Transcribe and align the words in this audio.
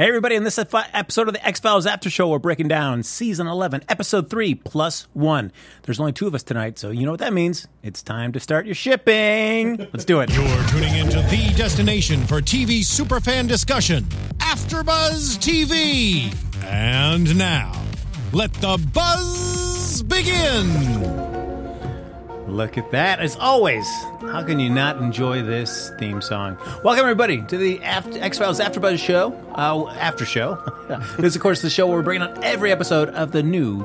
Hey, 0.00 0.06
everybody, 0.06 0.36
in 0.36 0.44
this 0.44 0.60
episode 0.60 1.26
of 1.26 1.34
the 1.34 1.44
X 1.44 1.58
Files 1.58 1.84
After 1.84 2.08
Show, 2.08 2.28
we're 2.28 2.38
breaking 2.38 2.68
down 2.68 3.02
season 3.02 3.48
11, 3.48 3.82
episode 3.88 4.30
3, 4.30 4.54
plus 4.54 5.08
one. 5.12 5.50
There's 5.82 5.98
only 5.98 6.12
two 6.12 6.28
of 6.28 6.36
us 6.36 6.44
tonight, 6.44 6.78
so 6.78 6.90
you 6.90 7.04
know 7.04 7.10
what 7.10 7.18
that 7.18 7.32
means. 7.32 7.66
It's 7.82 8.00
time 8.00 8.30
to 8.34 8.38
start 8.38 8.64
your 8.64 8.76
shipping. 8.76 9.76
Let's 9.92 10.04
do 10.04 10.20
it. 10.20 10.32
You're 10.32 10.64
tuning 10.68 10.94
into 10.94 11.20
the 11.22 11.52
destination 11.56 12.24
for 12.28 12.40
TV 12.40 12.82
superfan 12.82 13.48
discussion, 13.48 14.04
AfterBuzz 14.38 15.38
TV. 15.40 16.32
And 16.62 17.36
now, 17.36 17.72
let 18.32 18.52
the 18.54 18.78
buzz 18.94 20.04
begin. 20.04 21.27
Look 22.48 22.78
at 22.78 22.90
that. 22.92 23.20
As 23.20 23.36
always, 23.36 23.86
how 24.22 24.42
can 24.42 24.58
you 24.58 24.70
not 24.70 24.96
enjoy 24.96 25.42
this 25.42 25.90
theme 25.98 26.22
song? 26.22 26.56
Welcome, 26.82 27.02
everybody, 27.02 27.42
to 27.42 27.58
the 27.58 27.82
after, 27.82 28.18
X 28.18 28.38
Files 28.38 28.58
AfterBuzz 28.58 28.98
show. 28.98 29.34
Uh, 29.54 29.86
after 29.90 30.24
show. 30.24 30.56
this 31.18 31.26
is, 31.26 31.36
of 31.36 31.42
course, 31.42 31.60
the 31.60 31.68
show 31.68 31.86
where 31.86 31.98
we're 31.98 32.02
bringing 32.02 32.26
on 32.26 32.42
every 32.42 32.72
episode 32.72 33.10
of 33.10 33.32
the 33.32 33.42
new 33.42 33.84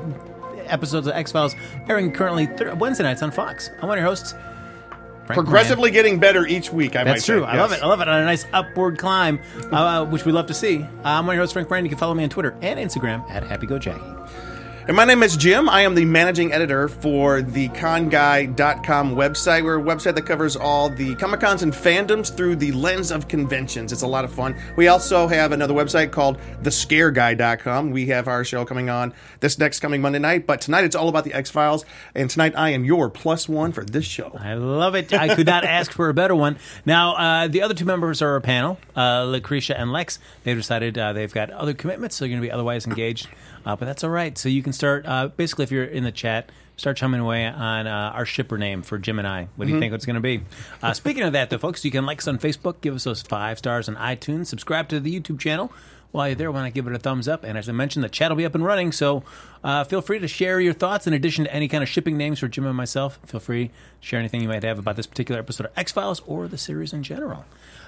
episodes 0.65 1.07
of 1.07 1.13
X 1.13 1.33
Files, 1.33 1.55
airing 1.89 2.13
currently 2.13 2.47
th- 2.47 2.75
Wednesday 2.75 3.03
nights 3.03 3.21
on 3.21 3.31
Fox. 3.31 3.69
I'm 3.81 3.89
one 3.89 3.97
of 3.97 4.02
your 4.02 4.09
hosts. 4.09 4.33
Frank 5.25 5.35
Progressively 5.35 5.91
getting 5.91 6.19
better 6.19 6.45
each 6.47 6.71
week, 6.71 6.95
I 6.95 6.99
might 6.99 7.13
That's 7.13 7.25
true. 7.25 7.41
say. 7.41 7.45
I 7.45 7.57
love 7.57 7.73
it. 7.73 7.81
I 7.81 7.85
love 7.85 7.99
it. 8.02 8.07
On 8.07 8.21
a 8.21 8.25
nice 8.25 8.45
upward 8.53 8.97
climb, 8.97 9.39
uh, 9.71 10.05
which 10.05 10.25
we 10.25 10.31
love 10.31 10.47
to 10.47 10.53
see. 10.53 10.83
Uh, 10.83 10.88
I'm 11.03 11.25
one 11.25 11.33
of 11.33 11.35
your 11.35 11.43
hosts, 11.43 11.53
Frank 11.53 11.69
Moran. 11.69 11.85
You 11.85 11.89
can 11.89 11.97
follow 11.97 12.13
me 12.13 12.23
on 12.23 12.30
Twitter 12.30 12.55
and 12.61 12.80
Instagram 12.80 13.30
at 13.30 13.43
HappyGoJackie. 13.43 14.52
And 14.85 14.97
my 14.97 15.05
name 15.05 15.23
is 15.23 15.37
Jim. 15.37 15.69
I 15.69 15.83
am 15.83 15.95
the 15.95 16.03
managing 16.03 16.51
editor 16.51 16.89
for 16.89 17.41
the 17.41 17.69
conguy.com 17.69 19.15
website. 19.15 19.63
We're 19.63 19.79
a 19.79 19.81
website 19.81 20.15
that 20.15 20.25
covers 20.25 20.57
all 20.57 20.89
the 20.89 21.15
Comic 21.15 21.39
Cons 21.39 21.63
and 21.63 21.71
fandoms 21.71 22.35
through 22.35 22.57
the 22.57 22.73
lens 22.73 23.09
of 23.09 23.29
conventions. 23.29 23.93
It's 23.93 24.01
a 24.01 24.07
lot 24.07 24.25
of 24.25 24.33
fun. 24.33 24.59
We 24.75 24.89
also 24.89 25.27
have 25.27 25.53
another 25.53 25.73
website 25.73 26.11
called 26.11 26.38
thescareguy.com. 26.63 27.91
We 27.91 28.07
have 28.07 28.27
our 28.27 28.43
show 28.43 28.65
coming 28.65 28.89
on 28.89 29.13
this 29.39 29.57
next 29.57 29.79
coming 29.79 30.02
Monday 30.02 30.19
night, 30.19 30.45
but 30.45 30.59
tonight 30.59 30.83
it's 30.83 30.97
all 30.97 31.08
about 31.08 31.23
the 31.23 31.33
X 31.33 31.49
Files. 31.49 31.86
And 32.13 32.30
tonight 32.30 32.52
I 32.58 32.71
am 32.71 32.83
your 32.83 33.09
plus 33.09 33.47
one 33.47 33.71
for 33.71 33.86
this 33.86 34.03
show. 34.03 34.38
I 34.38 34.55
love 34.55 34.95
it. 34.95 35.13
I 35.13 35.33
could 35.33 35.47
not 35.47 35.63
ask 35.63 35.93
for 35.93 36.09
a 36.09 36.13
better 36.13 36.36
one. 36.36 36.58
Now, 36.86 37.13
uh, 37.15 37.47
the 37.47 37.61
other 37.61 37.73
two 37.73 37.86
members 37.86 38.21
are 38.21 38.31
our 38.31 38.41
panel, 38.41 38.77
uh, 38.97 39.23
Lucretia 39.23 39.80
and 39.80 39.93
Lex. 39.93 40.19
They've 40.43 40.58
decided 40.58 40.97
uh, 40.97 41.13
they've 41.13 41.33
got 41.33 41.52
other 41.52 41.73
commitments, 41.73 42.17
so 42.17 42.25
they're 42.25 42.30
going 42.30 42.41
to 42.41 42.45
be 42.45 42.52
otherwise 42.52 42.86
engaged. 42.86 43.30
Uh, 43.66 43.75
but 43.75 43.86
that's 43.86 44.03
all 44.03 44.09
right. 44.09 44.38
So 44.38 44.50
you 44.50 44.64
can 44.64 44.73
start, 44.73 45.06
uh, 45.06 45.30
basically, 45.30 45.64
if 45.64 45.72
you're 45.72 45.83
in 45.83 46.03
the 46.03 46.11
chat, 46.11 46.52
start 46.75 46.97
chumming 46.97 47.22
away 47.22 47.45
on 47.45 47.88
uh, 47.88 48.11
our 48.16 48.25
shipper 48.25 48.58
name 48.58 48.81
for 48.81 48.97
Jim 48.97 49.20
and 49.20 49.28
I. 49.28 49.47
What 49.55 49.67
do 49.67 49.73
you 49.73 49.80
think 49.80 49.94
it's 49.94 50.05
going 50.05 50.16
to 50.16 50.22
be? 50.22 50.42
Uh, 50.81 50.94
speaking 50.94 51.23
of 51.23 51.33
that, 51.33 51.50
though, 51.50 51.58
folks, 51.58 51.86
you 51.86 51.92
can 51.92 52.05
like 52.05 52.20
us 52.20 52.28
on 52.28 52.39
Facebook, 52.39 52.81
give 52.81 52.95
us 52.95 53.03
those 53.03 53.22
five 53.22 53.58
stars 53.58 53.88
on 53.88 53.95
iTunes, 53.95 54.47
subscribe 54.47 54.89
to 54.89 55.00
the 55.00 55.20
YouTube 55.20 55.39
channel. 55.39 55.72
While 56.14 56.28
you're 56.28 56.36
there, 56.36 56.52
why 56.52 56.61
not 56.64 56.73
give 56.73 56.86
it 56.88 56.94
a 56.94 57.00
thumbs 57.00 57.28
up? 57.28 57.44
And 57.44 57.58
as 57.58 57.67
I 57.67 57.72
mentioned, 57.72 58.06
the 58.06 58.09
chat 58.09 58.30
will 58.31 58.36
be 58.38 58.45
up 58.45 58.53
and 58.56 58.64
running, 58.64 58.92
so 58.92 59.23
uh, 59.64 59.83
feel 59.83 60.00
free 60.02 60.20
to 60.20 60.28
share 60.28 60.59
your 60.61 60.73
thoughts 60.73 61.08
in 61.08 61.14
addition 61.14 61.44
to 61.45 61.53
any 61.53 61.67
kind 61.67 61.81
of 61.83 61.89
shipping 61.89 62.17
names 62.17 62.38
for 62.39 62.47
Jim 62.47 62.66
and 62.67 62.78
myself. 62.78 63.20
Feel 63.25 63.39
free 63.39 63.67
to 63.67 63.73
share 64.00 64.20
anything 64.20 64.39
you 64.42 64.47
might 64.47 64.64
have 64.64 64.78
about 64.80 64.95
this 64.95 65.08
particular 65.08 65.39
episode 65.42 65.66
of 65.66 65.72
X 65.75 65.92
Files 65.92 66.22
or 66.28 66.47
the 66.47 66.58
series 66.58 66.94
in 66.94 67.02
general. 67.03 67.45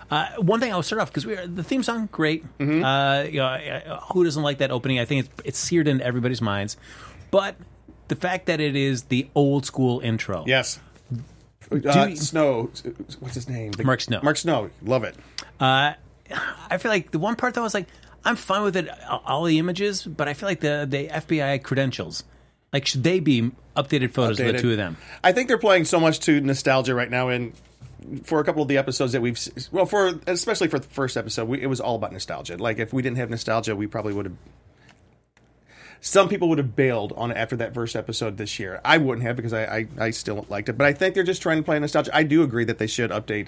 Uh, 0.09 0.27
one 0.37 0.59
thing 0.59 0.71
I'll 0.71 0.83
start 0.83 1.01
off 1.03 1.09
because 1.09 1.25
we 1.25 1.35
are 1.37 1.45
the 1.47 1.63
theme 1.63 1.81
song 1.83 2.09
great. 2.11 2.43
Uh, 2.59 3.25
you 3.29 3.37
know, 3.39 3.99
who 4.11 4.23
doesn't 4.23 4.43
like 4.43 4.57
that 4.57 4.71
opening? 4.71 4.99
I 4.99 5.05
think 5.05 5.25
it's, 5.27 5.41
it's 5.45 5.57
seared 5.59 5.87
into 5.87 6.03
everybody's 6.03 6.41
minds. 6.41 6.77
But 7.31 7.55
the 8.07 8.15
fact 8.15 8.47
that 8.47 8.59
it 8.59 8.75
is 8.75 9.03
the 9.03 9.27
old 9.35 9.65
school 9.67 9.99
intro, 9.99 10.43
Yes. 10.47 10.79
Uh, 11.71 12.07
you- 12.09 12.15
Snow, 12.15 12.69
what's 13.19 13.35
his 13.35 13.49
name? 13.49 13.71
The- 13.71 13.83
Mark 13.83 14.01
Snow. 14.01 14.19
Mark 14.23 14.37
Snow, 14.37 14.69
love 14.83 15.03
it. 15.03 15.15
Uh, 15.59 15.93
I 16.69 16.77
feel 16.79 16.89
like 16.91 17.11
the 17.11 17.19
one 17.19 17.35
part 17.35 17.53
that 17.55 17.61
was 17.61 17.73
like, 17.73 17.87
I'm 18.25 18.35
fine 18.35 18.63
with 18.63 18.75
it, 18.75 18.89
all 19.07 19.43
the 19.43 19.59
images, 19.59 20.03
but 20.03 20.27
I 20.27 20.33
feel 20.33 20.49
like 20.49 20.59
the 20.59 20.85
the 20.89 21.07
FBI 21.07 21.61
credentials, 21.63 22.23
like, 22.73 22.85
should 22.87 23.03
they 23.03 23.19
be 23.19 23.51
updated 23.77 24.11
photos 24.11 24.39
of 24.39 24.47
the 24.47 24.59
two 24.59 24.71
of 24.71 24.77
them? 24.77 24.97
I 25.23 25.31
think 25.31 25.47
they're 25.47 25.57
playing 25.57 25.85
so 25.85 25.99
much 25.99 26.19
to 26.21 26.41
nostalgia 26.41 26.95
right 26.95 27.09
now, 27.09 27.29
and 27.29 27.53
for 28.23 28.39
a 28.39 28.43
couple 28.43 28.61
of 28.61 28.67
the 28.67 28.77
episodes 28.77 29.13
that 29.13 29.21
we've, 29.21 29.39
well, 29.71 29.85
for 29.85 30.19
especially 30.27 30.67
for 30.67 30.79
the 30.79 30.87
first 30.87 31.17
episode, 31.17 31.47
we, 31.47 31.61
it 31.61 31.67
was 31.67 31.79
all 31.79 31.95
about 31.95 32.11
nostalgia. 32.13 32.57
Like 32.57 32.79
if 32.79 32.93
we 32.93 33.01
didn't 33.01 33.17
have 33.17 33.29
nostalgia, 33.29 33.75
we 33.75 33.87
probably 33.87 34.13
would 34.13 34.25
have. 34.25 34.35
Some 36.01 36.29
people 36.29 36.49
would 36.49 36.59
have 36.59 36.75
bailed 36.75 37.13
on 37.17 37.31
it 37.31 37.37
after 37.37 37.55
that 37.55 37.73
first 37.73 37.95
episode 37.95 38.37
this 38.37 38.59
year. 38.59 38.79
I 38.85 38.97
wouldn't 38.97 39.25
have 39.25 39.35
because 39.35 39.53
I, 39.53 39.63
I, 39.63 39.87
I 39.97 40.09
still 40.11 40.45
liked 40.49 40.69
it, 40.69 40.77
but 40.77 40.85
I 40.85 40.93
think 40.93 41.15
they're 41.15 41.23
just 41.23 41.41
trying 41.41 41.57
to 41.57 41.63
play 41.63 41.79
nostalgia. 41.79 42.15
I 42.15 42.23
do 42.23 42.43
agree 42.43 42.65
that 42.65 42.77
they 42.77 42.85
should 42.85 43.09
update 43.09 43.47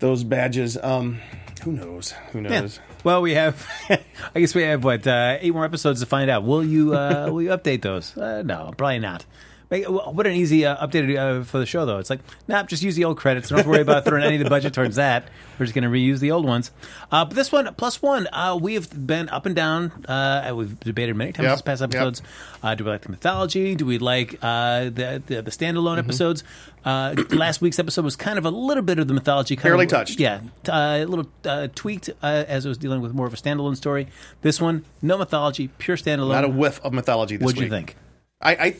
those 0.00 0.24
badges. 0.24 0.76
Um, 0.76 1.20
who 1.62 1.72
knows? 1.72 2.12
Who 2.32 2.40
knows? 2.40 2.80
Well, 3.06 3.22
we 3.22 3.34
have, 3.34 3.64
I 4.34 4.40
guess 4.40 4.52
we 4.52 4.62
have 4.62 4.82
what 4.82 5.06
uh, 5.06 5.38
eight 5.40 5.54
more 5.54 5.64
episodes 5.64 6.00
to 6.00 6.06
find 6.06 6.28
out. 6.28 6.42
Will 6.42 6.64
you 6.64 6.92
uh, 6.92 7.28
will 7.30 7.40
you 7.40 7.50
update 7.50 7.82
those? 7.82 8.16
Uh, 8.16 8.42
no, 8.42 8.74
probably 8.76 8.98
not. 8.98 9.24
Make- 9.70 9.86
What 9.88 10.26
an 10.26 10.34
easy 10.34 10.64
uh, 10.64 10.86
update 10.86 11.16
uh, 11.16 11.42
for 11.44 11.58
the 11.58 11.66
show, 11.66 11.84
though. 11.86 11.98
It's 11.98 12.08
like, 12.10 12.20
nah, 12.46 12.62
just 12.62 12.82
use 12.82 12.94
the 12.94 13.04
old 13.04 13.16
credits. 13.16 13.48
Don't 13.48 13.58
have 13.58 13.66
to 13.66 13.70
worry 13.70 13.80
about 13.80 14.04
throwing 14.04 14.22
any 14.22 14.36
of 14.36 14.44
the 14.44 14.48
budget 14.50 14.72
towards 14.74 14.94
that. 14.96 15.28
We're 15.58 15.66
just 15.66 15.74
going 15.74 15.82
to 15.84 15.90
reuse 15.90 16.20
the 16.20 16.30
old 16.30 16.44
ones. 16.44 16.70
Uh, 17.10 17.24
but 17.24 17.34
this 17.34 17.50
one, 17.50 17.74
plus 17.74 18.00
one, 18.00 18.28
uh, 18.32 18.56
we 18.60 18.74
have 18.74 19.06
been 19.06 19.28
up 19.30 19.44
and 19.46 19.56
down. 19.56 19.90
Uh, 20.06 20.52
we've 20.56 20.78
debated 20.80 21.16
many 21.16 21.32
times 21.32 21.46
Yep, 21.46 21.54
this 21.54 21.62
past 21.62 21.80
yep. 21.80 21.90
episodes. 21.90 22.22
Uh, 22.62 22.74
do 22.76 22.84
we 22.84 22.90
like 22.90 23.02
the 23.02 23.08
mythology? 23.10 23.74
Do 23.74 23.86
we 23.86 23.98
like 23.98 24.38
uh, 24.42 24.84
the, 24.84 25.22
the 25.26 25.42
the 25.42 25.50
standalone 25.50 25.96
Mm-hmm. 25.98 25.98
episodes? 26.10 26.44
Uh, 26.84 27.14
last 27.30 27.60
week's 27.60 27.78
episode 27.80 28.04
was 28.04 28.14
kind 28.14 28.38
of 28.38 28.44
a 28.44 28.50
little 28.50 28.82
bit 28.84 28.98
of 29.00 29.08
the 29.08 29.14
mythology, 29.14 29.56
kind 29.56 29.64
Barely 29.64 29.84
of, 29.86 29.90
touched. 29.90 30.20
Yeah, 30.20 30.40
uh, 30.68 30.98
a 31.00 31.04
little 31.06 31.26
uh, 31.44 31.68
tweaked 31.74 32.10
uh, 32.22 32.44
as 32.46 32.64
it 32.64 32.68
was 32.68 32.78
dealing 32.78 33.00
with 33.00 33.12
more 33.14 33.26
of 33.26 33.34
a 33.34 33.36
standalone 33.36 33.76
story. 33.76 34.06
This 34.42 34.60
one, 34.60 34.84
no 35.02 35.18
mythology, 35.18 35.68
pure 35.78 35.96
standalone. 35.96 36.28
Not 36.32 36.44
a 36.44 36.48
whiff 36.48 36.80
of 36.84 36.92
mythology. 36.92 37.36
This 37.36 37.46
What'd 37.46 37.60
you 37.60 37.68
think? 37.68 37.96
I, 38.40 38.52
I 38.54 38.76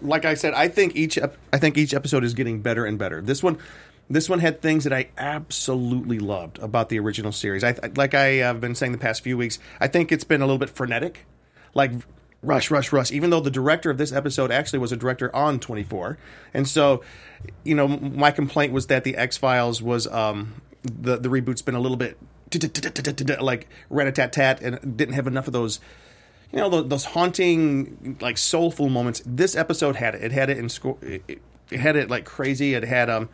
like 0.00 0.24
I 0.24 0.34
said, 0.34 0.54
I 0.54 0.68
think 0.68 0.96
each 0.96 1.18
ep- 1.18 1.36
I 1.52 1.58
think 1.58 1.76
each 1.76 1.92
episode 1.92 2.24
is 2.24 2.34
getting 2.34 2.60
better 2.60 2.86
and 2.86 2.98
better. 2.98 3.20
This 3.20 3.42
one, 3.42 3.58
this 4.08 4.28
one 4.28 4.38
had 4.38 4.62
things 4.62 4.84
that 4.84 4.92
I 4.92 5.10
absolutely 5.18 6.18
loved 6.18 6.58
about 6.60 6.88
the 6.88 6.98
original 6.98 7.32
series. 7.32 7.62
I 7.62 7.74
like 7.94 8.14
I 8.14 8.36
have 8.36 8.60
been 8.60 8.74
saying 8.74 8.92
the 8.92 8.98
past 8.98 9.22
few 9.22 9.36
weeks. 9.36 9.58
I 9.80 9.88
think 9.88 10.12
it's 10.12 10.24
been 10.24 10.40
a 10.40 10.46
little 10.46 10.58
bit 10.58 10.70
frenetic, 10.70 11.26
like 11.74 11.92
rush, 12.42 12.70
rush, 12.70 12.90
rush. 12.90 13.12
Even 13.12 13.28
though 13.28 13.40
the 13.40 13.50
director 13.50 13.90
of 13.90 13.98
this 13.98 14.12
episode 14.12 14.50
actually 14.50 14.78
was 14.78 14.92
a 14.92 14.96
director 14.96 15.34
on 15.36 15.60
Twenty 15.60 15.82
Four, 15.82 16.16
and 16.54 16.66
so 16.66 17.02
you 17.64 17.74
know 17.74 17.86
my 17.86 18.30
complaint 18.30 18.72
was 18.72 18.86
that 18.86 19.04
the 19.04 19.16
X 19.16 19.36
Files 19.36 19.82
was 19.82 20.06
um 20.06 20.62
the 20.82 21.18
the 21.18 21.28
reboot's 21.28 21.60
been 21.60 21.74
a 21.74 21.80
little 21.80 21.98
bit 21.98 22.16
like 23.42 23.68
rat 23.90 24.06
a 24.06 24.12
tat 24.12 24.32
tat 24.32 24.62
and 24.62 24.96
didn't 24.96 25.14
have 25.14 25.26
enough 25.26 25.46
of 25.46 25.52
those 25.52 25.80
you 26.52 26.58
know 26.58 26.82
those, 26.82 27.04
haunting 27.04 28.16
like 28.20 28.38
soulful 28.38 28.88
moments 28.88 29.22
this 29.26 29.56
episode 29.56 29.96
had 29.96 30.14
it 30.14 30.22
it 30.24 30.32
had 30.32 30.50
it 30.50 30.58
in 30.58 30.68
score 30.68 30.96
it, 31.02 31.22
it, 31.70 31.78
had 31.80 31.96
it 31.96 32.08
like 32.10 32.24
crazy 32.24 32.74
it 32.74 32.84
had 32.84 33.10
um 33.10 33.28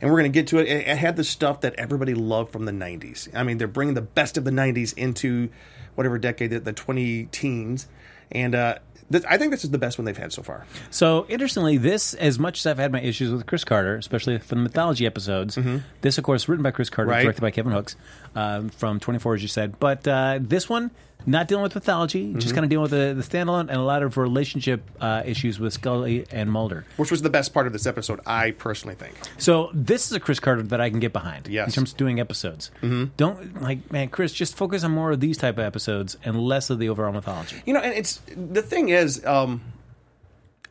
and 0.00 0.10
we're 0.10 0.18
going 0.18 0.30
to 0.32 0.34
get 0.36 0.46
to 0.48 0.58
it. 0.58 0.68
it 0.68 0.86
it 0.88 0.96
had 0.98 1.16
the 1.16 1.24
stuff 1.24 1.60
that 1.62 1.74
everybody 1.76 2.14
loved 2.14 2.52
from 2.52 2.64
the 2.64 2.72
90s 2.72 3.28
i 3.34 3.42
mean 3.42 3.58
they're 3.58 3.66
bringing 3.68 3.94
the 3.94 4.00
best 4.02 4.36
of 4.38 4.44
the 4.44 4.50
90s 4.50 4.96
into 4.96 5.48
whatever 5.94 6.18
decade 6.18 6.50
the, 6.50 6.60
the 6.60 6.72
20 6.72 7.24
teens 7.26 7.86
and 8.30 8.54
uh 8.54 8.76
th- 9.10 9.24
I 9.28 9.36
think 9.36 9.50
this 9.50 9.62
is 9.64 9.70
the 9.70 9.78
best 9.78 9.98
one 9.98 10.06
they've 10.06 10.16
had 10.16 10.32
so 10.32 10.42
far. 10.42 10.64
So 10.90 11.26
interestingly, 11.28 11.76
this 11.76 12.14
as 12.14 12.38
much 12.38 12.60
as 12.60 12.66
I've 12.66 12.78
had 12.78 12.92
my 12.92 13.00
issues 13.02 13.30
with 13.30 13.44
Chris 13.44 13.62
Carter, 13.62 13.96
especially 13.96 14.38
for 14.38 14.54
the 14.54 14.62
mythology 14.62 15.04
episodes, 15.04 15.58
this 16.00 16.16
of 16.16 16.24
course 16.24 16.48
written 16.48 16.62
by 16.62 16.70
Chris 16.70 16.88
Carter, 16.88 17.10
Mm-hmm. 17.10 17.16
Right. 17.18 17.22
directed 17.24 17.42
by 17.42 17.50
Kevin 17.50 17.72
Hooks 17.72 17.94
um, 18.34 18.68
from 18.70 19.00
Twenty 19.00 19.18
Four, 19.18 19.34
as 19.34 19.42
you 19.42 19.48
said. 19.48 19.78
But 19.78 20.06
uh, 20.08 20.38
this 20.40 20.68
one, 20.68 20.90
not 21.26 21.46
dealing 21.48 21.62
with 21.62 21.74
mythology, 21.74 22.24
Mm-hmm. 22.28 22.38
just 22.40 22.54
kind 22.54 22.64
of 22.64 22.70
dealing 22.70 22.82
with 22.82 22.90
the, 22.90 23.14
the 23.14 23.22
standalone 23.22 23.60
and 23.68 23.72
a 23.72 23.82
lot 23.82 24.02
of 24.02 24.16
relationship 24.16 24.82
uh, 25.00 25.22
issues 25.24 25.60
with 25.60 25.72
Scully 25.72 26.26
and 26.32 26.50
Mulder. 26.50 26.84
Which 26.96 27.10
was 27.12 27.22
the 27.22 27.30
best 27.30 27.54
part 27.54 27.66
of 27.68 27.72
this 27.72 27.86
episode, 27.86 28.20
I 28.26 28.50
personally 28.52 28.96
think. 28.96 29.14
So 29.38 29.70
this 29.72 30.06
is 30.06 30.12
a 30.12 30.20
Chris 30.20 30.40
Carter 30.40 30.62
that 30.64 30.80
I 30.80 30.90
can 30.90 30.98
get 30.98 31.12
behind. 31.12 31.46
Yes. 31.48 31.68
in 31.68 31.72
terms 31.74 31.92
of 31.92 31.96
doing 31.98 32.18
episodes. 32.20 32.70
Mm-hmm. 32.82 33.12
Don't 33.16 33.62
like 33.62 33.92
man, 33.92 34.08
Chris. 34.08 34.32
Just 34.32 34.56
focus 34.56 34.82
on 34.82 34.90
more 34.90 35.12
of 35.12 35.20
these 35.20 35.38
type 35.38 35.58
of 35.58 35.64
episodes 35.64 36.16
and 36.24 36.40
less 36.40 36.70
of 36.70 36.78
the 36.80 36.88
overall 36.88 37.12
mythology. 37.12 37.62
You 37.66 37.74
know, 37.74 37.80
and 37.80 37.94
it's 37.94 38.20
the 38.36 38.62
thing 38.62 38.88
is, 38.88 39.24
um, 39.24 39.60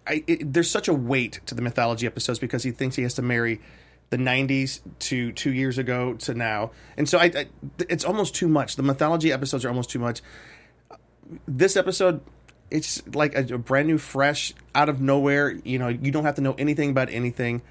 I, 0.05 0.23
it, 0.27 0.51
there's 0.51 0.69
such 0.69 0.87
a 0.87 0.93
weight 0.93 1.39
to 1.45 1.55
the 1.55 1.61
mythology 1.61 2.07
episodes 2.07 2.39
because 2.39 2.63
he 2.63 2.71
thinks 2.71 2.95
he 2.95 3.03
has 3.03 3.13
to 3.13 3.21
marry 3.21 3.61
the 4.11 4.17
90s 4.17 4.81
to 4.99 5.31
two 5.31 5.51
years 5.53 5.77
ago 5.79 6.13
to 6.13 6.33
now, 6.35 6.71
and 6.97 7.09
so 7.09 7.17
I, 7.17 7.31
I 7.33 7.45
it's 7.89 8.03
almost 8.05 8.35
too 8.35 8.47
much. 8.47 8.75
The 8.75 8.83
mythology 8.83 9.31
episodes 9.31 9.65
are 9.65 9.69
almost 9.69 9.89
too 9.89 9.99
much. 9.99 10.21
This 11.47 11.75
episode. 11.75 12.21
It's 12.69 13.01
like 13.15 13.35
a, 13.35 13.55
a 13.55 13.57
brand 13.57 13.87
new, 13.89 13.97
fresh, 13.97 14.53
out 14.73 14.87
of 14.87 15.01
nowhere. 15.01 15.51
You 15.65 15.77
know, 15.79 15.89
you 15.89 16.09
don't 16.11 16.23
have 16.23 16.35
to 16.35 16.41
know 16.41 16.53
anything 16.57 16.89
about 16.91 17.09
anything, 17.09 17.61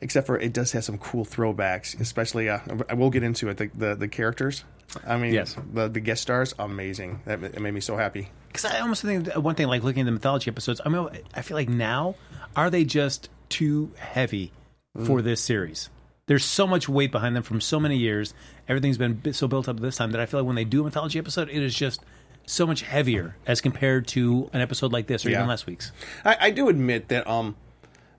except 0.00 0.26
for 0.28 0.38
it 0.38 0.52
does 0.52 0.70
have 0.72 0.84
some 0.84 0.98
cool 0.98 1.24
throwbacks. 1.24 1.98
Especially, 2.00 2.48
uh, 2.48 2.60
I 2.88 2.94
will 2.94 3.10
get 3.10 3.22
into 3.24 3.48
it. 3.48 3.56
The 3.56 3.70
the, 3.74 3.94
the 3.96 4.08
characters. 4.08 4.64
I 5.06 5.16
mean, 5.18 5.32
Yes. 5.34 5.56
the 5.72 5.88
the 5.88 5.98
guest 6.00 6.22
stars, 6.22 6.54
amazing. 6.60 7.20
That 7.24 7.42
it 7.42 7.60
made 7.60 7.74
me 7.74 7.80
so 7.80 7.96
happy. 7.96 8.28
Because 8.48 8.64
I 8.64 8.80
almost 8.80 9.02
think 9.02 9.28
one 9.36 9.54
thing, 9.56 9.66
like 9.68 9.82
looking 9.84 10.02
at 10.02 10.06
the 10.06 10.12
mythology 10.12 10.48
episodes, 10.50 10.80
I 10.84 10.88
mean, 10.88 11.08
I 11.34 11.42
feel 11.42 11.56
like 11.56 11.68
now 11.68 12.14
are 12.56 12.70
they 12.70 12.84
just 12.84 13.30
too 13.48 13.92
heavy 13.96 14.52
Mm. 14.96 15.06
for 15.06 15.22
this 15.22 15.40
series? 15.40 15.88
there's 16.26 16.44
so 16.44 16.64
much 16.64 16.88
weight 16.88 17.10
behind 17.10 17.34
them 17.34 17.42
from 17.42 17.60
so 17.60 17.80
many 17.80 17.96
years. 17.96 18.34
Everything's 18.68 18.96
been 18.98 19.32
so 19.32 19.48
built 19.48 19.68
up 19.68 19.80
this 19.80 19.96
time 19.96 20.12
that 20.12 20.20
I 20.20 20.26
feel 20.26 20.38
like 20.38 20.46
when 20.46 20.54
they 20.54 20.62
do 20.64 20.80
a 20.80 20.84
mythology 20.84 21.18
episode, 21.18 21.48
it 21.48 21.60
is 21.60 21.74
just 21.74 22.04
so 22.46 22.68
much 22.68 22.82
heavier 22.82 23.34
as 23.48 23.60
compared 23.60 24.06
to 24.08 24.48
an 24.52 24.60
episode 24.60 24.92
like 24.92 25.08
this 25.08 25.26
or 25.26 25.30
Yeah. 25.30 25.38
even 25.38 25.48
last 25.48 25.66
week's. 25.66 25.90
I, 26.24 26.36
I 26.40 26.50
do 26.52 26.68
admit 26.68 27.08
that 27.08 27.26
um, 27.26 27.56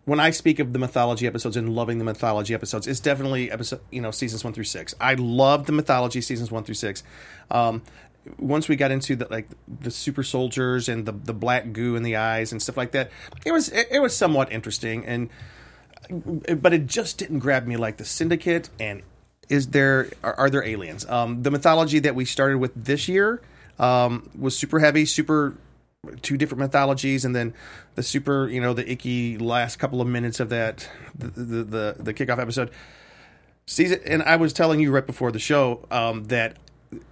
when 0.04 0.20
I 0.20 0.32
speak 0.32 0.60
of 0.60 0.74
the 0.74 0.80
mythology 0.80 1.26
episodes 1.26 1.56
and 1.56 1.74
loving 1.74 2.00
the 2.00 2.04
mythology 2.04 2.54
episodes, 2.54 2.86
it's 2.86 3.00
definitely 3.00 3.50
episode 3.50 3.80
you 3.92 4.02
know 4.02 4.12
seasons 4.12 4.44
one 4.44 4.52
through 4.52 4.66
six. 4.66 4.94
I 5.00 5.14
love 5.14 5.66
the 5.66 5.72
mythology 5.72 6.20
seasons 6.20 6.52
one 6.52 6.66
through 6.66 6.76
six. 6.76 7.04
Um, 7.50 7.82
once 8.38 8.68
we 8.68 8.76
got 8.76 8.92
into 8.92 9.16
the 9.16 9.28
like 9.32 9.48
the 9.80 9.90
super 9.92 10.24
soldiers 10.24 10.90
and 10.90 11.06
the 11.06 11.14
the 11.14 11.34
black 11.34 11.72
goo 11.72 11.96
in 11.96 12.04
the 12.04 12.18
eyes 12.18 12.52
and 12.52 12.62
stuff 12.62 12.76
like 12.76 12.92
that, 12.92 13.10
it 13.46 13.54
was 13.54 13.70
it, 13.70 13.88
it 13.90 14.00
was 14.00 14.14
somewhat 14.14 14.52
interesting 14.52 15.06
and 15.06 15.30
but 16.10 16.74
it 16.74 16.88
just 16.88 17.18
didn't 17.18 17.40
grab 17.40 17.68
me 17.68 17.78
like 17.78 17.98
the 17.98 18.06
syndicate 18.06 18.70
and 18.80 19.02
is 19.50 19.68
there 19.68 20.10
are, 20.24 20.34
are 20.36 20.50
there 20.50 20.64
aliens? 20.64 21.06
Um, 21.06 21.44
the 21.44 21.52
mythology 21.52 22.00
that 22.00 22.16
we 22.16 22.26
started 22.26 22.58
with 22.58 22.72
this 22.76 23.08
year 23.08 23.42
um, 23.80 24.30
was 24.38 24.58
super 24.58 24.80
heavy 24.80 25.06
super 25.06 25.56
two 26.24 26.36
different 26.36 26.60
mythologies 26.60 27.26
and 27.26 27.36
then 27.36 27.54
the 27.94 28.02
super 28.02 28.50
you 28.50 28.60
know 28.60 28.74
the 28.74 28.90
icky 28.92 29.38
last 29.38 29.78
couple 29.78 30.02
of 30.02 30.08
minutes 30.08 30.40
of 30.40 30.50
that 30.50 30.90
the 31.16 31.28
the 31.28 31.64
the, 31.64 31.96
the 32.00 32.14
kickoff 32.14 32.40
episode. 32.40 32.72
Season 33.68 34.00
and 34.06 34.24
i 34.24 34.36
was 34.36 34.52
telling 34.52 34.80
you 34.80 34.92
right 34.92 35.06
before 35.06 35.32
the 35.32 35.40
show 35.40 35.86
um, 35.92 36.26
that 36.26 36.58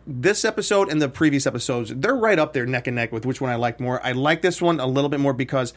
this 0.07 0.43
episode 0.43 0.91
and 0.91 1.01
the 1.01 1.07
previous 1.07 1.45
episodes 1.45 1.93
they're 1.95 2.15
right 2.15 2.39
up 2.39 2.53
there 2.53 2.65
neck 2.65 2.87
and 2.87 2.95
neck 2.95 3.11
with 3.11 3.25
which 3.25 3.39
one 3.39 3.51
i 3.51 3.55
like 3.55 3.79
more. 3.79 4.03
I 4.05 4.13
like 4.13 4.41
this 4.41 4.61
one 4.61 4.79
a 4.79 4.87
little 4.87 5.09
bit 5.09 5.19
more 5.19 5.33
because 5.33 5.73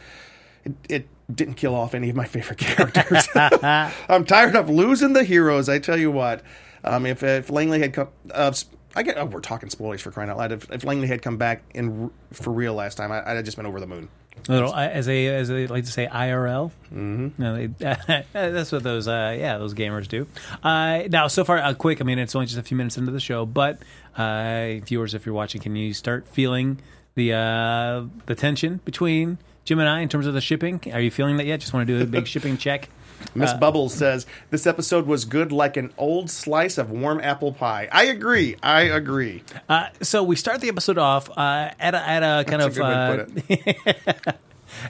it, 0.65 0.73
it 0.89 1.07
didn't 1.33 1.55
kill 1.55 1.75
off 1.75 1.93
any 1.93 2.09
of 2.09 2.15
my 2.15 2.25
favorite 2.25 2.57
characters. 2.59 3.27
I'm 3.35 4.25
tired 4.25 4.55
of 4.55 4.69
losing 4.69 5.13
the 5.13 5.23
heroes. 5.23 5.69
I 5.69 5.79
tell 5.79 5.99
you 5.99 6.11
what, 6.11 6.41
um, 6.83 7.05
if 7.05 7.23
if 7.23 7.49
Langley 7.49 7.79
had 7.79 7.93
come, 7.93 8.09
uh, 8.31 8.53
I 8.95 9.03
get 9.03 9.17
oh, 9.17 9.25
we're 9.25 9.39
talking 9.41 9.69
spoilers 9.69 10.01
for 10.01 10.11
crying 10.11 10.29
out 10.29 10.37
loud. 10.37 10.51
If, 10.51 10.71
if 10.71 10.83
Langley 10.83 11.07
had 11.07 11.21
come 11.21 11.37
back 11.37 11.63
in 11.73 12.03
r- 12.03 12.09
for 12.31 12.51
real 12.51 12.73
last 12.73 12.95
time, 12.95 13.11
I, 13.11 13.19
I'd 13.29 13.35
have 13.37 13.45
just 13.45 13.57
been 13.57 13.65
over 13.65 13.79
the 13.79 13.87
moon. 13.87 14.09
Little, 14.49 14.73
uh, 14.73 14.87
as 14.87 15.07
a 15.07 15.27
as 15.27 15.47
they 15.47 15.67
like 15.67 15.85
to 15.85 15.91
say 15.91 16.07
IRL. 16.07 16.71
Mm-hmm. 16.93 17.41
No, 17.41 17.55
they, 17.55 17.67
that's 18.33 18.71
what 18.71 18.83
those 18.83 19.07
uh, 19.07 19.35
yeah 19.37 19.57
those 19.57 19.73
gamers 19.73 20.07
do. 20.07 20.27
Uh, 20.61 21.03
now, 21.09 21.27
so 21.27 21.45
far, 21.45 21.59
uh, 21.59 21.73
quick. 21.73 22.01
I 22.01 22.03
mean, 22.03 22.19
it's 22.19 22.35
only 22.35 22.47
just 22.47 22.59
a 22.59 22.63
few 22.63 22.75
minutes 22.75 22.97
into 22.97 23.11
the 23.11 23.19
show, 23.19 23.45
but 23.45 23.79
uh, 24.17 24.75
viewers, 24.85 25.13
if 25.13 25.25
you're 25.25 25.35
watching, 25.35 25.61
can 25.61 25.75
you 25.75 25.93
start 25.93 26.27
feeling 26.27 26.79
the 27.15 27.33
uh, 27.33 28.03
the 28.25 28.35
tension 28.35 28.81
between 28.83 29.37
Jim 29.65 29.79
and 29.79 29.87
I 29.89 30.01
in 30.01 30.09
terms 30.09 30.27
of 30.27 30.33
the 30.33 30.41
shipping? 30.41 30.81
Are 30.91 30.99
you 30.99 31.11
feeling 31.11 31.37
that 31.37 31.45
yet? 31.45 31.59
Just 31.59 31.73
want 31.73 31.87
to 31.87 31.97
do 31.97 32.03
a 32.03 32.05
big 32.07 32.27
shipping 32.33 32.57
check. 32.57 32.89
Miss 33.35 33.53
Bubbles 33.53 33.93
says 33.93 34.25
this 34.49 34.67
episode 34.67 35.07
was 35.07 35.23
good 35.25 35.51
like 35.51 35.77
an 35.77 35.93
old 35.97 36.29
slice 36.29 36.77
of 36.77 36.91
warm 36.91 37.21
apple 37.21 37.53
pie. 37.53 37.87
I 37.91 38.05
agree. 38.05 38.57
I 38.61 38.81
agree. 38.81 39.43
Uh, 39.69 39.87
so 40.01 40.23
we 40.23 40.35
start 40.35 40.59
the 40.61 40.67
episode 40.67 40.97
off 40.97 41.29
uh, 41.29 41.71
at 41.79 41.93
a, 41.93 41.97
at 41.97 42.23
a 42.23 42.43
kind 42.43 42.61
That's 42.61 42.77
of 42.77 42.83
a 42.83 43.25
good 43.25 43.47
way 43.49 43.55
to 43.55 43.57
uh, 43.57 43.85
put 43.85 44.25
it. 44.27 44.35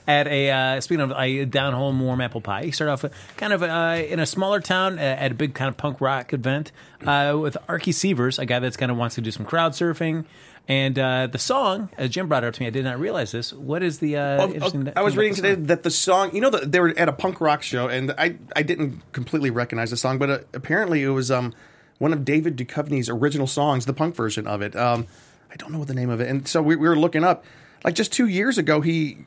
at 0.08 0.28
a 0.28 0.50
uh, 0.50 0.82
speaking 0.82 1.02
of 1.02 1.12
a 1.12 1.46
down 1.46 1.74
home 1.74 2.00
warm 2.00 2.22
apple 2.22 2.42
pie. 2.42 2.62
You 2.62 2.72
start 2.72 2.90
off 2.90 3.06
kind 3.38 3.54
of 3.54 3.64
uh, 3.64 4.02
in 4.08 4.20
a 4.20 4.26
smaller 4.26 4.60
town 4.60 4.98
uh, 4.98 5.02
at 5.02 5.32
a 5.32 5.36
big 5.36 5.54
kind 5.54 5.70
of 5.70 5.78
punk 5.78 6.02
rock 6.02 6.34
event 6.34 6.72
uh, 7.06 7.38
with 7.40 7.58
Archie 7.70 7.92
Severs, 7.92 8.40
a 8.40 8.46
guy 8.46 8.60
that's 8.60 8.78
kind 8.78 8.92
of 8.92 8.98
wants 8.98 9.16
to 9.16 9.22
do 9.22 9.32
some 9.32 9.46
crowd 9.46 9.74
surfing. 9.74 10.26
And 10.68 10.98
uh, 10.98 11.28
the 11.28 11.40
song, 11.40 11.90
as 11.98 12.10
Jim 12.10 12.30
brought 12.30 12.46
it 12.46 12.48
up 12.48 12.54
to 12.54 12.62
me, 12.62 12.68
I 12.68 12.70
did 12.70 12.86
not 12.86 12.98
realize 12.98 13.32
this. 13.34 13.52
What 13.52 13.84
is 13.84 14.00
the? 14.00 14.16
Uh, 14.16 14.48
Oh, 14.48 14.54
oh, 14.62 14.92
I 14.96 15.02
was 15.02 15.18
reading 15.18 15.36
today 15.36 15.56
that 15.56 15.84
the 15.84 15.92
song, 15.92 16.34
you 16.34 16.40
know, 16.40 16.50
the, 16.50 16.60
they 16.66 16.80
were 16.80 16.94
at 16.98 17.10
a 17.10 17.14
punk 17.14 17.42
rock 17.42 17.64
show, 17.64 17.90
and 17.90 18.14
I 18.18 18.38
I 18.56 18.64
didn't 18.64 19.02
completely 19.12 19.50
recognize 19.50 19.90
the 19.90 19.98
song, 19.98 20.20
but 20.20 20.30
uh, 20.30 20.40
apparently 20.54 21.04
it 21.04 21.10
was 21.10 21.30
um 21.32 21.54
one 22.00 22.14
of 22.14 22.24
David 22.24 22.56
Duchovny's 22.58 23.10
original 23.10 23.48
songs, 23.48 23.86
the 23.86 23.94
punk 23.94 24.16
version 24.16 24.48
of 24.48 24.62
it. 24.62 24.76
Um, 24.76 25.08
I 25.52 25.56
don't 25.58 25.72
know 25.72 25.80
what 25.80 25.88
the 25.90 25.94
name 25.94 26.10
of 26.10 26.22
it, 26.22 26.30
and 26.30 26.48
so 26.48 26.62
we, 26.62 26.76
we 26.78 26.88
were 26.88 26.98
looking 26.98 27.24
up, 27.26 27.44
like 27.84 27.96
just 27.96 28.14
two 28.14 28.28
years 28.28 28.58
ago, 28.58 28.80
he 28.80 29.26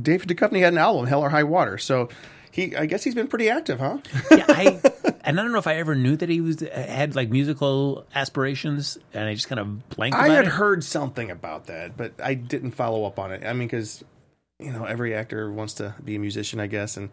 David 0.00 0.28
Duchovny 0.28 0.60
had 0.60 0.72
an 0.72 0.78
album, 0.78 1.06
Hell 1.06 1.20
or 1.20 1.30
High 1.30 1.42
Water. 1.42 1.78
So 1.78 2.08
he, 2.50 2.74
I 2.76 2.86
guess 2.86 3.04
he's 3.04 3.14
been 3.14 3.28
pretty 3.28 3.48
active, 3.48 3.78
huh? 3.78 3.98
yeah, 4.30 4.44
I, 4.48 4.80
and 5.24 5.38
I 5.38 5.42
don't 5.42 5.52
know 5.52 5.58
if 5.58 5.66
I 5.66 5.76
ever 5.76 5.94
knew 5.94 6.16
that 6.16 6.28
he 6.28 6.40
was 6.40 6.60
had 6.60 7.14
like 7.14 7.30
musical 7.30 8.06
aspirations, 8.14 8.98
and 9.14 9.28
I 9.28 9.34
just 9.34 9.48
kind 9.48 9.60
of 9.60 9.88
blanked. 9.90 10.18
I 10.18 10.28
had 10.28 10.46
it. 10.46 10.50
heard 10.50 10.82
something 10.82 11.30
about 11.30 11.66
that, 11.66 11.96
but 11.96 12.12
I 12.22 12.34
didn't 12.34 12.72
follow 12.72 13.04
up 13.04 13.18
on 13.18 13.32
it. 13.32 13.44
I 13.44 13.52
mean, 13.52 13.68
because 13.68 14.04
you 14.58 14.72
know 14.72 14.84
every 14.84 15.14
actor 15.14 15.50
wants 15.50 15.74
to 15.74 15.94
be 16.04 16.16
a 16.16 16.18
musician, 16.18 16.60
I 16.60 16.66
guess, 16.66 16.96
and 16.96 17.10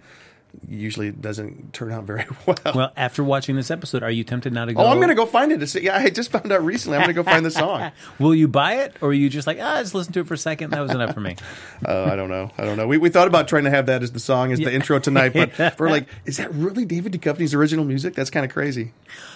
usually 0.67 1.07
it 1.07 1.21
doesn't 1.21 1.73
turn 1.73 1.91
out 1.91 2.03
very 2.05 2.25
well. 2.45 2.57
Well, 2.73 2.91
after 2.95 3.23
watching 3.23 3.55
this 3.55 3.69
episode, 3.71 4.03
are 4.03 4.11
you 4.11 4.23
tempted 4.23 4.53
now 4.53 4.65
to 4.65 4.73
go? 4.73 4.81
oh, 4.81 4.87
I'm 4.87 4.99
gonna 4.99 5.15
go 5.15 5.25
find 5.25 5.51
it. 5.51 5.59
To 5.59 5.67
see. 5.67 5.81
Yeah, 5.83 5.97
I 5.97 6.09
just 6.09 6.31
found 6.31 6.51
out 6.51 6.63
recently. 6.63 6.97
I'm 6.97 7.03
gonna 7.03 7.13
go 7.13 7.23
find 7.23 7.45
the 7.45 7.51
song. 7.51 7.91
Will 8.19 8.35
you 8.35 8.47
buy 8.47 8.75
it, 8.75 8.95
or 9.01 9.09
are 9.09 9.13
you 9.13 9.29
just 9.29 9.47
like, 9.47 9.59
ah, 9.61 9.79
just 9.81 9.93
listen 9.93 10.13
to 10.13 10.21
it 10.21 10.27
for 10.27 10.33
a 10.33 10.37
second? 10.37 10.71
That 10.71 10.81
was 10.81 10.91
enough 10.91 11.13
for 11.13 11.21
me. 11.21 11.35
Uh, 11.85 12.09
I 12.11 12.15
don't 12.15 12.29
know. 12.29 12.49
I 12.57 12.63
don't 12.63 12.75
know. 12.75 12.87
We, 12.87 12.97
we 12.97 13.09
thought 13.09 13.27
about 13.27 13.47
trying 13.47 13.65
to 13.65 13.69
have 13.69 13.85
that 13.85 14.01
as 14.01 14.11
the 14.11 14.19
song 14.19 14.51
as 14.51 14.57
the 14.57 14.73
intro 14.73 14.97
tonight, 14.97 15.33
but 15.33 15.79
we're 15.79 15.91
like, 15.91 16.07
is 16.25 16.37
that 16.37 16.51
really 16.51 16.85
David 16.85 17.13
Duchovny's 17.13 17.53
original 17.53 17.85
music? 17.85 18.15
That's 18.15 18.31
kind 18.31 18.43
of 18.43 18.51
crazy. 18.51 18.93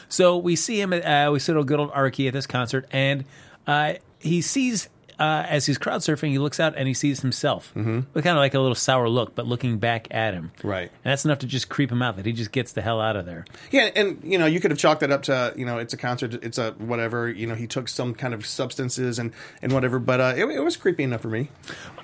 So 0.10 0.38
we 0.38 0.56
see 0.56 0.82
him. 0.82 0.92
At, 0.92 1.04
uh, 1.04 1.32
we 1.32 1.38
see 1.38 1.52
little 1.52 1.64
good 1.64 1.80
old 1.80 1.92
Arky 1.92 2.28
at 2.28 2.34
this 2.34 2.48
concert, 2.48 2.88
and 2.92 3.26
uh, 3.68 3.94
he 4.20 4.42
sees 4.42 4.90
uh, 5.22 5.46
as 5.48 5.68
he's 5.68 5.78
crowd 5.78 6.02
surfing. 6.02 6.30
He 6.30 6.40
looks 6.40 6.60
out 6.60 6.74
and 6.76 6.88
he 6.88 6.94
sees 6.96 7.22
himself, 7.22 7.72
mm-hmm. 7.76 8.00
with 8.14 8.24
kind 8.24 8.36
of 8.38 8.42
like 8.42 8.56
a 8.56 8.60
little 8.60 8.76
sour 8.76 9.08
look, 9.08 9.36
but 9.36 9.46
looking 9.46 9.78
back 9.78 10.08
at 10.10 10.34
him. 10.34 10.52
Right. 10.64 10.90
and 11.04 11.12
that's 11.12 11.26
enough 11.26 11.40
to 11.40 11.48
just 11.48 11.70
creep 11.70 11.92
him 11.92 12.02
out. 12.02 12.16
That 12.16 12.26
he 12.26 12.32
just 12.34 12.52
gets 12.52 12.72
the 12.74 12.82
hell 12.82 13.00
out 13.00 13.16
of 13.16 13.26
there. 13.28 13.46
Yeah, 13.70 13.92
and 13.96 14.20
you 14.24 14.38
know, 14.40 14.48
you 14.48 14.60
could 14.60 14.72
have 14.72 14.80
chalked 14.80 15.02
that 15.02 15.12
up 15.12 15.22
to 15.24 15.54
you 15.56 15.66
know, 15.66 15.78
it's 15.78 15.94
a 15.94 15.98
concert, 15.98 16.34
it's 16.44 16.58
a 16.58 16.72
whatever. 16.74 17.30
You 17.30 17.46
know, 17.46 17.56
he 17.56 17.68
took 17.68 17.88
some 17.88 18.16
kind 18.16 18.34
of 18.34 18.46
substances 18.48 19.20
and 19.20 19.32
and 19.62 19.72
whatever, 19.72 20.00
but 20.00 20.20
uh, 20.20 20.34
it, 20.36 20.46
it 20.46 20.60
was 20.64 20.76
creepy 20.76 21.04
enough 21.04 21.22
for 21.22 21.30
me. 21.30 21.50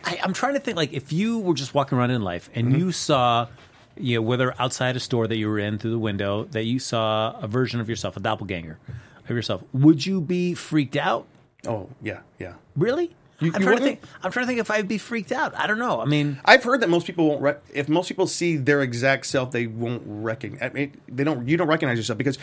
I, 0.03 0.19
I'm 0.23 0.33
trying 0.33 0.53
to 0.53 0.59
think 0.59 0.77
like 0.77 0.93
if 0.93 1.11
you 1.11 1.39
were 1.39 1.55
just 1.55 1.73
walking 1.73 1.97
around 1.97 2.11
in 2.11 2.21
life 2.21 2.49
and 2.53 2.67
Mm-hmm. 2.67 2.77
you 2.79 2.91
saw, 2.91 3.47
you 3.95 4.17
know, 4.17 4.21
whether 4.21 4.53
outside 4.61 4.95
a 4.95 4.99
store 4.99 5.25
that 5.27 5.37
you 5.37 5.47
were 5.47 5.57
in 5.57 5.77
through 5.79 5.91
the 5.91 5.99
window 5.99 6.43
that 6.51 6.65
you 6.65 6.77
saw 6.79 7.35
a 7.39 7.47
version 7.47 7.79
of 7.79 7.89
yourself, 7.89 8.15
a 8.17 8.19
doppelganger 8.19 8.77
of 9.23 9.29
yourself, 9.31 9.63
would 9.73 10.05
you 10.05 10.21
be 10.21 10.53
freaked 10.53 10.95
out? 10.97 11.25
Oh 11.65 11.89
yeah, 12.01 12.19
yeah. 12.39 12.53
Really? 12.75 13.15
You- 13.39 13.51
I'm 13.53 13.61
you 13.61 13.67
trying 13.67 13.77
to 13.77 13.83
think. 13.83 14.01
I'm 14.23 14.31
trying 14.31 14.43
to 14.45 14.47
think 14.47 14.59
if 14.59 14.71
I'd 14.71 14.87
be 14.87 14.97
freaked 14.97 15.31
out. 15.31 15.53
I 15.55 15.67
don't 15.67 15.77
know. 15.79 16.01
I 16.01 16.05
mean, 16.05 16.39
I've 16.43 16.63
heard 16.63 16.81
that 16.81 16.89
most 16.89 17.05
people 17.05 17.27
won't. 17.29 17.41
Re- 17.41 17.55
if 17.73 17.87
most 17.87 18.07
people 18.07 18.25
see 18.25 18.57
their 18.57 18.81
exact 18.81 19.27
self, 19.27 19.51
they 19.51 19.67
won't 19.67 20.01
recognize. 20.05 20.61
I 20.61 20.69
mean, 20.73 20.99
they 21.07 21.23
don't. 21.23 21.47
You 21.47 21.55
don't 21.57 21.67
recognize 21.67 21.97
yourself 21.97 22.17
because 22.17 22.37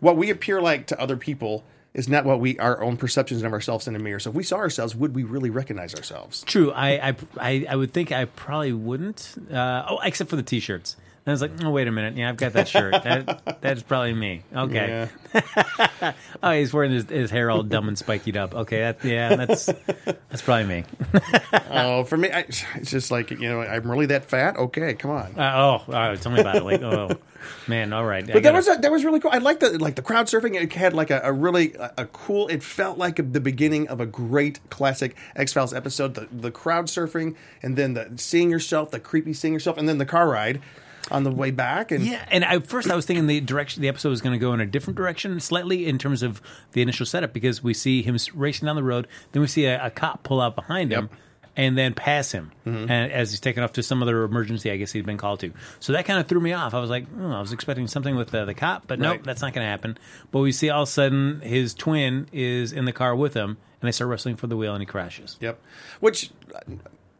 what 0.00 0.16
we 0.16 0.30
appear 0.30 0.62
like 0.62 0.86
to 0.88 1.00
other 1.00 1.16
people 1.18 1.64
is 1.92 2.08
not 2.08 2.24
what 2.24 2.40
we 2.40 2.58
our 2.58 2.82
own 2.82 2.96
perceptions 2.96 3.42
of 3.42 3.52
ourselves 3.52 3.86
in 3.86 3.92
the 3.92 3.98
mirror. 3.98 4.20
So 4.20 4.30
if 4.30 4.36
we 4.36 4.42
saw 4.42 4.56
ourselves, 4.56 4.94
would 4.96 5.14
we 5.14 5.22
really 5.22 5.50
recognize 5.50 5.94
ourselves? 5.94 6.42
True. 6.44 6.72
I 6.72 7.08
I, 7.10 7.16
I, 7.38 7.66
I 7.70 7.76
would 7.76 7.92
think 7.92 8.10
I 8.12 8.24
probably 8.24 8.72
wouldn't. 8.72 9.34
Uh, 9.52 9.84
oh, 9.88 9.98
except 10.02 10.30
for 10.30 10.36
the 10.36 10.42
t-shirts. 10.42 10.96
And 11.28 11.32
I 11.32 11.34
was 11.34 11.42
like, 11.42 11.62
oh, 11.62 11.68
wait 11.68 11.86
a 11.86 11.92
minute. 11.92 12.16
Yeah, 12.16 12.30
I've 12.30 12.38
got 12.38 12.54
that 12.54 12.68
shirt. 12.68 12.94
That, 13.08 13.60
that's 13.60 13.82
probably 13.82 14.14
me. 14.14 14.44
Okay. 14.54 15.08
Yeah. 15.34 16.12
Oh, 16.42 16.52
he's 16.52 16.72
wearing 16.72 16.92
his, 16.92 17.04
his 17.04 17.30
hair 17.30 17.50
all 17.50 17.62
dumb 17.62 17.88
and 17.88 17.96
spikied 17.96 18.36
up. 18.36 18.54
Okay. 18.54 18.78
That, 18.78 19.04
yeah, 19.04 19.36
that's 19.36 19.66
that's 19.66 20.40
probably 20.40 20.64
me. 20.64 20.84
Oh, 21.70 22.04
for 22.04 22.16
me, 22.16 22.30
I, 22.30 22.40
it's 22.40 22.90
just 22.90 23.10
like 23.10 23.30
you 23.30 23.36
know, 23.40 23.60
I'm 23.60 23.90
really 23.90 24.06
that 24.06 24.24
fat. 24.24 24.56
Okay, 24.56 24.94
come 24.94 25.10
on. 25.10 25.38
Uh, 25.38 25.52
oh, 25.54 25.84
all 25.86 25.92
right, 25.92 26.20
tell 26.20 26.32
me 26.32 26.40
about 26.40 26.56
it. 26.56 26.64
Like, 26.64 26.82
oh, 26.82 27.10
man. 27.66 27.92
All 27.92 28.04
right. 28.04 28.26
But 28.26 28.42
that 28.42 28.54
was 28.54 28.66
that 28.66 28.90
was 28.90 29.04
really 29.04 29.20
cool. 29.20 29.30
I 29.32 29.38
like 29.38 29.60
the 29.60 29.78
like 29.78 29.96
the 29.96 30.02
crowd 30.02 30.26
surfing. 30.26 30.54
It 30.60 30.72
had 30.72 30.94
like 30.94 31.10
a, 31.10 31.20
a 31.22 31.32
really 31.32 31.74
a, 31.74 31.92
a 31.98 32.06
cool. 32.06 32.48
It 32.48 32.62
felt 32.62 32.96
like 32.96 33.16
the 33.16 33.40
beginning 33.40 33.88
of 33.88 34.00
a 34.00 34.06
great 34.06 34.60
classic 34.70 35.14
X 35.36 35.52
Files 35.52 35.74
episode. 35.74 36.14
The 36.14 36.28
the 36.32 36.50
crowd 36.50 36.86
surfing, 36.86 37.36
and 37.62 37.76
then 37.76 37.94
the 37.94 38.12
seeing 38.16 38.50
yourself, 38.50 38.90
the 38.90 39.00
creepy 39.00 39.34
seeing 39.34 39.52
yourself, 39.52 39.76
and 39.76 39.88
then 39.88 39.98
the 39.98 40.06
car 40.06 40.28
ride 40.28 40.60
on 41.10 41.24
the 41.24 41.30
way 41.30 41.50
back. 41.50 41.90
And 41.90 42.04
Yeah, 42.04 42.24
and 42.30 42.44
at 42.44 42.66
first 42.66 42.90
I 42.90 42.94
was 42.96 43.06
thinking 43.06 43.26
the 43.26 43.40
direction 43.40 43.82
the 43.82 43.88
episode 43.88 44.10
was 44.10 44.20
going 44.20 44.32
to 44.32 44.38
go 44.38 44.52
in 44.52 44.60
a 44.60 44.66
different 44.66 44.96
direction 44.96 45.38
slightly 45.40 45.86
in 45.86 45.98
terms 45.98 46.22
of 46.22 46.40
the 46.72 46.82
initial 46.82 47.06
setup 47.06 47.32
because 47.32 47.62
we 47.62 47.74
see 47.74 48.02
him 48.02 48.16
racing 48.34 48.66
down 48.66 48.76
the 48.76 48.82
road, 48.82 49.08
then 49.32 49.40
we 49.42 49.48
see 49.48 49.64
a, 49.66 49.86
a 49.86 49.90
cop 49.90 50.22
pull 50.22 50.40
out 50.40 50.54
behind 50.54 50.92
him. 50.92 51.04
Yep. 51.04 51.10
Mm-hmm. 51.10 51.22
And 51.56 51.76
then 51.76 51.92
pass 51.92 52.30
him, 52.30 52.52
and 52.64 52.88
as 53.10 53.32
he's 53.32 53.40
taken 53.40 53.64
off 53.64 53.72
to 53.72 53.82
some 53.82 54.00
other 54.00 54.22
emergency, 54.22 54.70
I 54.70 54.76
guess 54.76 54.92
he'd 54.92 55.04
been 55.04 55.16
called 55.18 55.40
to. 55.40 55.52
So 55.80 55.92
that 55.94 56.04
kind 56.04 56.20
of 56.20 56.28
threw 56.28 56.38
me 56.40 56.52
off. 56.52 56.72
I 56.72 56.78
was 56.78 56.88
like, 56.88 57.06
oh, 57.20 57.32
I 57.32 57.40
was 57.40 57.52
expecting 57.52 57.88
something 57.88 58.14
with 58.14 58.32
uh, 58.32 58.44
the 58.44 58.54
cop, 58.54 58.86
but 58.86 59.00
nope, 59.00 59.10
Right. 59.10 59.24
that's 59.24 59.42
not 59.42 59.54
going 59.54 59.64
to 59.64 59.68
happen. 59.68 59.98
But 60.30 60.38
we 60.38 60.52
see 60.52 60.70
all 60.70 60.84
of 60.84 60.88
a 60.88 60.92
sudden 60.92 61.40
his 61.40 61.74
twin 61.74 62.28
is 62.32 62.70
in 62.72 62.84
the 62.84 62.92
car 62.92 63.16
with 63.16 63.34
him, 63.34 63.56
and 63.80 63.88
they 63.88 63.90
start 63.90 64.08
wrestling 64.08 64.36
for 64.36 64.46
the 64.46 64.56
wheel, 64.56 64.72
and 64.72 64.80
he 64.80 64.86
crashes. 64.86 65.36
Yep. 65.40 65.60
Which 65.98 66.30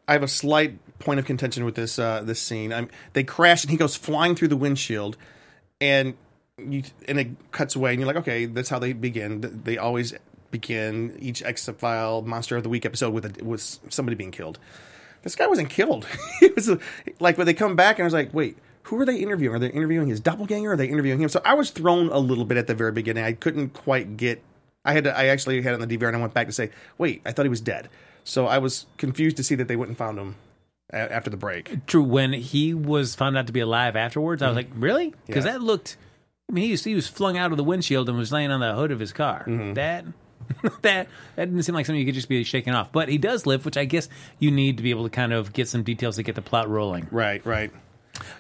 I 0.07 0.13
have 0.13 0.23
a 0.23 0.29
slight 0.29 0.79
point 0.99 1.21
of 1.21 1.27
contention 1.27 1.65
with 1.65 1.75
this 1.75 1.99
uh, 1.99 2.23
this 2.23 2.41
scene. 2.41 2.73
I'm, 2.73 2.89
they 3.13 3.25
crash 3.25 3.65
and 3.65 3.71
he 3.71 3.77
goes 3.77 3.97
flying 3.97 4.35
through 4.35 4.49
the 4.49 4.57
windshield, 4.57 5.17
and 5.81 6.15
you 6.59 6.83
and 7.07 7.19
it 7.19 7.53
cuts 7.53 7.77
away, 7.77 7.93
and 7.93 8.01
you're 8.01 8.07
like, 8.07 8.17
okay, 8.17 8.47
that's 8.47 8.69
how 8.69 8.79
they 8.79 8.93
begin. 8.93 9.63
They 9.65 9.79
always 9.79 10.15
begin 10.51 11.17
each 11.21 11.43
X 11.43 11.69
File 11.79 12.23
Monster 12.23 12.57
of 12.57 12.63
the 12.63 12.69
Week 12.69 12.87
episode 12.87 13.13
with 13.13 13.25
a, 13.25 13.45
with 13.45 13.61
somebody 13.89 14.17
being 14.17 14.31
killed. 14.31 14.59
This 15.23 15.35
guy 15.35 15.47
wasn't 15.47 15.71
killed. 15.71 16.07
he 16.41 16.49
was 16.49 16.71
like 17.21 17.37
when 17.39 17.47
they 17.47 17.55
come 17.55 17.77
back, 17.77 17.99
and 17.99 18.05
I 18.05 18.07
was 18.07 18.15
like, 18.15 18.33
wait. 18.33 18.57
who 18.85 19.01
are 19.01 19.05
they 19.05 19.17
interviewing? 19.17 19.55
Are 19.57 19.59
they 19.59 19.71
interviewing 19.71 20.09
his 20.09 20.21
doppelganger? 20.21 20.73
Are 20.73 20.77
they 20.77 20.89
interviewing 20.89 21.21
him? 21.21 21.29
So 21.29 21.41
I 21.45 21.55
was 21.55 21.71
thrown 21.71 22.09
a 22.09 22.19
little 22.19 22.45
bit 22.45 22.57
at 22.57 22.67
the 22.67 22.75
very 22.75 22.93
beginning. 22.93 23.25
I 23.25 23.33
couldn't 23.33 23.71
quite 23.71 24.17
get. 24.17 24.43
I 24.85 24.93
had 24.93 25.05
to. 25.05 25.17
I 25.17 25.27
actually 25.27 25.61
had 25.63 25.75
it 25.75 25.83
on 25.83 25.89
the 25.89 25.99
DVR 25.99 26.09
and 26.09 26.17
I 26.17 26.21
went 26.21 26.35
back 26.35 26.47
to 26.47 26.53
say, 26.53 26.71
wait, 26.97 27.21
I 27.27 27.33
thought 27.33 27.45
he 27.45 27.51
was 27.51 27.61
dead. 27.61 27.89
So 28.25 28.47
I 28.47 28.59
was 28.59 28.87
confused 28.97 29.37
to 29.39 29.43
see 29.43 29.55
that 29.55 29.69
they 29.69 29.77
went 29.77 29.89
and 29.89 29.99
found 29.99 30.19
him 30.19 30.37
after 30.93 31.31
the 31.31 31.37
break. 31.37 31.87
True. 31.87 32.03
When 32.03 32.33
he 32.33 32.75
was 32.75 33.15
found 33.15 33.37
out 33.37 33.47
to 33.47 33.53
be 33.53 33.61
alive 33.61 33.97
afterwards, 33.97 34.43
I 34.43 34.49
was 34.51 34.57
mm-hmm. 34.57 34.73
like, 34.73 34.83
really? 34.83 35.15
Because 35.27 35.45
Yeah. 35.45 35.53
that 35.53 35.63
looked. 35.63 35.97
I 36.51 36.55
mean, 36.55 36.65
he 36.65 36.71
was, 36.71 36.85
he 36.85 36.95
was 36.95 37.07
flung 37.07 37.37
out 37.37 37.51
of 37.51 37.59
the 37.59 37.65
windshield 37.65 38.09
and 38.09 38.17
was 38.17 38.33
laying 38.33 38.51
on 38.51 38.61
the 38.61 38.75
hood 38.75 38.91
of 38.91 39.01
his 39.01 39.13
car. 39.13 39.45
Mm-hmm. 39.47 39.75
That. 39.75 40.05
that 40.81 41.09
that 41.37 41.45
didn't 41.45 41.63
seem 41.65 41.75
like 41.75 41.85
something 41.85 42.01
you 42.01 42.07
could 42.07 42.15
just 42.15 42.29
be 42.29 42.43
shaking 42.43 42.73
off, 42.73 42.91
but 42.91 43.11
he 43.11 43.19
does 43.19 43.45
live, 43.45 43.67
which 43.67 43.77
I 43.77 43.85
guess 43.85 44.09
you 44.39 44.51
need 44.51 44.79
to 44.79 44.83
be 44.83 44.89
able 44.89 45.05
to 45.05 45.11
kind 45.11 45.35
of 45.35 45.53
get 45.53 45.69
some 45.69 45.83
details 45.83 46.17
to 46.17 46.23
get 46.23 46.37
the 46.37 46.43
plot 46.43 46.71
rolling. 46.71 47.07
Right, 47.11 47.45
right. 47.45 47.71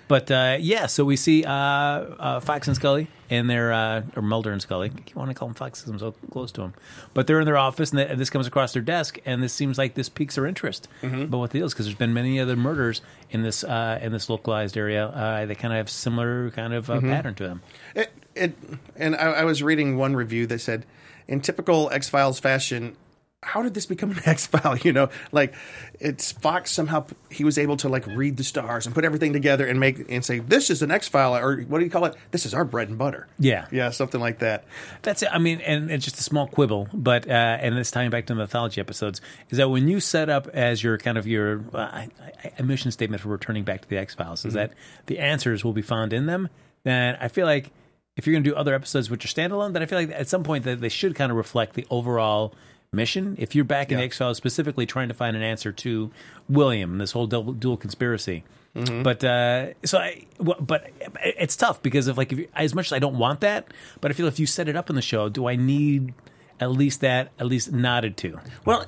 But 0.08 0.30
uh, 0.30 0.56
yeah, 0.60 0.86
so 0.86 1.04
we 1.04 1.16
see 1.16 1.44
uh, 1.44 1.52
uh, 1.52 2.40
Fox 2.40 2.66
and 2.66 2.76
Scully 2.76 3.08
in 3.28 3.46
their 3.46 3.72
uh, 3.72 4.02
or 4.16 4.22
Mulder 4.22 4.52
and 4.52 4.62
Scully. 4.62 4.90
I 4.90 5.18
want 5.18 5.30
to 5.30 5.34
call 5.34 5.48
them 5.48 5.54
Fox 5.54 5.80
because 5.80 5.92
I'm 5.92 5.98
so 5.98 6.14
close 6.30 6.50
to 6.52 6.62
them. 6.62 6.74
But 7.12 7.26
they're 7.26 7.40
in 7.40 7.46
their 7.46 7.58
office, 7.58 7.90
and, 7.90 7.98
th- 7.98 8.10
and 8.10 8.18
this 8.20 8.30
comes 8.30 8.46
across 8.46 8.72
their 8.72 8.82
desk, 8.82 9.18
and 9.26 9.42
this 9.42 9.52
seems 9.52 9.76
like 9.76 9.94
this 9.94 10.08
piques 10.08 10.36
their 10.36 10.46
interest. 10.46 10.88
But 11.26 11.38
what 11.38 11.50
the 11.50 11.58
deal 11.58 11.66
is, 11.66 11.74
because 11.74 11.86
there's 11.86 11.98
been 11.98 12.14
many 12.14 12.40
other 12.40 12.56
murders 12.56 13.02
in 13.30 13.42
this 13.42 13.64
uh, 13.64 13.98
in 14.00 14.12
this 14.12 14.30
localized 14.30 14.76
area, 14.76 15.06
uh, 15.08 15.46
they 15.46 15.54
kind 15.54 15.74
of 15.74 15.78
have 15.78 15.90
similar 15.90 16.50
kind 16.52 16.72
of 16.72 16.88
uh, 16.88 17.00
pattern 17.00 17.34
to 17.34 17.44
them. 17.44 17.62
It, 17.94 18.10
it 18.34 18.54
and 18.96 19.14
I, 19.16 19.26
I 19.26 19.44
was 19.44 19.62
reading 19.62 19.96
one 19.98 20.16
review 20.16 20.46
that 20.46 20.60
said, 20.60 20.86
in 21.26 21.40
typical 21.40 21.90
X 21.90 22.08
Files 22.08 22.40
fashion, 22.40 22.96
how 23.42 23.62
did 23.62 23.72
this 23.72 23.86
become 23.86 24.10
an 24.10 24.20
X 24.26 24.46
File? 24.46 24.76
You 24.76 24.92
know, 24.92 25.10
like 25.32 25.54
it's 26.00 26.32
Fox 26.32 26.70
somehow 26.72 27.06
he 27.30 27.44
was 27.44 27.56
able 27.58 27.76
to 27.78 27.88
like 27.88 28.06
read 28.06 28.36
the 28.36 28.44
stars 28.44 28.86
and 28.86 28.94
put 28.94 29.04
everything 29.04 29.32
together 29.32 29.66
and 29.66 29.78
make 29.78 30.10
and 30.10 30.24
say 30.24 30.40
this 30.40 30.70
is 30.70 30.82
an 30.82 30.90
X 30.90 31.08
File 31.08 31.36
or 31.36 31.60
what 31.62 31.78
do 31.78 31.84
you 31.84 31.90
call 31.90 32.04
it? 32.06 32.14
This 32.32 32.44
is 32.46 32.52
our 32.54 32.64
bread 32.64 32.88
and 32.88 32.98
butter. 32.98 33.28
Yeah. 33.38 33.66
yeah, 33.70 33.90
something 33.90 34.20
like 34.20 34.40
that. 34.40 34.64
That's 35.02 35.22
it. 35.22 35.28
I 35.32 35.38
mean, 35.38 35.60
and 35.60 35.90
it's 35.90 36.04
just 36.04 36.18
a 36.18 36.22
small 36.22 36.46
quibble, 36.48 36.88
but 36.92 37.28
uh, 37.28 37.32
and 37.32 37.76
it's 37.78 37.90
tying 37.90 38.10
back 38.10 38.26
to 38.26 38.34
the 38.34 38.38
mythology 38.40 38.80
episodes. 38.80 39.20
Is 39.50 39.58
that 39.58 39.70
when 39.70 39.86
you 39.88 40.00
set 40.00 40.28
up 40.28 40.48
as 40.48 40.82
your 40.82 40.98
kind 40.98 41.16
of 41.16 41.26
your 41.26 41.60
uh, 41.72 41.78
I- 41.78 42.08
I- 42.44 42.52
a 42.58 42.62
mission 42.62 42.90
statement 42.90 43.22
for 43.22 43.28
returning 43.28 43.62
back 43.64 43.82
to 43.82 43.88
the 43.88 43.98
X 43.98 44.14
Files 44.14 44.44
is 44.44 44.54
that 44.54 44.72
the 45.06 45.18
answers 45.20 45.64
will 45.64 45.72
be 45.72 45.82
found 45.82 46.12
in 46.12 46.26
them? 46.26 46.48
Then 46.84 47.16
I 47.20 47.28
feel 47.28 47.46
like 47.46 47.70
if 48.16 48.26
you're 48.26 48.34
going 48.34 48.42
to 48.44 48.50
do 48.50 48.56
other 48.56 48.74
episodes 48.74 49.10
which 49.10 49.24
are 49.24 49.28
standalone, 49.28 49.74
then 49.74 49.82
I 49.82 49.86
feel 49.86 49.98
like 49.98 50.10
at 50.10 50.28
some 50.28 50.42
point 50.42 50.64
that 50.64 50.80
they 50.80 50.88
should 50.88 51.14
kind 51.14 51.30
of 51.30 51.36
reflect 51.36 51.74
the 51.74 51.86
overall 51.88 52.52
mission. 52.92 53.36
If 53.38 53.54
you're 53.54 53.64
back 53.64 53.90
in 53.90 53.96
the 53.98 54.02
Yeah. 54.02 54.06
X 54.06 54.18
Files 54.18 54.36
specifically 54.36 54.86
trying 54.86 55.08
to 55.08 55.14
find 55.14 55.36
an 55.36 55.42
answer 55.42 55.72
to 55.72 56.10
William, 56.48 56.98
this 56.98 57.12
whole 57.12 57.26
double, 57.26 57.52
dual 57.52 57.76
conspiracy. 57.76 58.44
But 58.74 59.24
uh, 59.24 59.72
so, 59.84 59.98
I, 59.98 60.24
w- 60.38 60.60
but 60.60 60.88
it's 61.24 61.56
tough 61.56 61.82
because 61.82 62.06
of 62.06 62.16
like 62.16 62.30
if 62.32 62.38
you, 62.38 62.48
as 62.54 62.76
much 62.76 62.86
as 62.86 62.92
I 62.92 63.00
don't 63.00 63.18
want 63.18 63.40
that, 63.40 63.72
but 64.00 64.12
I 64.12 64.14
feel 64.14 64.28
if 64.28 64.38
you 64.38 64.46
set 64.46 64.68
it 64.68 64.76
up 64.76 64.88
in 64.88 64.94
the 64.94 65.02
show, 65.02 65.28
do 65.28 65.48
I 65.48 65.56
need 65.56 66.14
at 66.60 66.70
least 66.70 67.00
that 67.00 67.32
at 67.40 67.46
least 67.46 67.72
nodded 67.72 68.16
to? 68.18 68.38
Well, 68.64 68.86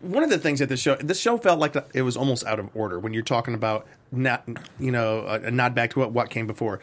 one 0.00 0.24
of 0.24 0.30
the 0.30 0.38
things 0.38 0.58
that 0.58 0.68
this 0.68 0.80
show 0.80 0.96
this 0.96 1.20
show 1.20 1.38
felt 1.38 1.60
like 1.60 1.76
it 1.94 2.02
was 2.02 2.16
almost 2.16 2.44
out 2.46 2.58
of 2.58 2.68
order 2.74 2.98
when 2.98 3.12
you're 3.14 3.22
talking 3.22 3.54
about 3.54 3.86
not 4.10 4.42
you 4.80 4.90
know 4.90 5.20
a, 5.20 5.34
a 5.42 5.50
nod 5.52 5.72
back 5.72 5.90
to 5.90 6.00
what 6.00 6.10
what 6.10 6.30
came 6.30 6.48
before. 6.48 6.80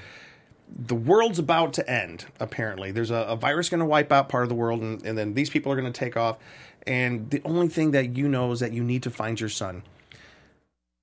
The 0.77 0.95
world's 0.95 1.39
about 1.39 1.73
to 1.73 1.89
end. 1.89 2.25
Apparently, 2.39 2.91
there's 2.91 3.11
a, 3.11 3.15
a 3.15 3.35
virus 3.35 3.69
going 3.69 3.79
to 3.79 3.85
wipe 3.85 4.11
out 4.11 4.27
part 4.29 4.43
of 4.43 4.49
the 4.49 4.55
world, 4.55 4.81
and, 4.81 5.01
and 5.05 5.17
then 5.17 5.33
these 5.33 5.49
people 5.49 5.71
are 5.71 5.75
going 5.79 5.91
to 5.91 5.97
take 5.97 6.17
off. 6.17 6.37
And 6.85 7.29
the 7.29 7.41
only 7.45 7.69
thing 7.69 7.91
that 7.91 8.15
you 8.17 8.27
know 8.27 8.51
is 8.51 8.59
that 8.59 8.73
you 8.73 8.83
need 8.83 9.03
to 9.03 9.09
find 9.09 9.39
your 9.39 9.49
son. 9.49 9.83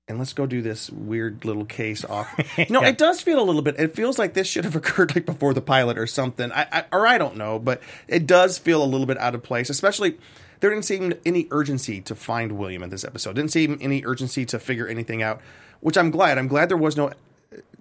And 0.07 0.19
let's 0.19 0.33
go 0.33 0.45
do 0.45 0.61
this 0.61 0.89
weird 0.89 1.45
little 1.45 1.65
case 1.65 2.03
off. 2.05 2.27
No, 2.69 2.81
Yeah. 2.81 2.89
it 2.89 2.97
does 2.97 3.21
feel 3.21 3.39
a 3.39 3.43
little 3.43 3.61
bit. 3.61 3.79
It 3.79 3.95
feels 3.95 4.19
like 4.19 4.33
this 4.33 4.47
should 4.47 4.65
have 4.65 4.75
occurred 4.81 5.15
like 5.15 5.25
before 5.25 5.53
the 5.53 5.61
pilot 5.61 5.97
or 5.97 6.05
something. 6.07 6.51
I, 6.51 6.67
I 6.71 6.85
or 6.91 7.07
I 7.07 7.17
don't 7.17 7.37
know, 7.37 7.57
but 7.57 7.81
it 8.07 8.27
does 8.27 8.57
feel 8.57 8.83
a 8.83 8.85
little 8.85 9.07
bit 9.07 9.17
out 9.17 9.33
of 9.33 9.43
place. 9.43 9.69
Especially 9.69 10.17
there 10.59 10.69
didn't 10.69 10.85
seem 10.85 11.13
any 11.25 11.47
urgency 11.51 11.99
to 12.01 12.15
find 12.15 12.53
William 12.53 12.83
in 12.83 12.89
this 12.89 13.03
episode. 13.05 13.35
Didn't 13.37 13.51
seem 13.51 13.77
any 13.81 14.05
urgency 14.05 14.45
to 14.47 14.59
figure 14.59 14.87
anything 14.87 15.23
out, 15.23 15.41
which 15.79 15.97
I'm 15.97 16.11
glad. 16.11 16.37
I'm 16.37 16.47
glad 16.47 16.69
there 16.69 16.77
was 16.77 16.95
no. 16.97 17.11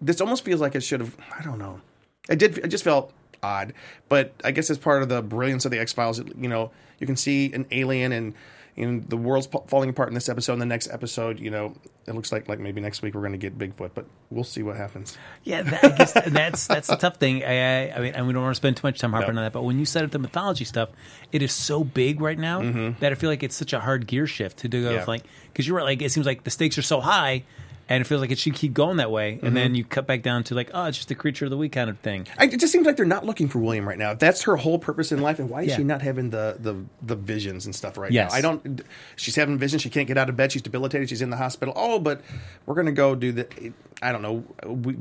This 0.00 0.20
almost 0.20 0.44
feels 0.44 0.60
like 0.60 0.74
it 0.74 0.82
should 0.82 1.00
have. 1.00 1.16
I 1.38 1.42
don't 1.42 1.58
know. 1.58 1.80
It 2.28 2.38
did. 2.38 2.58
It 2.58 2.68
just 2.68 2.84
felt 2.84 3.12
odd, 3.42 3.72
but 4.08 4.32
I 4.44 4.50
guess 4.52 4.70
as 4.70 4.78
part 4.78 5.02
of 5.02 5.08
the 5.08 5.22
brilliance 5.22 5.64
of 5.64 5.70
the 5.70 5.78
X 5.78 5.92
Files, 5.92 6.18
you 6.18 6.48
know, 6.48 6.70
you 6.98 7.06
can 7.06 7.16
see 7.16 7.52
an 7.52 7.66
alien 7.70 8.12
and. 8.12 8.34
And 8.74 9.06
the 9.06 9.18
world's 9.18 9.46
falling 9.66 9.90
apart 9.90 10.08
in 10.08 10.14
this 10.14 10.30
episode. 10.30 10.54
In 10.54 10.58
the 10.58 10.64
next 10.64 10.88
episode, 10.90 11.38
you 11.38 11.50
know, 11.50 11.74
it 12.06 12.14
looks 12.14 12.32
like 12.32 12.48
like 12.48 12.58
maybe 12.58 12.80
next 12.80 13.02
week 13.02 13.12
we're 13.14 13.20
going 13.20 13.32
to 13.32 13.36
get 13.38 13.58
Bigfoot, 13.58 13.90
but 13.92 14.06
we'll 14.30 14.44
see 14.44 14.62
what 14.62 14.78
happens. 14.78 15.18
Yeah, 15.44 15.60
that, 15.60 15.84
I 15.84 15.88
guess 15.90 16.12
that's 16.14 16.66
that's 16.68 16.86
the 16.88 16.96
tough 16.96 17.16
thing. 17.16 17.44
I, 17.44 17.90
I, 17.90 17.96
I 17.96 18.00
mean, 18.00 18.14
and 18.14 18.26
we 18.26 18.32
don't 18.32 18.42
want 18.42 18.54
to 18.54 18.56
spend 18.56 18.78
too 18.78 18.86
much 18.86 18.98
time 18.98 19.12
harping 19.12 19.34
No. 19.34 19.42
on 19.42 19.44
that. 19.44 19.52
But 19.52 19.64
when 19.64 19.78
you 19.78 19.84
set 19.84 20.04
up 20.04 20.10
the 20.10 20.18
mythology 20.18 20.64
stuff, 20.64 20.88
it 21.32 21.42
is 21.42 21.52
so 21.52 21.84
big 21.84 22.22
right 22.22 22.38
now 22.38 22.62
that 23.00 23.12
I 23.12 23.14
feel 23.14 23.28
like 23.28 23.42
it's 23.42 23.56
such 23.56 23.74
a 23.74 23.78
hard 23.78 24.06
gear 24.06 24.26
shift 24.26 24.60
to 24.60 24.68
do. 24.68 24.86
Mm-hmm. 24.86 24.94
Yeah. 24.94 25.04
Like 25.06 25.24
because 25.52 25.68
you're 25.68 25.76
right, 25.76 25.84
like 25.84 26.00
it 26.00 26.10
seems 26.10 26.24
like 26.24 26.44
the 26.44 26.50
stakes 26.50 26.78
are 26.78 26.82
so 26.82 27.02
high, 27.02 27.44
and 27.92 28.00
it 28.00 28.04
feels 28.06 28.22
like 28.22 28.30
it 28.30 28.38
should 28.38 28.54
keep 28.54 28.72
going 28.72 28.96
that 28.96 29.10
way. 29.10 29.38
And 29.42 29.54
then 29.54 29.68
mm-hmm. 29.68 29.74
you 29.74 29.84
cut 29.84 30.06
back 30.06 30.22
down 30.22 30.44
to 30.44 30.54
like, 30.54 30.70
oh, 30.72 30.86
it's 30.86 30.96
just 30.96 31.10
a 31.10 31.14
creature 31.14 31.44
of 31.44 31.50
the 31.50 31.58
week 31.58 31.72
kind 31.72 31.90
of 31.90 31.98
thing. 31.98 32.26
I, 32.38 32.46
it 32.46 32.58
just 32.58 32.72
seems 32.72 32.86
like 32.86 32.96
they're 32.96 33.04
not 33.04 33.26
looking 33.26 33.48
for 33.48 33.58
William 33.58 33.86
right 33.86 33.98
now. 33.98 34.14
That's 34.14 34.44
her 34.44 34.56
whole 34.56 34.78
purpose 34.78 35.12
in 35.12 35.20
life, 35.20 35.38
and 35.38 35.50
why 35.50 35.62
is 35.62 35.68
Yeah. 35.68 35.76
she 35.76 35.84
not 35.84 36.00
having 36.00 36.30
the, 36.30 36.56
the 36.58 36.74
the 37.02 37.16
visions 37.16 37.66
and 37.66 37.74
stuff 37.74 37.98
right 37.98 38.10
Yes. 38.10 38.32
now? 38.32 38.38
I 38.38 38.40
don't. 38.40 38.80
She's 39.16 39.36
having 39.36 39.58
visions. 39.58 39.82
She 39.82 39.90
can't 39.90 40.08
get 40.08 40.16
out 40.16 40.30
of 40.30 40.36
bed. 40.38 40.52
She's 40.52 40.62
debilitated. 40.62 41.10
She's 41.10 41.20
in 41.20 41.28
the 41.28 41.36
hospital. 41.36 41.74
Oh, 41.76 41.98
but 41.98 42.22
we're 42.64 42.76
gonna 42.76 42.92
go 42.92 43.14
do 43.14 43.30
the. 43.30 43.72
I 44.00 44.10
don't 44.10 44.22
know. 44.22 44.42
We, 44.66 44.96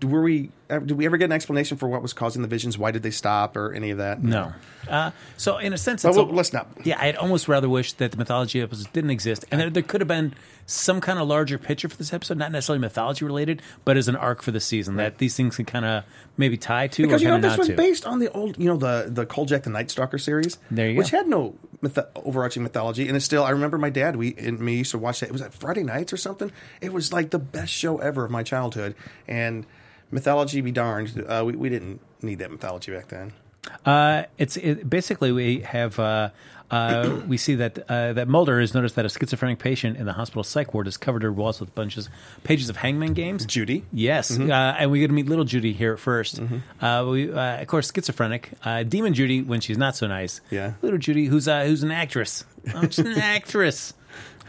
do 0.00 0.08
were 0.08 0.22
we? 0.22 0.50
Uh, 0.70 0.78
Did 0.78 0.92
we 0.92 1.06
ever 1.06 1.16
get 1.16 1.26
an 1.26 1.32
explanation 1.32 1.76
for 1.76 1.88
what 1.88 2.02
was 2.02 2.12
causing 2.12 2.42
the 2.42 2.48
visions? 2.48 2.76
Why 2.78 2.90
did 2.90 3.02
they 3.02 3.10
stop, 3.10 3.56
or 3.56 3.72
any 3.72 3.90
of 3.90 3.98
that? 3.98 4.22
No. 4.22 4.52
Uh, 4.88 5.10
so 5.36 5.58
in 5.58 5.72
a 5.72 5.78
sense, 5.78 6.04
it's 6.04 6.16
we'll- 6.16 6.26
let's 6.26 6.52
not. 6.52 6.68
Yeah, 6.84 7.00
I'd 7.00 7.16
almost 7.16 7.48
rather 7.48 7.68
wish 7.68 7.92
that 7.94 8.12
the 8.12 8.16
mythology 8.18 8.60
episodes 8.60 8.88
didn't 8.92 9.10
exist, 9.10 9.44
and 9.50 9.60
there, 9.60 9.70
there 9.70 9.82
could 9.82 10.00
have 10.00 10.08
been 10.08 10.34
some 10.66 11.00
kind 11.00 11.18
of 11.18 11.28
larger 11.28 11.58
picture 11.58 11.88
for 11.90 11.96
this 11.96 12.12
episode, 12.12 12.38
not 12.38 12.50
necessarily 12.50 12.80
mythology 12.80 13.24
related, 13.24 13.60
but 13.84 13.96
as 13.98 14.08
an 14.08 14.16
arc 14.16 14.40
for 14.42 14.50
the 14.50 14.60
season 14.60 14.96
that 14.96 15.18
these 15.18 15.36
things 15.36 15.56
can 15.56 15.66
kind 15.66 15.84
of 15.84 16.04
maybe 16.38 16.56
tie 16.56 16.86
to 16.88 17.02
Because 17.02 17.20
you 17.22 17.28
know 17.28 17.38
this 17.38 17.58
was 17.58 17.66
to. 17.68 17.76
based 17.76 18.06
on 18.06 18.18
the 18.18 18.32
old, 18.32 18.58
you 18.58 18.66
know, 18.68 18.76
the 18.78 19.06
the 19.08 19.26
Kolchak 19.26 19.64
the 19.64 19.70
Night 19.70 19.90
Stalker 19.90 20.16
series. 20.18 20.56
There 20.70 20.88
you 20.88 20.96
which 20.96 21.10
go. 21.10 21.18
had 21.18 21.28
no 21.28 21.54
myth- 21.82 21.98
overarching 22.16 22.62
mythology, 22.62 23.06
and 23.08 23.14
it's 23.16 23.26
still. 23.26 23.44
I 23.44 23.50
remember 23.50 23.76
my 23.76 23.90
dad. 23.90 24.16
We 24.16 24.34
and 24.38 24.58
me 24.58 24.76
used 24.76 24.92
to 24.92 24.98
watch 24.98 25.20
that. 25.20 25.28
It 25.28 25.32
was 25.32 25.42
at 25.42 25.52
Friday 25.52 25.82
nights 25.82 26.12
or 26.14 26.16
something. 26.16 26.50
It 26.80 26.92
was 26.94 27.12
like 27.12 27.28
the 27.30 27.38
best 27.38 27.70
show 27.72 27.98
ever 27.98 28.24
of 28.24 28.30
my 28.30 28.42
childhood. 28.42 28.94
And 29.28 29.66
mythology 30.14 30.60
be 30.60 30.72
darned, 30.72 31.22
uh, 31.28 31.42
we 31.44 31.52
we 31.56 31.68
didn't 31.68 32.00
need 32.22 32.38
that 32.38 32.50
mythology 32.50 32.92
back 32.92 33.08
then. 33.08 33.32
Uh, 33.84 34.24
it's 34.38 34.56
it, 34.58 34.88
basically 34.88 35.32
we 35.32 35.60
have 35.60 35.98
uh, 35.98 36.28
uh, 36.70 37.20
we 37.26 37.36
see 37.38 37.54
that 37.56 37.78
uh, 37.90 38.12
that 38.12 38.28
Mulder 38.28 38.60
has 38.60 38.74
noticed 38.74 38.94
that 38.96 39.06
a 39.06 39.08
schizophrenic 39.08 39.58
patient 39.58 39.96
in 39.96 40.04
the 40.04 40.12
hospital 40.12 40.44
psych 40.44 40.74
ward 40.74 40.86
has 40.86 40.96
covered 40.98 41.22
her 41.22 41.32
walls 41.32 41.60
with 41.60 41.74
bunches 41.74 42.08
pages 42.42 42.68
of 42.68 42.76
Hangman 42.76 43.14
games. 43.14 43.46
Judy. 43.46 43.84
Yes, 43.92 44.30
Mm-hmm. 44.32 44.50
uh, 44.50 44.76
and 44.78 44.90
we 44.90 45.00
get 45.00 45.06
to 45.08 45.14
meet 45.14 45.28
little 45.28 45.44
Judy 45.46 45.72
here 45.72 45.94
at 45.94 45.98
1st 45.98 46.60
Uh, 46.80 47.06
we, 47.10 47.32
uh, 47.32 47.62
of 47.62 47.66
course, 47.68 47.90
schizophrenic. 47.90 48.50
Uh, 48.64 48.82
Demon 48.82 49.14
Judy 49.14 49.40
when 49.42 49.60
she's 49.60 49.78
not 49.78 49.96
so 49.96 50.06
nice. 50.06 50.40
Yeah. 50.50 50.74
little 50.82 50.98
Judy, 50.98 51.24
who's 51.26 51.48
uh, 51.48 51.64
who's 51.64 51.82
an 51.82 51.90
actress. 51.90 52.44
I'm 52.74 52.88
just 52.90 52.98
an 52.98 53.18
actress. 53.36 53.94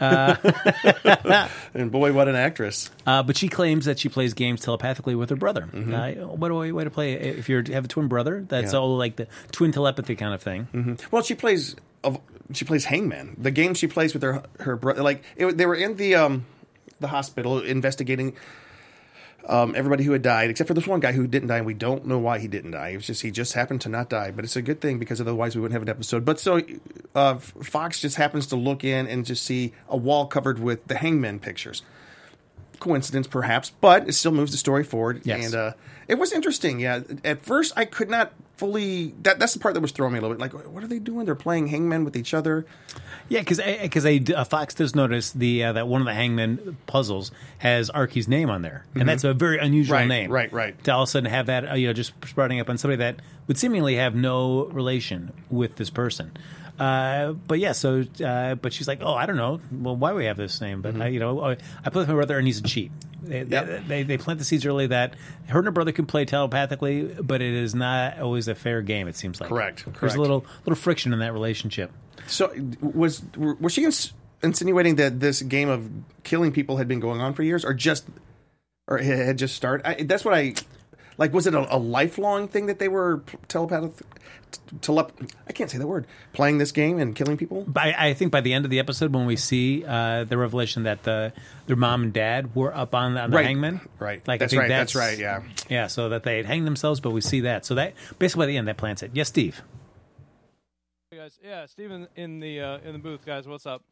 And 1.74 1.90
boy, 1.90 2.12
what 2.12 2.28
an 2.28 2.34
actress! 2.36 2.90
Uh, 3.06 3.22
but 3.22 3.36
she 3.36 3.48
claims 3.48 3.84
that 3.86 3.98
she 3.98 4.08
plays 4.08 4.34
games 4.34 4.60
telepathically 4.62 5.14
with 5.14 5.30
her 5.30 5.36
brother. 5.36 5.68
Mm-hmm. 5.72 5.94
Uh, 6.22 6.26
what 6.28 6.50
a 6.50 6.54
way, 6.54 6.72
way 6.72 6.84
to 6.84 6.90
play 6.90 7.12
it. 7.14 7.38
If 7.38 7.48
you 7.48 7.62
have 7.72 7.84
a 7.84 7.88
twin 7.88 8.08
brother, 8.08 8.44
that's 8.48 8.72
Yeah. 8.72 8.78
all 8.78 8.96
like 8.96 9.16
the 9.16 9.26
twin 9.52 9.72
telepathy 9.72 10.16
kind 10.16 10.32
of 10.34 10.42
thing. 10.42 10.98
Well, 11.10 11.22
she 11.22 11.34
plays 11.34 11.76
of 12.04 12.18
she 12.52 12.64
plays 12.64 12.84
Hangman. 12.84 13.36
The 13.38 13.50
game 13.50 13.74
she 13.74 13.86
plays 13.86 14.14
with 14.14 14.22
her 14.22 14.42
her 14.60 14.76
brother. 14.76 15.02
Like 15.02 15.22
it, 15.36 15.56
they 15.56 15.66
were 15.66 15.74
in 15.74 15.96
the 15.96 16.14
um 16.14 16.46
the 17.00 17.08
hospital 17.08 17.60
investigating 17.60 18.34
um 19.48 19.74
everybody 19.76 20.04
who 20.04 20.12
had 20.12 20.22
died 20.22 20.50
except 20.50 20.68
for 20.68 20.74
this 20.74 20.86
one 20.86 21.00
guy 21.00 21.12
who 21.12 21.26
didn't 21.26 21.48
die. 21.48 21.58
and 21.58 21.66
We 21.66 21.74
don't 21.74 22.06
know 22.06 22.18
why 22.18 22.38
he 22.38 22.48
didn't 22.48 22.72
die. 22.72 22.88
It 22.88 22.96
was 22.96 23.06
just 23.06 23.22
he 23.22 23.30
just 23.30 23.52
happened 23.54 23.80
to 23.82 23.88
not 23.88 24.08
die. 24.08 24.30
But 24.30 24.44
it's 24.44 24.56
a 24.56 24.62
good 24.62 24.80
thing 24.80 24.98
because 24.98 25.20
otherwise 25.20 25.54
we 25.54 25.62
wouldn't 25.62 25.74
have 25.74 25.82
an 25.82 25.88
episode. 25.88 26.24
But 26.24 26.40
so 26.40 26.60
uh, 27.14 27.36
Fox 27.38 28.00
just 28.00 28.16
happens 28.16 28.46
to 28.48 28.56
look 28.56 28.84
in 28.84 29.06
and 29.06 29.24
just 29.24 29.44
see 29.44 29.72
a 29.88 29.96
wall 29.96 30.26
covered 30.26 30.58
with 30.58 30.86
the 30.86 30.96
Hangman 30.96 31.40
pictures. 31.40 31.82
Coincidence, 32.80 33.26
perhaps, 33.26 33.70
but 33.80 34.08
it 34.08 34.12
still 34.12 34.32
moves 34.32 34.52
the 34.52 34.58
story 34.58 34.84
forward. 34.84 35.22
Yes. 35.24 35.46
And 35.46 35.54
uh, 35.54 35.72
it 36.08 36.16
was 36.16 36.32
interesting. 36.32 36.80
Yeah, 36.80 37.00
at 37.24 37.42
first 37.44 37.72
I 37.76 37.84
could 37.84 38.08
not 38.10 38.32
fully. 38.56 39.14
That 39.22 39.38
that's 39.38 39.54
the 39.54 39.60
part 39.60 39.74
that 39.74 39.80
was 39.80 39.92
throwing 39.92 40.12
me 40.12 40.18
a 40.18 40.22
little 40.22 40.36
bit. 40.36 40.40
Like, 40.40 40.52
what 40.68 40.82
are 40.84 40.86
they 40.86 40.98
doing? 40.98 41.26
They're 41.26 41.34
playing 41.34 41.68
hangman 41.68 42.04
with 42.04 42.16
each 42.16 42.32
other. 42.34 42.66
Yeah, 43.28 43.40
because 43.40 43.60
because 43.60 44.06
uh, 44.06 44.44
Fox 44.44 44.74
does 44.74 44.94
notice 44.94 45.32
the 45.32 45.64
uh, 45.64 45.72
that 45.72 45.88
one 45.88 46.00
of 46.00 46.06
the 46.06 46.14
Hangman 46.14 46.76
puzzles 46.86 47.32
has 47.58 47.90
Arky's 47.90 48.28
name 48.28 48.48
on 48.50 48.62
there, 48.62 48.84
and 48.94 49.08
that's 49.08 49.24
a 49.24 49.34
very 49.34 49.58
unusual 49.58 49.94
Right, 49.98 50.06
name. 50.06 50.30
right, 50.30 50.52
right. 50.52 50.84
To 50.84 50.92
all 50.92 51.02
of 51.02 51.08
a 51.08 51.10
sudden 51.10 51.28
have 51.30 51.46
that 51.46 51.70
uh, 51.70 51.74
you 51.74 51.88
know 51.88 51.92
just 51.92 52.12
sprouting 52.24 52.60
up 52.60 52.70
on 52.70 52.78
somebody 52.78 52.98
that 52.98 53.16
would 53.48 53.58
seemingly 53.58 53.96
have 53.96 54.14
no 54.14 54.66
relation 54.66 55.32
with 55.50 55.74
this 55.76 55.90
person. 55.90 56.30
Uh, 56.78 57.32
but 57.32 57.58
yeah, 57.58 57.72
so 57.72 58.04
uh, 58.24 58.54
but 58.56 58.72
she's 58.72 58.86
like, 58.88 59.00
oh, 59.02 59.14
I 59.14 59.26
don't 59.26 59.36
know. 59.36 59.60
Well, 59.72 59.96
why 59.96 60.12
we 60.12 60.26
have 60.26 60.36
this 60.36 60.60
name? 60.60 60.82
But 60.82 61.00
I, 61.00 61.08
you 61.08 61.20
know, 61.20 61.40
I 61.42 61.56
I 61.84 61.90
play 61.90 62.00
with 62.02 62.08
my 62.08 62.14
brother, 62.14 62.36
and 62.38 62.46
he's 62.46 62.58
a 62.60 62.62
cheat. 62.62 62.90
They, 63.22 63.42
Yep. 63.44 63.86
they, 63.88 64.02
they 64.04 64.18
plant 64.18 64.38
the 64.38 64.44
seeds 64.44 64.64
early 64.66 64.86
that 64.88 65.14
her 65.48 65.58
and 65.58 65.66
her 65.66 65.72
brother 65.72 65.90
can 65.90 66.06
play 66.06 66.24
telepathically, 66.26 67.02
but 67.04 67.42
it 67.42 67.54
is 67.54 67.74
not 67.74 68.20
always 68.20 68.46
a 68.46 68.54
fair 68.54 68.82
game. 68.82 69.08
It 69.08 69.16
seems 69.16 69.40
like 69.40 69.48
Correct, 69.48 69.84
There's 69.84 69.96
correct. 69.96 70.16
a 70.16 70.20
little 70.20 70.44
little 70.64 70.76
friction 70.76 71.12
in 71.12 71.18
that 71.20 71.32
relationship. 71.32 71.90
So 72.26 72.52
was 72.80 73.22
was 73.36 73.72
she 73.72 73.84
ins- 73.84 74.12
insinuating 74.42 74.96
that 74.96 75.18
this 75.20 75.42
game 75.42 75.68
of 75.68 75.90
killing 76.24 76.52
people 76.52 76.76
had 76.76 76.86
been 76.88 77.00
going 77.00 77.20
on 77.20 77.32
for 77.34 77.42
years, 77.42 77.64
or 77.64 77.72
just 77.74 78.04
or 78.86 78.98
had 78.98 79.38
just 79.38 79.56
started? 79.56 79.86
I, 79.88 80.02
that's 80.04 80.24
what 80.24 80.34
I 80.34 80.54
like. 81.18 81.32
Was 81.32 81.46
it 81.46 81.54
a, 81.54 81.74
a 81.74 81.78
lifelong 81.78 82.48
thing 82.48 82.66
that 82.66 82.78
they 82.78 82.88
were 82.88 83.22
telepathic? 83.48 83.92
Telep- 84.80 85.30
I 85.48 85.52
can't 85.52 85.70
say 85.70 85.76
the 85.78 85.86
word. 85.86 86.06
Playing 86.32 86.58
this 86.58 86.72
game 86.72 86.98
and 86.98 87.14
killing 87.14 87.36
people. 87.36 87.62
By, 87.64 87.94
I 87.96 88.14
think 88.14 88.32
by 88.32 88.40
the 88.40 88.52
end 88.54 88.64
of 88.64 88.70
the 88.70 88.78
episode, 88.78 89.12
when 89.12 89.26
we 89.26 89.36
see 89.36 89.84
uh, 89.84 90.24
the 90.24 90.38
revelation 90.38 90.84
that 90.84 91.02
the 91.02 91.32
their 91.66 91.76
mom 91.76 92.04
and 92.04 92.12
dad 92.12 92.54
were 92.54 92.74
up 92.74 92.94
on 92.94 93.14
the, 93.14 93.20
on 93.20 93.30
the 93.30 93.36
Right. 93.36 93.46
hangman, 93.46 93.80
Right. 93.98 94.26
Like 94.26 94.40
That's 94.40 94.52
I 94.52 94.54
think 94.54 94.60
right, 94.62 94.68
that's 94.68 94.94
right, 94.94 95.18
yeah. 95.18 95.42
yeah. 95.68 95.86
So 95.88 96.08
that 96.10 96.22
they 96.22 96.36
had 96.38 96.46
hanged 96.46 96.66
themselves, 96.66 97.00
but 97.00 97.10
we 97.10 97.20
see 97.20 97.40
that. 97.40 97.66
So 97.66 97.74
that 97.74 97.94
basically 98.18 98.42
by 98.42 98.46
the 98.46 98.56
end, 98.56 98.68
that 98.68 98.76
plants 98.76 99.02
it. 99.02 99.10
Yes, 99.14 99.28
Steve. 99.28 99.62
Hey 101.10 101.18
guys, 101.18 101.38
yeah, 101.44 101.66
Steven 101.66 102.08
in 102.16 102.40
the 102.40 102.60
uh, 102.60 102.78
in 102.84 102.92
the 102.92 102.98
booth, 102.98 103.24
guys. 103.26 103.46
What's 103.46 103.66
up? 103.66 103.82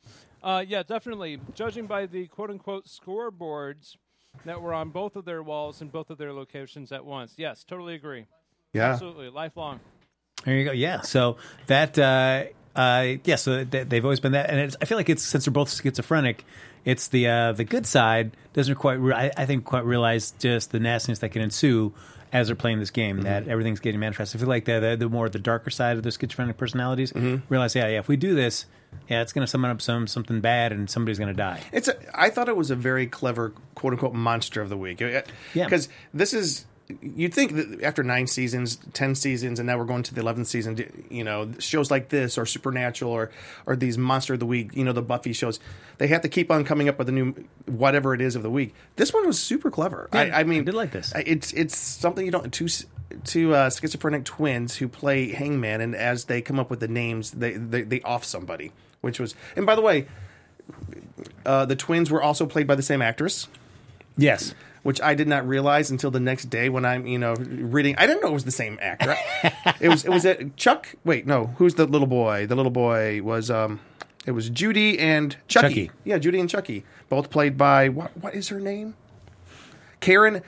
Uh, 0.42 0.64
yeah, 0.66 0.82
definitely. 0.82 1.40
Judging 1.54 1.86
by 1.86 2.06
the 2.06 2.26
quote 2.26 2.50
unquote 2.50 2.86
scoreboards 2.86 3.96
that 4.44 4.60
were 4.60 4.74
on 4.74 4.90
both 4.90 5.16
of 5.16 5.24
their 5.24 5.42
walls 5.42 5.80
in 5.80 5.88
both 5.88 6.10
of 6.10 6.18
their 6.18 6.32
locations 6.32 6.92
at 6.92 7.04
once. 7.04 7.34
Yes, 7.36 7.64
totally 7.64 7.94
agree. 7.94 8.26
Yeah. 8.72 8.92
Absolutely, 8.92 9.30
lifelong. 9.30 9.80
There 10.44 10.56
you 10.56 10.64
go. 10.64 10.72
Yeah. 10.72 11.00
So 11.00 11.36
that, 11.68 11.98
uh, 11.98 12.44
uh, 12.76 13.16
yeah. 13.24 13.36
So 13.36 13.64
they, 13.64 13.84
they've 13.84 14.04
always 14.04 14.20
been 14.20 14.32
that, 14.32 14.50
and 14.50 14.60
it's, 14.60 14.76
I 14.80 14.84
feel 14.84 14.98
like 14.98 15.08
it's 15.08 15.22
since 15.22 15.44
they're 15.44 15.52
both 15.52 15.72
schizophrenic, 15.72 16.44
it's 16.84 17.08
the 17.08 17.28
uh, 17.28 17.52
the 17.52 17.64
good 17.64 17.86
side 17.86 18.36
doesn't 18.52 18.74
quite, 18.76 18.94
re- 19.00 19.14
I, 19.14 19.30
I 19.36 19.46
think, 19.46 19.64
quite 19.64 19.84
realize 19.84 20.32
just 20.38 20.70
the 20.72 20.80
nastiness 20.80 21.20
that 21.20 21.30
can 21.30 21.42
ensue 21.42 21.92
as 22.32 22.48
they're 22.48 22.56
playing 22.56 22.80
this 22.80 22.90
game. 22.90 23.22
That 23.22 23.48
everything's 23.48 23.80
getting 23.80 24.00
manifest. 24.00 24.34
I 24.34 24.38
feel 24.38 24.48
like 24.48 24.64
the, 24.64 24.80
the 24.80 24.96
the 24.96 25.08
more 25.08 25.28
the 25.28 25.38
darker 25.38 25.70
side 25.70 25.96
of 25.96 26.02
their 26.02 26.12
schizophrenic 26.12 26.56
personalities 26.56 27.12
realize, 27.48 27.74
yeah, 27.74 27.88
yeah, 27.88 27.98
if 27.98 28.08
we 28.08 28.16
do 28.16 28.34
this, 28.34 28.66
yeah, 29.08 29.22
it's 29.22 29.32
going 29.32 29.44
to 29.44 29.50
summon 29.50 29.70
up 29.70 29.80
some 29.80 30.06
something 30.06 30.40
bad, 30.40 30.72
and 30.72 30.90
somebody's 30.90 31.18
going 31.18 31.28
to 31.28 31.36
die. 31.36 31.60
It's. 31.72 31.88
A, 31.88 31.96
I 32.12 32.30
thought 32.30 32.48
it 32.48 32.56
was 32.56 32.70
a 32.70 32.76
very 32.76 33.06
clever 33.06 33.52
quote 33.74 33.92
unquote 33.92 34.14
monster 34.14 34.60
of 34.60 34.68
the 34.68 34.76
week. 34.76 35.00
Yeah. 35.00 35.22
Because 35.54 35.88
this 36.12 36.34
is. 36.34 36.66
You'd 37.00 37.32
think 37.32 37.54
that 37.54 37.82
after 37.82 38.02
nine 38.02 38.26
seasons, 38.26 38.76
ten 38.92 39.14
seasons, 39.14 39.58
and 39.58 39.66
now 39.66 39.78
we're 39.78 39.86
going 39.86 40.02
to 40.02 40.14
the 40.14 40.20
eleventh 40.20 40.48
season. 40.48 41.06
You 41.08 41.24
know, 41.24 41.50
shows 41.58 41.90
like 41.90 42.10
this 42.10 42.36
or 42.36 42.44
Supernatural 42.44 43.10
or 43.10 43.30
or 43.64 43.74
these 43.74 43.96
monster 43.96 44.34
of 44.34 44.40
the 44.40 44.46
week. 44.46 44.76
You 44.76 44.84
know, 44.84 44.92
the 44.92 45.00
Buffy 45.00 45.32
shows. 45.32 45.60
They 45.96 46.08
have 46.08 46.20
to 46.22 46.28
keep 46.28 46.50
on 46.50 46.64
coming 46.64 46.88
up 46.88 46.98
with 46.98 47.08
a 47.08 47.12
new 47.12 47.34
whatever 47.66 48.12
it 48.12 48.20
is 48.20 48.36
of 48.36 48.42
the 48.42 48.50
week. 48.50 48.74
This 48.96 49.14
one 49.14 49.26
was 49.26 49.40
super 49.40 49.70
clever. 49.70 50.10
Yeah, 50.12 50.20
I, 50.20 50.40
I 50.40 50.44
mean, 50.44 50.60
I 50.60 50.64
did 50.64 50.74
like 50.74 50.90
this. 50.90 51.12
It's 51.16 51.52
it's 51.54 51.76
something 51.76 52.24
you 52.24 52.30
don't 52.30 52.52
two 52.52 52.68
two 53.24 53.54
uh, 53.54 53.70
schizophrenic 53.70 54.24
twins 54.24 54.76
who 54.76 54.86
play 54.88 55.32
hangman, 55.32 55.80
and 55.80 55.94
as 55.94 56.26
they 56.26 56.42
come 56.42 56.58
up 56.58 56.68
with 56.68 56.80
the 56.80 56.88
names, 56.88 57.30
they 57.30 57.52
they, 57.52 57.82
they 57.82 58.00
off 58.02 58.24
somebody, 58.24 58.72
which 59.00 59.18
was. 59.18 59.34
And 59.56 59.64
by 59.64 59.74
the 59.74 59.82
way, 59.82 60.06
uh, 61.46 61.64
the 61.64 61.76
twins 61.76 62.10
were 62.10 62.22
also 62.22 62.44
played 62.44 62.66
by 62.66 62.74
the 62.74 62.82
same 62.82 63.00
actress, 63.00 63.48
Yes. 64.16 64.54
Which 64.84 65.00
I 65.00 65.14
did 65.14 65.26
not 65.26 65.48
realize 65.48 65.90
until 65.90 66.10
the 66.12 66.20
next 66.20 66.44
day 66.50 66.68
when 66.68 66.84
I'm, 66.84 67.06
you 67.06 67.18
know, 67.18 67.34
reading. 67.34 67.96
I 67.98 68.06
didn't 68.06 68.22
know 68.22 68.28
it 68.28 68.34
was 68.34 68.44
the 68.44 68.50
same 68.52 68.78
actor. 68.80 69.16
it 69.80 69.88
was, 69.88 70.04
it 70.04 70.10
was 70.10 70.24
a 70.24 70.44
Chuck. 70.50 70.94
Wait, 71.04 71.26
no, 71.26 71.46
who's 71.56 71.74
the 71.74 71.86
little 71.86 72.06
boy? 72.06 72.46
The 72.46 72.54
little 72.54 72.70
boy 72.70 73.22
was, 73.22 73.50
um, 73.50 73.80
it 74.26 74.30
was 74.32 74.48
Judy 74.50 74.98
and 74.98 75.36
Chucky. 75.48 75.86
Chucky. 75.86 75.90
Yeah, 76.04 76.18
Judy 76.18 76.38
and 76.38 76.48
Chucky, 76.50 76.84
both 77.08 77.30
played 77.30 77.56
by 77.58 77.88
what? 77.88 78.16
What 78.18 78.34
is 78.34 78.48
her 78.50 78.60
name? 78.60 78.94
Karin 80.00 80.42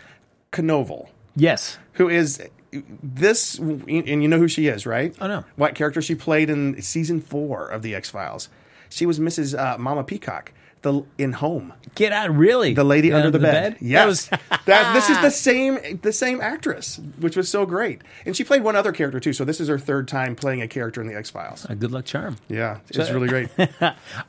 Konoval, 0.52 1.08
Yes. 1.34 1.78
who 1.94 2.08
is 2.08 2.42
this, 2.72 3.58
and 3.58 3.88
you 4.22 4.28
know 4.28 4.38
who 4.38 4.48
she 4.48 4.66
is, 4.66 4.84
right? 4.86 5.14
Oh, 5.20 5.26
no. 5.28 5.44
What 5.56 5.74
character 5.74 6.02
she 6.02 6.14
played 6.14 6.50
in 6.50 6.80
season 6.82 7.20
four 7.22 7.66
of 7.68 7.80
the 7.82 7.94
X 7.94 8.10
Files? 8.10 8.48
She 8.90 9.06
was 9.06 9.18
Mrs. 9.18 9.58
Uh, 9.58 9.78
Mama 9.78 10.04
Peacock, 10.04 10.52
the 10.82 11.02
in 11.18 11.32
Home. 11.34 11.72
Get 11.94 12.12
out! 12.12 12.34
Really? 12.36 12.74
The 12.74 12.84
lady 12.84 13.10
Uh, 13.12 13.16
under 13.18 13.30
the, 13.30 13.38
bed. 13.38 13.72
That 13.74 13.82
Yes, 13.82 14.06
was- 14.06 14.28
that 14.66 14.92
this 14.94 15.08
is 15.08 15.18
the 15.22 15.30
same 15.30 16.00
the 16.02 16.12
same 16.12 16.40
actress, 16.42 17.00
which 17.18 17.36
was 17.36 17.48
so 17.48 17.64
great. 17.64 18.02
And 18.26 18.36
she 18.36 18.44
played 18.44 18.62
one 18.62 18.76
other 18.76 18.92
character 18.92 19.18
too. 19.18 19.32
So 19.32 19.44
this 19.46 19.60
is 19.60 19.68
her 19.68 19.78
third 19.78 20.06
time 20.06 20.36
playing 20.36 20.60
a 20.60 20.68
character 20.68 21.00
in 21.00 21.06
the 21.06 21.16
X 21.16 21.30
Files. 21.30 21.64
a 21.68 21.74
good 21.74 21.92
luck 21.92 22.04
charm. 22.04 22.36
Yeah, 22.48 22.78
it's 22.88 23.10
really 23.10 23.28
great. 23.28 23.48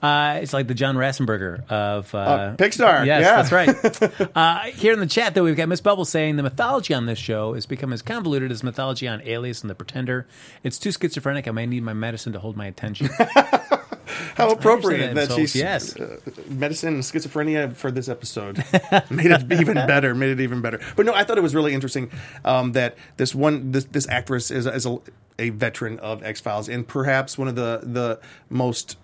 Uh, 0.01 0.39
it's 0.41 0.53
like 0.53 0.67
the 0.67 0.73
John 0.73 0.95
Ratzenberger 0.95 1.67
of 1.69 2.13
uh, 2.13 2.17
Uh, 2.17 2.55
Pixar, 2.55 3.05
Yes, 3.05 3.21
yeah. 3.21 3.41
that's 3.41 3.51
right. 3.51 4.31
uh, 4.35 4.59
here 4.71 4.93
in 4.93 4.99
the 4.99 5.07
chat, 5.07 5.33
though, 5.33 5.43
we've 5.43 5.55
got 5.55 5.67
Miss 5.67 5.81
Bubble 5.81 6.05
saying 6.05 6.35
the 6.35 6.43
mythology 6.43 6.93
on 6.93 7.05
this 7.05 7.17
show 7.19 7.53
has 7.53 7.65
become 7.65 7.91
as 7.93 8.01
convoluted 8.01 8.51
as 8.51 8.63
mythology 8.63 9.07
on 9.07 9.21
Alias 9.23 9.61
and 9.61 9.69
The 9.69 9.75
Pretender. 9.75 10.27
It's 10.63 10.77
too 10.77 10.91
schizophrenic. 10.91 11.47
I 11.47 11.51
may 11.51 11.65
need 11.65 11.83
my 11.83 11.93
medicine 11.93 12.33
to 12.33 12.39
hold 12.39 12.55
my 12.57 12.67
attention. 12.67 13.09
How 14.35 14.51
appropriate 14.51 15.15
that. 15.15 15.31
she's 15.31 15.55
yes. 15.55 15.95
uh, 15.97 16.17
medicine 16.49 16.95
and 16.95 17.03
schizophrenia 17.03 17.75
for 17.75 17.91
this 17.91 18.09
episode 18.09 18.57
made 19.09 19.31
it 19.31 19.51
even 19.51 19.75
better. 19.75 20.13
Made 20.15 20.31
it 20.31 20.39
even 20.41 20.61
better. 20.61 20.79
But 20.95 21.05
no, 21.05 21.13
I 21.13 21.23
thought 21.23 21.37
it 21.37 21.41
was 21.41 21.55
really 21.55 21.73
interesting 21.73 22.11
um, 22.45 22.73
that 22.73 22.97
this 23.17 23.33
one 23.33 23.71
this 23.71 23.85
this 23.85 24.07
actress 24.09 24.51
is, 24.51 24.65
is 24.65 24.85
a, 24.85 24.99
a 25.39 25.49
veteran 25.49 25.99
of 25.99 26.23
X 26.23 26.41
Files 26.41 26.69
and 26.69 26.87
perhaps 26.87 27.37
one 27.37 27.47
of 27.47 27.55
the 27.55 27.81
the 27.83 28.19
most 28.49 28.97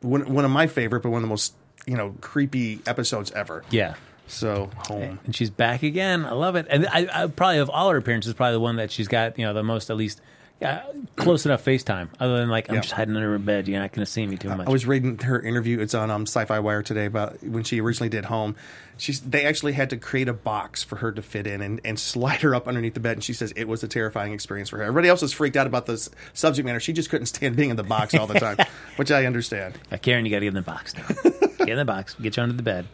one, 0.00 0.32
one 0.32 0.44
of 0.44 0.50
my 0.50 0.66
favorite, 0.66 1.02
but 1.02 1.10
one 1.10 1.18
of 1.18 1.22
the 1.22 1.28
most 1.30 1.54
you 1.86 1.96
know 1.96 2.14
creepy 2.20 2.80
episodes 2.86 3.30
ever. 3.32 3.64
yeah. 3.70 3.94
So 4.28 4.70
home. 4.88 5.18
And 5.26 5.36
she's 5.36 5.50
back 5.50 5.82
again. 5.82 6.24
I 6.24 6.32
love 6.32 6.56
it. 6.56 6.66
And 6.70 6.86
I, 6.86 7.06
I 7.12 7.26
probably 7.26 7.58
of 7.58 7.68
all 7.68 7.90
her 7.90 7.98
appearances, 7.98 8.32
probably 8.32 8.54
the 8.54 8.60
one 8.60 8.76
that 8.76 8.90
she's 8.90 9.08
got, 9.08 9.38
you 9.38 9.44
know, 9.44 9.52
the 9.52 9.62
most 9.62 9.90
at 9.90 9.96
least 9.96 10.22
uh, 10.62 10.80
close 11.16 11.44
enough 11.46 11.64
FaceTime. 11.64 12.08
Other 12.20 12.38
than 12.38 12.48
like, 12.48 12.68
I'm 12.68 12.76
Yeah. 12.76 12.80
just 12.82 12.92
hiding 12.94 13.16
under 13.16 13.30
her 13.32 13.38
bed. 13.38 13.68
You're 13.68 13.80
not 13.80 13.92
going 13.92 14.04
to 14.04 14.10
see 14.10 14.26
me 14.26 14.36
too 14.36 14.48
much. 14.54 14.66
I 14.66 14.70
was 14.70 14.86
reading 14.86 15.18
her 15.18 15.40
interview. 15.40 15.80
It's 15.80 15.94
on 15.94 16.10
um, 16.10 16.22
Sci-Fi 16.22 16.58
Wire 16.60 16.82
today 16.82 17.06
about 17.06 17.42
when 17.42 17.64
she 17.64 17.80
originally 17.80 18.08
did 18.08 18.24
Home. 18.26 18.56
She's 18.98 19.20
they 19.20 19.44
actually 19.46 19.72
had 19.72 19.90
to 19.90 19.96
create 19.96 20.28
a 20.28 20.32
box 20.32 20.82
for 20.84 20.96
her 20.96 21.10
to 21.12 21.22
fit 21.22 21.46
in 21.46 21.60
and, 21.62 21.80
and 21.84 21.98
slide 21.98 22.42
her 22.42 22.54
up 22.54 22.68
underneath 22.68 22.94
the 22.94 23.00
bed. 23.00 23.12
And 23.16 23.24
she 23.24 23.32
says 23.32 23.52
it 23.56 23.66
was 23.66 23.82
a 23.82 23.88
terrifying 23.88 24.32
experience 24.32 24.68
for 24.68 24.76
her. 24.78 24.84
Everybody 24.84 25.08
else 25.08 25.22
was 25.22 25.32
freaked 25.32 25.56
out 25.56 25.66
about 25.66 25.86
this 25.86 26.08
subject 26.34 26.64
matter. 26.66 26.78
She 26.80 26.92
just 26.92 27.10
couldn't 27.10 27.26
stand 27.26 27.56
being 27.56 27.70
in 27.70 27.76
the 27.76 27.82
box 27.82 28.14
all 28.14 28.26
the 28.26 28.34
time, 28.38 28.58
which 28.96 29.10
I 29.10 29.26
understand. 29.26 29.78
Uh, 29.90 29.96
Karen, 29.96 30.24
you 30.24 30.30
got 30.30 30.40
to 30.40 30.46
get 30.46 30.48
in 30.48 30.54
the 30.54 30.62
box 30.62 30.94
now. 30.96 31.06
get 31.66 31.70
in 31.70 31.76
the 31.78 31.84
box. 31.84 32.14
Get 32.14 32.36
you 32.36 32.42
under 32.42 32.54
the 32.54 32.62
bed. 32.62 32.86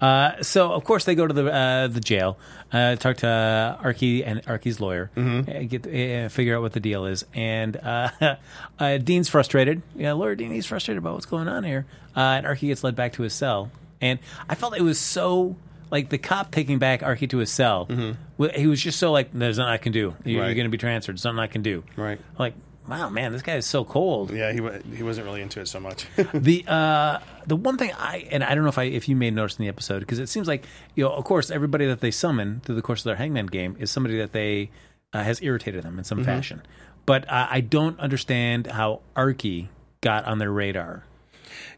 Uh, 0.00 0.42
so, 0.42 0.72
of 0.72 0.84
course, 0.84 1.04
they 1.04 1.14
go 1.14 1.26
to 1.26 1.32
the 1.34 1.52
uh, 1.52 1.86
the 1.88 2.00
jail, 2.00 2.38
uh, 2.72 2.96
talk 2.96 3.18
to 3.18 3.28
uh, 3.28 3.82
Archie 3.82 4.24
and 4.24 4.42
Archie's 4.46 4.80
lawyer, 4.80 5.10
Mm-hmm. 5.16 5.50
uh, 5.50 5.62
get 5.68 5.86
uh, 5.86 6.28
figure 6.28 6.56
out 6.56 6.62
what 6.62 6.72
the 6.72 6.80
deal 6.80 7.06
is. 7.06 7.24
And 7.34 7.76
uh, 7.76 8.10
uh, 8.78 8.98
Dean's 8.98 9.28
frustrated. 9.28 9.82
Yeah, 9.94 10.12
lawyer 10.12 10.34
Dean, 10.34 10.50
he's 10.50 10.66
frustrated 10.66 10.98
about 10.98 11.14
what's 11.14 11.26
going 11.26 11.48
on 11.48 11.64
here. 11.64 11.86
Uh, 12.16 12.20
and 12.20 12.46
Archie 12.46 12.68
gets 12.68 12.82
led 12.84 12.96
back 12.96 13.12
to 13.14 13.22
his 13.22 13.32
cell. 13.34 13.70
And 14.00 14.18
I 14.48 14.54
felt 14.54 14.76
it 14.76 14.82
was 14.82 14.98
so 14.98 15.56
like 15.90 16.08
the 16.10 16.18
cop 16.18 16.50
taking 16.50 16.78
back 16.78 17.02
Archie 17.02 17.26
to 17.28 17.38
his 17.38 17.50
cell. 17.50 17.88
wa- 18.36 18.48
He 18.54 18.66
was 18.66 18.80
just 18.82 18.98
so 18.98 19.12
like, 19.12 19.30
"There's 19.32 19.58
nothing 19.58 19.72
I 19.72 19.76
can 19.78 19.92
do. 19.92 19.98
You're, 20.24 20.38
Mm-hmm. 20.38 20.40
Right. 20.40 20.54
going 20.54 20.64
to 20.66 20.70
be 20.70 20.78
transferred. 20.78 21.12
There's 21.16 21.24
nothing 21.24 21.38
I 21.38 21.46
can 21.46 21.62
do." 21.62 21.84
Right. 21.96 22.18
Like, 22.38 22.54
wow, 22.88 23.08
man, 23.10 23.32
this 23.32 23.42
guy 23.42 23.56
is 23.56 23.66
so 23.66 23.84
cold 23.84 24.30
Yeah, 24.30 24.52
he 24.52 24.60
wa- 24.60 24.78
he 24.94 25.02
wasn't 25.02 25.26
really 25.26 25.42
into 25.42 25.60
it 25.60 25.68
so 25.68 25.80
much. 25.80 26.06
the 26.34 26.64
uh, 26.66 27.18
the 27.46 27.56
one 27.56 27.76
thing 27.78 27.92
I 27.98 28.26
and 28.30 28.42
I 28.44 28.54
don't 28.54 28.64
know 28.64 28.70
if 28.70 28.78
I 28.78 28.84
if 28.84 29.08
you 29.08 29.16
may 29.16 29.30
notice 29.30 29.56
in 29.58 29.62
the 29.64 29.68
episode 29.68 30.00
because 30.00 30.18
it 30.18 30.28
seems 30.28 30.48
like 30.48 30.64
you 30.94 31.04
know 31.04 31.10
of 31.10 31.24
course 31.24 31.50
everybody 31.50 31.86
that 31.86 32.00
they 32.00 32.10
summon 32.10 32.60
through 32.60 32.74
the 32.76 32.82
course 32.82 33.00
of 33.00 33.04
their 33.04 33.16
Hangman 33.16 33.46
game 33.46 33.76
is 33.78 33.90
somebody 33.90 34.16
that 34.18 34.32
they 34.32 34.70
uh, 35.12 35.22
has 35.22 35.40
irritated 35.42 35.82
them 35.84 35.98
in 35.98 36.04
some 36.04 36.24
fashion, 36.24 36.62
but 37.06 37.28
uh, 37.30 37.46
I 37.48 37.60
don't 37.60 37.98
understand 38.00 38.66
how 38.66 39.00
Archie 39.14 39.68
got 40.00 40.24
on 40.24 40.38
their 40.38 40.52
radar. 40.52 41.04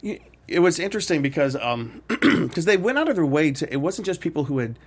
it 0.02 0.60
was 0.60 0.78
interesting 0.78 1.22
because 1.22 1.56
um 1.56 2.02
because 2.08 2.64
they 2.64 2.76
went 2.76 2.98
out 2.98 3.08
of 3.08 3.16
their 3.16 3.26
way 3.26 3.50
to. 3.52 3.72
It 3.72 3.76
wasn't 3.76 4.06
just 4.06 4.20
people 4.20 4.44
who 4.44 4.58
had 4.58 4.78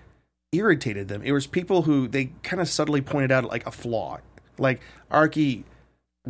irritated 0.51 1.07
them. 1.07 1.21
It 1.23 1.31
was 1.31 1.47
people 1.47 1.83
who 1.83 2.07
they 2.07 2.31
kind 2.43 2.59
of 2.61 2.67
subtly 2.67 3.01
pointed 3.01 3.31
out 3.31 3.45
like 3.45 3.65
a 3.65 3.71
flaw. 3.71 4.19
Like 4.57 4.81
Arky 5.09 5.63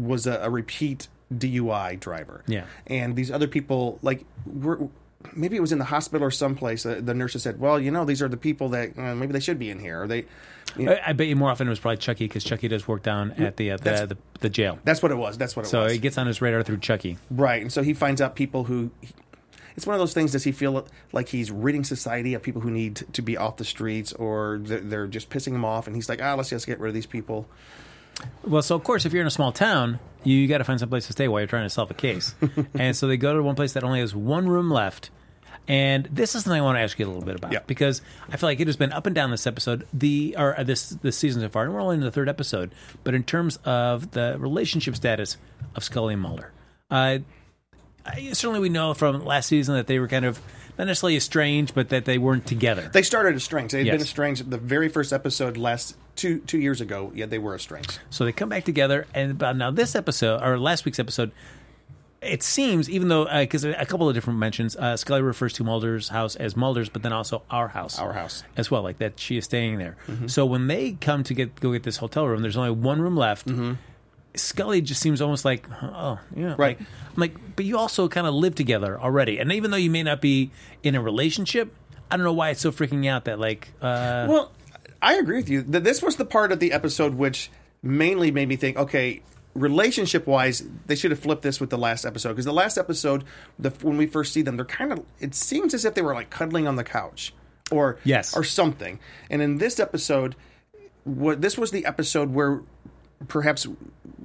was 0.02 0.28
a, 0.28 0.40
a 0.42 0.50
repeat 0.50 1.08
DUI 1.34 2.00
driver. 2.00 2.44
Yeah. 2.48 2.66
and 2.88 3.16
these 3.16 3.32
other 3.32 3.48
people 3.48 4.00
like 4.02 4.26
were. 4.46 4.88
Maybe 5.36 5.56
it 5.56 5.60
was 5.60 5.72
in 5.72 5.78
the 5.78 5.86
hospital 5.86 6.26
or 6.28 6.32
someplace. 6.32 6.84
Uh, 6.84 7.00
the 7.00 7.14
nurses 7.14 7.44
said, 7.44 7.60
"Well, 7.60 7.80
you 7.80 7.92
know, 7.92 8.06
these 8.06 8.24
are 8.24 8.28
the 8.28 8.38
people 8.38 8.70
that 8.70 8.98
uh, 8.98 9.14
maybe 9.14 9.34
they 9.34 9.40
should 9.40 9.60
be 9.60 9.70
in 9.70 9.78
here." 9.78 10.02
Or 10.02 10.08
they, 10.08 10.26
you 10.76 10.86
know, 10.86 10.94
I, 10.94 11.10
I 11.10 11.14
bet 11.14 11.28
you 11.28 11.36
more 11.36 11.52
often 11.52 11.68
it 11.68 11.70
was 11.70 11.80
probably 11.80 11.98
Chucky 11.98 12.26
because 12.26 12.44
Chucky 12.44 12.68
does 12.68 12.88
work 12.88 13.04
down 13.04 13.34
at 13.34 13.56
the 13.56 13.70
uh, 13.72 13.78
the, 13.78 14.08
the 14.08 14.18
the 14.40 14.50
jail. 14.50 14.80
that's 14.84 15.04
what 15.04 15.12
it 15.12 15.16
was. 15.16 15.38
That's 15.38 15.56
what 15.56 15.66
it 15.66 15.70
So 15.70 15.84
was. 15.84 15.92
So 15.92 15.94
he 15.94 16.00
gets 16.00 16.18
on 16.18 16.26
his 16.26 16.42
radar 16.42 16.64
through 16.64 16.80
Chucky. 16.80 17.20
Right, 17.30 17.62
and 17.62 17.72
so 17.72 17.84
he 17.84 17.94
finds 17.94 18.20
out 18.20 18.36
people 18.36 18.64
who. 18.64 18.90
It's 19.78 19.86
one 19.86 19.94
of 19.94 20.00
those 20.00 20.14
things. 20.16 20.32
Does 20.32 20.44
he 20.44 20.52
feel 20.52 20.88
like 21.14 21.30
he's 21.30 21.52
ridding 21.52 21.84
society 21.84 22.34
of 22.34 22.42
people 22.42 22.62
who 22.62 22.72
need 22.72 22.96
to 23.14 23.22
be 23.22 23.38
off 23.38 23.58
the 23.58 23.64
streets, 23.64 24.12
or 24.14 24.60
they're, 24.64 24.80
they're 24.80 25.08
just 25.08 25.30
pissing 25.30 25.54
him 25.54 25.64
off? 25.64 25.86
And 25.86 25.96
he's 25.96 26.10
like, 26.10 26.22
ah, 26.22 26.34
let's 26.34 26.50
just 26.50 26.66
get 26.66 26.80
rid 26.80 26.90
of 26.90 26.96
these 26.96 27.06
people. 27.06 27.48
Well, 28.44 28.62
so 28.62 28.76
of 28.76 28.84
course, 28.84 29.06
if 29.06 29.14
you're 29.14 29.22
in 29.22 29.28
a 29.28 29.32
small 29.32 29.52
town 29.52 30.00
you 30.24 30.48
got 30.48 30.60
to 30.60 30.64
find 30.64 30.80
some 30.80 30.88
place 30.90 31.08
to 31.08 31.14
stay 31.14 31.28
while 31.28 31.40
you're 31.42 31.48
trying 31.48 31.66
to 31.66 31.70
solve 31.70 31.90
a 31.90 31.96
case. 31.96 32.36
and 32.76 32.96
so 32.96 33.08
they 33.08 33.18
go 33.18 33.34
to 33.34 33.42
one 33.42 33.56
place 33.56 33.74
that 33.74 33.84
only 33.84 34.02
has 34.02 34.14
one 34.14 34.48
room 34.48 34.70
left. 34.70 35.10
And 35.68 36.06
this 36.12 36.36
is 36.36 36.44
something 36.44 36.60
I 36.60 36.64
want 36.64 36.76
to 36.78 36.82
ask 36.82 37.00
you 37.00 37.06
a 37.06 37.08
little 37.08 37.24
bit 37.24 37.36
about 37.36 37.52
Yeah. 37.54 37.60
because 37.66 38.02
I 38.30 38.38
feel 38.38 38.48
like 38.50 38.60
it 38.60 38.68
has 38.68 38.76
been 38.78 38.92
up 38.92 39.06
and 39.08 39.16
down 39.16 39.32
this 39.32 39.48
episode, 39.48 39.88
the 39.94 40.36
or 40.38 40.60
uh, 40.60 40.64
this 40.64 40.90
this 40.90 41.18
season 41.18 41.42
so 41.42 41.50
far, 41.50 41.64
and 41.66 41.74
we're 41.74 41.82
only 41.82 41.96
in 41.96 42.02
the 42.02 42.12
third 42.12 42.30
episode. 42.30 42.72
But 43.04 43.14
in 43.16 43.24
terms 43.24 43.58
of 43.64 44.12
the 44.12 44.36
relationship 44.40 44.96
status 44.96 45.38
of 45.76 45.84
Scully 45.84 46.14
and 46.14 46.22
Mulder, 46.22 46.52
uh, 46.90 47.20
I, 48.06 48.32
certainly 48.34 48.60
we 48.60 48.70
know 48.70 48.94
from 48.94 49.24
last 49.24 49.48
season 49.48 49.76
that 49.76 49.88
they 49.88 50.00
were 50.00 50.08
kind 50.08 50.26
of 50.26 50.40
not 50.78 50.88
necessarily 50.88 51.16
estranged, 51.16 51.74
but 51.76 51.90
that 51.90 52.06
they 52.06 52.18
weren't 52.18 52.46
together. 52.46 52.90
They 52.94 53.02
started 53.04 53.36
estranged. 53.36 53.74
They 53.74 53.80
had 53.80 53.88
Yes. 53.88 53.94
been 53.96 54.02
estranged 54.02 54.50
the 54.50 54.58
very 54.58 54.90
first 54.90 55.12
episode 55.14 55.58
last 55.58 55.96
two 56.16 56.40
two 56.40 56.60
years 56.60 56.82
ago. 56.82 57.12
Yeah, 57.16 57.26
they 57.26 57.40
were 57.40 57.56
estranged. 57.56 58.00
So 58.10 58.26
they 58.26 58.32
come 58.32 58.50
back 58.50 58.64
together, 58.64 59.08
and 59.14 59.38
but 59.38 59.56
now 59.56 59.72
this 59.72 59.96
episode 59.96 60.42
or 60.44 60.58
last 60.60 60.86
week's 60.86 61.00
episode, 61.00 61.32
it 62.22 62.44
seems 62.44 62.90
even 62.90 63.08
though 63.08 63.24
uh, 63.26 63.40
because 63.42 63.64
a 63.64 63.86
couple 63.86 64.08
of 64.08 64.14
different 64.14 64.38
mentions, 64.40 64.76
uh, 64.76 64.96
Scully 64.96 65.22
refers 65.24 65.54
to 65.54 65.64
Mulder's 65.64 66.10
house 66.10 66.36
as 66.36 66.56
Mulder's, 66.56 66.88
but 66.90 67.02
then 67.02 67.14
also 67.14 67.42
our 67.50 67.70
house, 67.70 67.98
Our 67.98 68.14
house. 68.14 68.44
as 68.56 68.70
well, 68.70 68.84
like 68.84 69.00
that 69.00 69.20
she 69.20 69.38
is 69.38 69.46
staying 69.46 69.78
there. 69.80 69.98
Mm-hmm. 70.08 70.28
So 70.28 70.46
when 70.46 70.68
they 70.68 70.92
come 70.94 71.24
to 71.24 71.34
get 71.34 71.60
go 71.60 71.72
get 71.72 71.84
this 71.84 71.98
hotel 71.98 72.28
room, 72.28 72.42
there's 72.44 72.58
only 72.58 72.72
one 72.72 73.02
room 73.02 73.16
left. 73.18 73.48
Mm-hmm. 73.48 73.74
Scully 74.36 74.82
just 74.82 75.02
seems 75.02 75.22
almost 75.22 75.44
like, 75.46 75.66
oh 75.82 76.20
yeah, 76.36 76.56
Right. 76.58 76.78
Like, 76.80 76.80
I'm 76.80 77.16
like, 77.18 77.56
but 77.56 77.66
you 77.66 77.78
also 77.78 78.08
kind 78.08 78.26
of 78.28 78.34
live 78.34 78.56
together 78.56 79.00
already, 79.00 79.40
and 79.40 79.52
even 79.52 79.72
though 79.72 79.78
you 79.78 79.90
may 79.90 80.04
not 80.04 80.22
be 80.22 80.52
in 80.84 80.96
a 80.96 81.02
relationship, 81.02 81.74
I 82.10 82.18
don't 82.18 82.24
know 82.24 82.34
why 82.34 82.50
it's 82.52 82.62
so 82.62 82.72
freaking 82.72 83.08
out 83.08 83.26
that 83.26 83.40
like, 83.40 83.70
uh, 83.82 84.26
Well, 84.30 84.52
I 85.02 85.16
agree 85.16 85.38
with 85.38 85.50
you. 85.50 85.62
That 85.64 85.84
this 85.84 86.02
was 86.02 86.16
the 86.16 86.26
part 86.26 86.52
of 86.52 86.60
the 86.60 86.72
episode 86.72 87.16
which 87.16 87.50
mainly 87.84 88.32
made 88.32 88.48
me 88.48 88.56
think, 88.56 88.78
okay, 88.78 89.22
relationship 89.54 90.28
wise, 90.28 90.64
they 90.86 90.96
should 90.96 91.12
have 91.12 91.20
flipped 91.20 91.42
this 91.42 91.60
with 91.60 91.70
the 91.70 91.78
last 91.78 92.06
episode 92.06 92.30
because 92.30 92.46
the 92.46 92.54
last 92.54 92.78
episode, 92.78 93.24
the, 93.60 93.70
when 93.82 93.98
we 93.98 94.06
first 94.08 94.32
see 94.34 94.42
them, 94.42 94.56
they're 94.56 94.66
kind 94.66 94.94
of. 94.94 95.04
It 95.20 95.36
seems 95.36 95.74
as 95.74 95.84
if 95.84 95.94
they 95.94 96.02
were 96.02 96.14
like 96.14 96.30
cuddling 96.30 96.68
on 96.68 96.76
the 96.78 96.84
couch, 96.86 97.34
or 97.70 97.98
Yes. 98.06 98.36
or 98.36 98.44
something. 98.46 99.00
And 99.30 99.42
in 99.42 99.58
this 99.58 99.80
episode, 99.80 100.36
what 101.04 101.42
this 101.42 101.58
was 101.58 101.72
the 101.72 101.86
episode 101.86 102.32
where 102.34 102.62
perhaps 103.28 103.68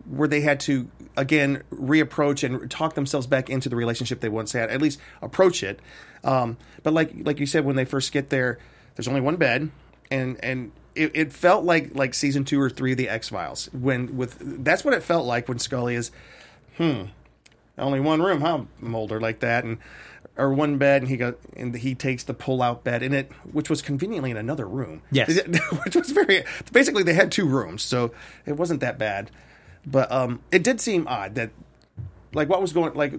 where 0.09 0.29
they 0.29 0.41
had 0.41 0.61
to 0.61 0.89
again 1.17 1.63
reapproach 1.73 2.45
and 2.45 2.71
talk 2.71 2.95
themselves 2.95 3.27
back 3.27 3.49
into 3.49 3.69
the 3.69 3.77
relationship 3.77 4.21
they 4.21 4.29
once 4.29 4.53
had 4.53 4.71
at 4.71 4.81
least 4.81 5.01
approach 5.23 5.63
it. 5.63 5.81
Um, 6.25 6.57
but 6.83 6.93
like 6.93 7.13
like 7.25 7.41
you 7.41 7.47
said 7.47 7.65
when 7.65 7.77
they 7.77 7.85
first 7.85 8.13
get 8.13 8.31
there 8.31 8.59
there's 8.95 9.09
only 9.09 9.21
one 9.21 9.37
bed 9.37 9.71
and 10.11 10.43
and 10.43 10.73
it, 10.95 11.13
it 11.15 11.33
felt 11.33 11.65
like 11.65 11.95
like 11.95 12.15
season 12.15 12.45
two 12.45 12.61
or 12.61 12.71
three 12.71 12.93
of 12.93 12.99
the 12.99 13.09
X 13.09 13.29
Files 13.29 13.69
when 13.73 14.17
with 14.17 14.65
that's 14.65 14.85
what 14.85 14.95
it 14.95 15.03
felt 15.03 15.27
like 15.27 15.49
when 15.49 15.59
Scully 15.59 15.95
is 15.95 16.11
hmm 16.77 17.05
only 17.79 18.01
one 18.01 18.23
room 18.23 18.41
huh 18.41 18.63
Mulder 18.81 19.21
like 19.21 19.41
that 19.41 19.65
and 19.65 19.79
or 20.37 20.53
one 20.53 20.79
bed 20.79 21.03
and 21.03 21.11
he 21.11 21.17
got 21.17 21.37
and 21.57 21.75
he 21.75 21.95
takes 21.95 22.25
the 22.25 22.35
pull 22.35 22.63
out 22.63 22.85
bed 22.85 23.03
in 23.03 23.13
it 23.13 23.31
which 23.53 23.71
was 23.71 23.83
conveniently 23.83 24.31
in 24.31 24.37
another 24.37 24.67
room. 24.67 25.03
Yes. 25.11 25.41
which 25.85 25.97
was 25.97 26.11
very 26.11 26.45
basically 26.73 27.03
they 27.03 27.15
had 27.15 27.33
two 27.33 27.47
rooms 27.47 27.83
so 27.83 28.13
it 28.45 28.53
wasn't 28.53 28.81
that 28.81 28.99
bad. 28.99 29.31
But 29.87 30.11
um 30.13 30.41
it 30.51 30.63
did 30.63 30.81
seem 30.81 31.07
odd 31.09 31.35
that 31.37 31.51
like 32.35 32.49
what 32.49 32.61
was 32.61 32.73
going 32.73 32.95
like 32.95 33.15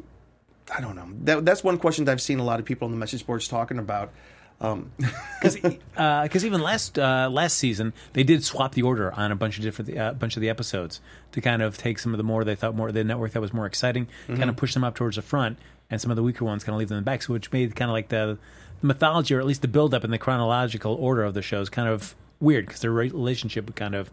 i 0.74 0.82
don't 0.82 0.96
know. 0.96 1.10
That, 1.24 1.46
that's 1.46 1.64
one 1.64 1.78
question 1.78 2.06
that 2.06 2.12
i've 2.12 2.22
seen 2.22 2.40
a 2.40 2.44
lot 2.44 2.60
of 2.60 2.66
people 2.66 2.86
on 2.86 2.92
the 2.92 2.98
message 2.98 3.26
boards 3.26 3.48
talking 3.48 3.80
about 3.80 4.12
um 4.60 4.92
because 5.42 5.56
uh, 5.98 6.48
even 6.48 6.62
last 6.62 6.98
uh, 6.98 7.30
last 7.32 7.58
season 7.58 7.94
they 8.14 8.24
did 8.24 8.44
swap 8.44 8.74
the 8.74 8.82
order 8.82 9.12
on 9.14 9.32
a 9.32 9.36
bunch 9.36 9.58
of 9.58 9.64
different 9.64 9.96
uh, 9.96 10.14
bunch 10.14 10.36
of 10.36 10.42
the 10.42 10.50
episodes 10.50 11.00
to 11.32 11.42
kind 11.42 11.62
of 11.62 11.78
take 11.78 12.00
some 12.00 12.14
of 12.14 12.18
the 12.18 12.24
more 12.24 12.44
they 12.44 12.56
thought 12.56 12.76
more 12.76 12.92
the 12.92 13.04
network 13.04 13.34
that 13.34 13.42
was 13.42 13.54
more 13.54 13.66
exciting, 13.66 14.08
kind 14.28 14.50
of 14.50 14.56
push 14.56 14.74
them 14.74 14.84
up 14.84 14.96
towards 14.96 15.16
the 15.16 15.22
front, 15.22 15.58
and 15.90 16.02
some 16.02 16.10
of 16.10 16.18
the 16.18 16.24
weaker 16.24 16.44
ones 16.44 16.64
kind 16.64 16.74
of 16.74 16.80
leave 16.80 16.90
them 16.90 16.98
in 16.98 17.04
the 17.04 17.06
back. 17.06 17.22
So 17.22 17.34
which 17.34 17.52
made 17.52 17.76
kind 17.76 17.90
of 17.90 17.94
like 17.94 18.10
the, 18.10 18.38
the 18.82 18.88
mythology 18.88 19.36
or 19.36 19.40
at 19.40 19.46
least 19.46 19.62
the 19.62 19.68
build 19.68 19.94
up 19.94 20.04
in 20.04 20.12
the 20.12 20.18
chronological 20.18 20.96
order 20.96 21.24
of 21.24 21.34
the 21.34 21.42
shows 21.42 21.70
kind 21.70 21.88
of 21.88 22.16
weird 22.40 22.66
because 22.66 22.82
their 22.82 22.92
relationship 22.92 23.66
would 23.66 23.76
kind 23.76 23.96
of 23.96 24.10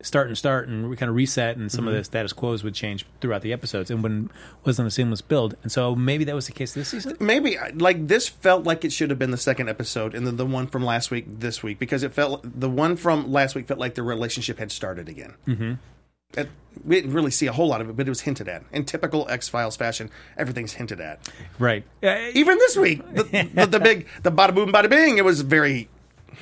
start 0.00 0.28
and 0.28 0.38
start 0.38 0.68
and 0.68 0.88
we 0.88 0.96
kind 0.96 1.10
of 1.10 1.16
reset 1.16 1.56
and 1.56 1.72
some 1.72 1.88
of 1.88 1.94
the 1.94 2.04
status 2.04 2.32
quos 2.32 2.62
would 2.62 2.74
change 2.74 3.04
throughout 3.20 3.42
the 3.42 3.52
episodes 3.52 3.90
and 3.90 4.00
when 4.00 4.30
wasn't 4.64 4.86
a 4.86 4.90
seamless 4.92 5.20
build. 5.20 5.56
And 5.64 5.72
so 5.72 5.96
maybe 5.96 6.22
that 6.24 6.36
was 6.36 6.46
the 6.46 6.52
case 6.52 6.72
this 6.72 6.88
season. 6.88 7.16
Maybe 7.18 7.56
like 7.74 8.06
this 8.06 8.28
felt 8.28 8.62
like 8.62 8.84
it 8.84 8.92
should 8.92 9.10
have 9.10 9.18
been 9.18 9.32
the 9.32 9.36
second 9.36 9.68
episode 9.68 10.14
and 10.14 10.24
then 10.24 10.36
the 10.36 10.46
one 10.46 10.68
from 10.68 10.84
last 10.84 11.10
week 11.10 11.24
this 11.40 11.64
week 11.64 11.80
because 11.80 12.04
it 12.04 12.12
felt 12.12 12.42
the 12.44 12.70
one 12.70 12.94
from 12.94 13.32
last 13.32 13.56
week 13.56 13.66
felt 13.66 13.80
like 13.80 13.96
the 13.96 14.04
relationship 14.04 14.60
had 14.60 14.70
started 14.70 15.08
again. 15.08 15.34
Mm-hmm. 15.48 16.42
we 16.84 16.94
didn't 16.94 17.12
really 17.12 17.32
see 17.32 17.48
a 17.48 17.52
whole 17.52 17.66
lot 17.66 17.80
of 17.80 17.90
it 17.90 17.96
but 17.96 18.06
it 18.06 18.10
was 18.10 18.20
hinted 18.20 18.46
at. 18.46 18.62
In 18.72 18.84
typical 18.84 19.26
x-files 19.28 19.76
fashion 19.76 20.10
everything's 20.36 20.74
hinted 20.74 21.00
at. 21.00 21.28
Right. 21.58 21.82
Uh, 22.04 22.30
even 22.34 22.56
this 22.58 22.76
week 22.76 23.02
the, 23.14 23.24
the, 23.52 23.66
the 23.66 23.80
big 23.80 24.06
the 24.22 24.30
bada 24.30 24.54
boom 24.54 24.72
bada 24.72 24.88
bing 24.88 25.18
it 25.18 25.24
was 25.24 25.40
very 25.40 25.88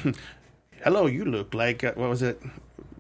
hello 0.85 1.07
you 1.07 1.25
look 1.25 1.55
like 1.55 1.83
uh, 1.83 1.93
what 1.95 2.11
was 2.11 2.21
it 2.21 2.39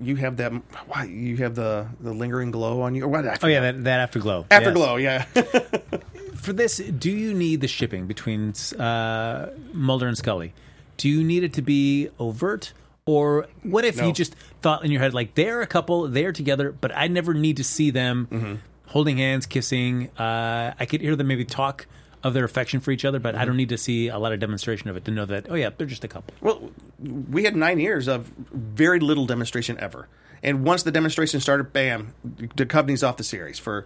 you 0.00 0.16
have 0.16 0.36
that 0.36 0.52
why 0.88 1.04
you 1.04 1.36
have 1.38 1.54
the 1.54 1.86
the 2.00 2.12
lingering 2.12 2.50
glow 2.50 2.82
on 2.82 2.94
you 2.94 3.04
or 3.04 3.08
what 3.08 3.42
oh 3.42 3.46
yeah 3.46 3.60
that, 3.60 3.84
that 3.84 4.00
afterglow 4.00 4.44
afterglow 4.50 4.96
yeah 4.96 5.22
for 6.36 6.52
this, 6.52 6.76
do 6.76 7.10
you 7.10 7.34
need 7.34 7.60
the 7.60 7.66
shipping 7.68 8.06
between 8.06 8.52
uh, 8.78 9.48
Mulder 9.72 10.06
and 10.06 10.16
Scully? 10.16 10.52
Do 10.96 11.08
you 11.08 11.24
need 11.24 11.42
it 11.42 11.54
to 11.54 11.62
be 11.62 12.08
overt, 12.20 12.72
or 13.04 13.46
what 13.64 13.84
if 13.84 13.96
No. 13.96 14.06
you 14.06 14.12
just 14.12 14.36
thought 14.62 14.84
in 14.84 14.92
your 14.92 15.00
head 15.00 15.12
like 15.12 15.34
they're 15.34 15.60
a 15.60 15.66
couple, 15.66 16.06
they're 16.08 16.30
together, 16.32 16.70
but 16.72 16.92
I 16.96 17.08
never 17.08 17.34
need 17.34 17.56
to 17.56 17.64
see 17.64 17.90
them 17.90 18.28
Mm-hmm. 18.30 18.54
holding 18.86 19.16
hands, 19.18 19.46
kissing. 19.46 20.10
Uh, 20.16 20.72
I 20.78 20.86
could 20.86 21.00
hear 21.00 21.16
them 21.16 21.26
maybe 21.26 21.44
talk 21.44 21.86
of 22.22 22.34
their 22.34 22.44
affection 22.44 22.80
for 22.80 22.90
each 22.90 23.04
other, 23.04 23.18
but 23.18 23.34
I 23.34 23.38
Mm-hmm. 23.38 23.46
don't 23.46 23.56
need 23.56 23.68
to 23.70 23.78
see 23.78 24.08
a 24.08 24.18
lot 24.18 24.32
of 24.32 24.40
demonstration 24.40 24.88
of 24.90 24.96
it 24.96 25.04
to 25.04 25.10
know 25.10 25.24
that. 25.26 25.46
Oh 25.48 25.54
yeah, 25.54 25.70
they're 25.76 25.86
just 25.86 26.04
a 26.04 26.08
couple. 26.08 26.34
Well, 26.40 26.70
we 26.98 27.44
had 27.44 27.54
nine 27.56 27.78
years 27.78 28.08
of 28.08 28.26
very 28.52 29.00
little 29.00 29.26
demonstration 29.26 29.78
ever, 29.78 30.08
and 30.42 30.64
once 30.64 30.82
the 30.82 30.90
demonstration 30.90 31.40
started, 31.40 31.72
bam, 31.72 32.14
the 32.56 32.66
company's 32.66 33.02
off 33.02 33.16
the 33.16 33.24
series 33.24 33.58
for, 33.58 33.84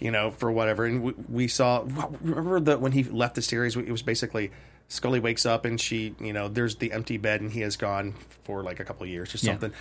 you 0.00 0.10
know, 0.10 0.30
for 0.30 0.50
whatever. 0.50 0.84
And 0.86 1.02
we, 1.02 1.12
we 1.28 1.48
saw. 1.48 1.84
Remember 2.22 2.60
that 2.60 2.80
when 2.80 2.92
he 2.92 3.04
left 3.04 3.34
the 3.34 3.42
series, 3.42 3.76
it 3.76 3.90
was 3.90 4.02
basically 4.02 4.50
Scully 4.88 5.18
wakes 5.20 5.46
up 5.46 5.64
and 5.64 5.80
she, 5.80 6.14
you 6.20 6.32
know, 6.32 6.48
there's 6.48 6.76
the 6.76 6.92
empty 6.92 7.16
bed 7.16 7.40
and 7.40 7.50
he 7.50 7.60
has 7.60 7.76
gone 7.76 8.14
for 8.44 8.62
like 8.62 8.80
a 8.80 8.84
couple 8.84 9.02
of 9.04 9.08
years 9.10 9.34
or 9.34 9.38
Yeah. 9.38 9.52
something. 9.52 9.72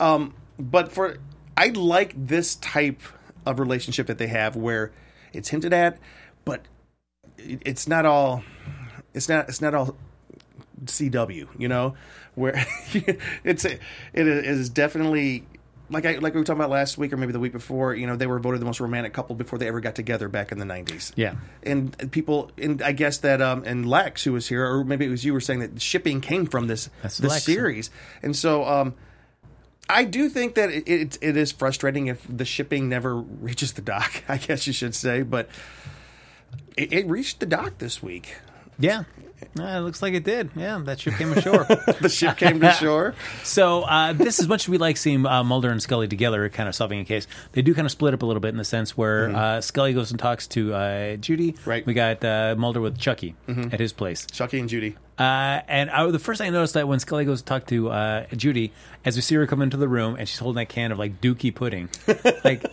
Um, 0.00 0.34
but 0.58 0.90
for 0.92 1.16
I 1.56 1.68
like 1.68 2.12
this 2.16 2.56
type 2.56 3.00
of 3.46 3.60
relationship 3.60 4.08
that 4.08 4.18
they 4.18 4.26
have 4.26 4.56
where 4.56 4.90
it's 5.32 5.48
hinted 5.48 5.72
at, 5.72 5.98
but 6.44 6.62
it- 7.38 7.62
it's 7.64 7.88
not 7.88 8.04
all. 8.06 8.42
It's 9.14 9.28
not. 9.28 9.48
It's 9.48 9.60
not 9.60 9.74
all 9.74 9.96
CW, 10.84 11.48
you 11.58 11.68
know, 11.68 11.94
where 12.34 12.54
it's 13.44 13.64
it 13.64 13.80
is 14.14 14.68
definitely 14.68 15.44
like 15.90 16.04
I 16.06 16.18
like 16.18 16.34
we 16.34 16.40
were 16.40 16.44
talking 16.44 16.60
about 16.60 16.70
last 16.70 16.98
week 16.98 17.12
or 17.12 17.16
maybe 17.16 17.32
the 17.32 17.40
week 17.40 17.52
before. 17.52 17.94
You 17.94 18.06
know, 18.06 18.14
they 18.16 18.26
were 18.26 18.38
voted 18.38 18.60
the 18.60 18.64
most 18.66 18.78
romantic 18.80 19.12
couple 19.12 19.34
before 19.34 19.58
they 19.58 19.66
ever 19.66 19.80
got 19.80 19.94
together 19.94 20.28
back 20.28 20.52
in 20.52 20.58
the 20.58 20.64
nineties. 20.64 21.12
Yeah. 21.16 21.34
and 21.62 22.10
people, 22.12 22.50
and 22.58 22.80
I 22.82 22.92
guess 22.92 23.18
that 23.18 23.40
um, 23.42 23.64
and 23.66 23.88
Lex 23.88 24.22
who 24.24 24.32
was 24.34 24.46
here, 24.48 24.64
or 24.66 24.84
maybe 24.84 25.06
it 25.06 25.10
was 25.10 25.24
you 25.24 25.32
were 25.32 25.40
saying 25.40 25.60
that 25.60 25.80
shipping 25.80 26.20
came 26.20 26.46
from 26.46 26.66
this 26.66 26.90
That's 27.02 27.18
this 27.18 27.30
Lex. 27.32 27.44
series, 27.44 27.90
and 28.22 28.36
so 28.36 28.64
um, 28.64 28.94
I 29.88 30.04
do 30.04 30.28
think 30.28 30.54
that 30.56 30.70
it, 30.70 30.86
it 30.88 31.18
it 31.22 31.36
is 31.36 31.50
frustrating 31.50 32.06
if 32.08 32.24
the 32.28 32.44
shipping 32.44 32.88
never 32.88 33.16
reaches 33.40 33.72
the 33.72 33.82
dock. 33.82 34.22
I 34.28 34.36
guess 34.36 34.66
you 34.66 34.72
should 34.72 34.94
say, 34.94 35.22
but 35.22 35.48
it, 36.78 36.92
it 36.92 37.06
reached 37.06 37.40
the 37.40 37.46
dock 37.46 37.78
this 37.78 38.02
week. 38.02 38.36
Yeah, 38.78 39.04
uh, 39.58 39.62
it 39.62 39.80
looks 39.80 40.02
like 40.02 40.14
it 40.14 40.24
did. 40.24 40.50
Yeah, 40.54 40.80
that 40.84 41.00
ship 41.00 41.14
came 41.14 41.32
ashore. 41.32 41.64
The 42.00 42.08
ship 42.08 42.36
came 42.36 42.60
to 42.60 42.72
shore. 42.72 43.14
So 43.44 43.82
uh, 43.82 44.12
this, 44.12 44.38
is 44.38 44.46
much 44.48 44.64
as 44.64 44.68
we 44.68 44.78
like 44.78 44.96
seeing 44.96 45.26
uh, 45.26 45.42
Mulder 45.42 45.70
and 45.70 45.82
Scully 45.82 46.06
together, 46.06 46.48
kind 46.48 46.68
of 46.68 46.74
solving 46.74 47.00
a 47.00 47.04
case, 47.04 47.26
they 47.52 47.62
do 47.62 47.74
kind 47.74 47.86
of 47.86 47.90
split 47.90 48.14
up 48.14 48.22
a 48.22 48.26
little 48.26 48.40
bit 48.40 48.48
in 48.48 48.56
the 48.56 48.64
sense 48.64 48.96
where 48.96 49.34
uh, 49.34 49.60
Scully 49.60 49.94
goes 49.94 50.10
and 50.10 50.20
talks 50.20 50.46
to 50.48 50.74
uh, 50.74 51.16
Judy. 51.16 51.56
Right. 51.64 51.84
We 51.84 51.94
got 51.94 52.24
uh, 52.24 52.54
Mulder 52.56 52.80
with 52.80 52.98
Chucky 52.98 53.34
at 53.48 53.80
his 53.80 53.92
place. 53.92 54.26
Chucky 54.30 54.60
and 54.60 54.68
Judy. 54.68 54.96
Uh, 55.18 55.62
and 55.66 55.90
I, 55.90 56.08
the 56.10 56.20
first 56.20 56.38
thing 56.38 56.48
I 56.48 56.50
noticed 56.50 56.74
that 56.74 56.86
when 56.86 57.00
Scully 57.00 57.24
goes 57.24 57.40
to 57.40 57.44
talk 57.44 57.66
to 57.66 57.90
uh, 57.90 58.26
Judy, 58.36 58.72
as 59.04 59.16
we 59.16 59.22
see 59.22 59.34
her 59.34 59.46
come 59.46 59.62
into 59.62 59.76
the 59.76 59.88
room, 59.88 60.14
and 60.16 60.28
she's 60.28 60.38
holding 60.38 60.60
that 60.60 60.68
can 60.68 60.92
of 60.92 60.98
like 60.98 61.20
Dookie 61.20 61.54
pudding, 61.54 61.88
like. 62.44 62.64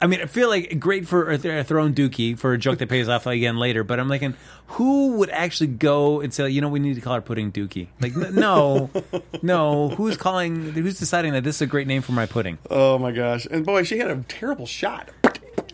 I 0.00 0.06
mean, 0.06 0.20
I 0.20 0.26
feel 0.26 0.48
like 0.50 0.78
great 0.78 1.08
for 1.08 1.30
a, 1.30 1.38
th- 1.38 1.54
uh, 1.54 1.58
a 1.60 1.64
thrown 1.64 1.94
Dookie 1.94 2.38
for 2.38 2.52
a 2.52 2.58
joke 2.58 2.78
that 2.78 2.88
pays 2.88 3.08
off 3.08 3.26
again 3.26 3.56
later. 3.56 3.82
But 3.82 3.98
I'm 3.98 4.08
thinking, 4.10 4.34
who 4.68 5.12
would 5.16 5.30
actually 5.30 5.68
go 5.68 6.20
and 6.20 6.34
say, 6.34 6.48
you 6.50 6.60
know, 6.60 6.68
we 6.68 6.78
need 6.80 6.94
to 6.94 7.00
call 7.00 7.14
our 7.14 7.22
pudding 7.22 7.50
Dookie? 7.50 7.88
Like, 8.00 8.14
n- 8.16 8.34
no, 8.34 8.90
no. 9.42 9.88
Who's 9.90 10.16
calling? 10.16 10.72
Who's 10.72 10.98
deciding 10.98 11.32
that 11.32 11.44
this 11.44 11.56
is 11.56 11.62
a 11.62 11.66
great 11.66 11.86
name 11.86 12.02
for 12.02 12.12
my 12.12 12.26
pudding? 12.26 12.58
Oh 12.70 12.98
my 12.98 13.10
gosh! 13.12 13.46
And 13.50 13.64
boy, 13.64 13.84
she 13.84 13.98
had 13.98 14.10
a 14.10 14.22
terrible 14.28 14.66
shot. 14.66 15.08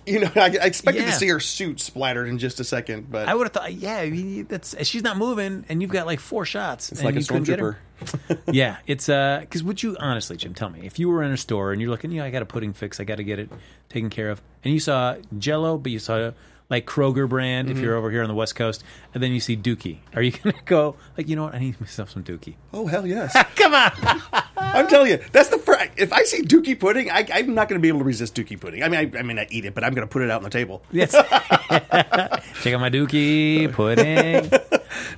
You 0.07 0.21
know, 0.21 0.31
I, 0.37 0.41
I 0.63 0.67
expected 0.67 1.03
Yeah. 1.05 1.11
to 1.11 1.17
see 1.17 1.29
her 1.29 1.41
suit 1.41 1.81
splattered 1.81 2.29
in 2.29 2.39
just 2.39 2.61
a 2.61 2.65
second, 2.65 3.11
but 3.11 3.29
I 3.29 3.35
would 3.35 3.45
have 3.45 3.53
thought, 3.53 3.73
yeah, 3.75 3.99
I 3.99 4.11
mean, 4.11 4.47
that's 4.49 4.75
she's 4.87 5.03
not 5.03 5.17
moving, 5.17 5.65
and 5.69 5.81
you've 5.83 5.91
got 5.93 6.07
like 6.07 6.21
four 6.21 6.45
shots. 6.45 6.91
it's 6.93 7.01
and 7.01 7.07
like 7.07 7.17
a 7.17 7.21
you 7.21 7.27
couldn't 7.27 7.45
get 7.45 7.59
her. 7.61 7.79
stormtrooper. 8.05 8.39
yeah, 8.53 8.79
it's 8.87 9.09
uh, 9.09 9.39
because 9.41 9.63
would 9.63 9.83
you 9.83 9.97
honestly, 10.01 10.37
Jim, 10.37 10.55
tell 10.55 10.69
me 10.71 10.81
if 10.85 10.99
you 10.99 11.09
were 11.09 11.23
in 11.23 11.31
a 11.31 11.37
store 11.37 11.73
and 11.73 11.81
you're 11.81 11.91
looking, 11.91 12.11
you 12.11 12.19
know, 12.21 12.27
I 12.27 12.31
got 12.31 12.43
a 12.43 12.47
pudding 12.47 12.73
fix, 12.73 12.99
I 12.99 13.05
got 13.05 13.17
to 13.17 13.25
get 13.25 13.39
it 13.39 13.49
taken 13.89 14.11
care 14.11 14.31
of, 14.31 14.43
and 14.65 14.75
you 14.75 14.81
saw 14.81 15.17
Jello, 15.39 15.79
but 15.79 15.93
you 15.93 15.99
saw 16.01 16.33
like 16.73 16.87
Kroger 16.87 17.29
brand 17.29 17.69
Mm-hmm. 17.69 17.77
if 17.77 17.83
you're 17.85 17.95
over 17.95 18.11
here 18.11 18.23
on 18.23 18.29
the 18.29 18.35
West 18.35 18.57
Coast, 18.57 18.83
and 19.15 19.23
then 19.23 19.31
you 19.31 19.39
see 19.39 19.57
Dookie, 19.57 19.99
are 20.17 20.23
you 20.23 20.33
gonna 20.43 20.55
go 20.65 20.97
like, 21.17 21.29
you 21.29 21.37
know 21.37 21.45
what, 21.45 21.55
I 21.55 21.59
need 21.61 21.81
myself 21.81 22.11
some 22.11 22.25
Dookie? 22.25 22.55
Oh 22.73 22.87
hell 22.89 23.07
yes! 23.07 23.37
Come 23.57 23.75
on, 23.75 23.93
I'm 24.57 24.89
telling 24.89 25.11
you, 25.13 25.21
that's 25.31 25.51
the 25.51 25.59
first. 25.59 25.91
If 25.97 26.13
I 26.13 26.23
see 26.25 26.43
Dookie 26.43 26.79
pudding, 26.81 27.11
I, 27.11 27.27
I'm 27.33 27.55
not 27.55 27.69
going 27.69 27.79
to 27.79 27.83
be 27.83 27.89
able 27.89 27.99
to 28.01 28.05
resist 28.05 28.35
Dookie 28.35 28.59
pudding. 28.59 28.83
I 28.83 28.89
mean, 28.89 29.15
I, 29.15 29.19
I 29.19 29.23
mean, 29.23 29.39
I 29.39 29.47
eat 29.51 29.65
it, 29.67 29.75
but 29.75 29.85
I'm 29.85 29.93
going 29.95 30.07
to 30.09 30.11
put 30.11 30.23
it 30.23 30.31
out 30.31 30.39
on 30.39 30.45
the 30.45 30.51
table. 30.51 30.83
yes. 30.91 31.13
check 31.13 32.75
out 32.75 32.81
my 32.81 32.89
Dookie 32.91 33.71
pudding. 33.73 34.51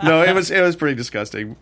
No, 0.03 0.23
it 0.23 0.35
was 0.35 0.51
it 0.51 0.61
was 0.61 0.75
pretty 0.77 0.97
disgusting. 0.97 1.55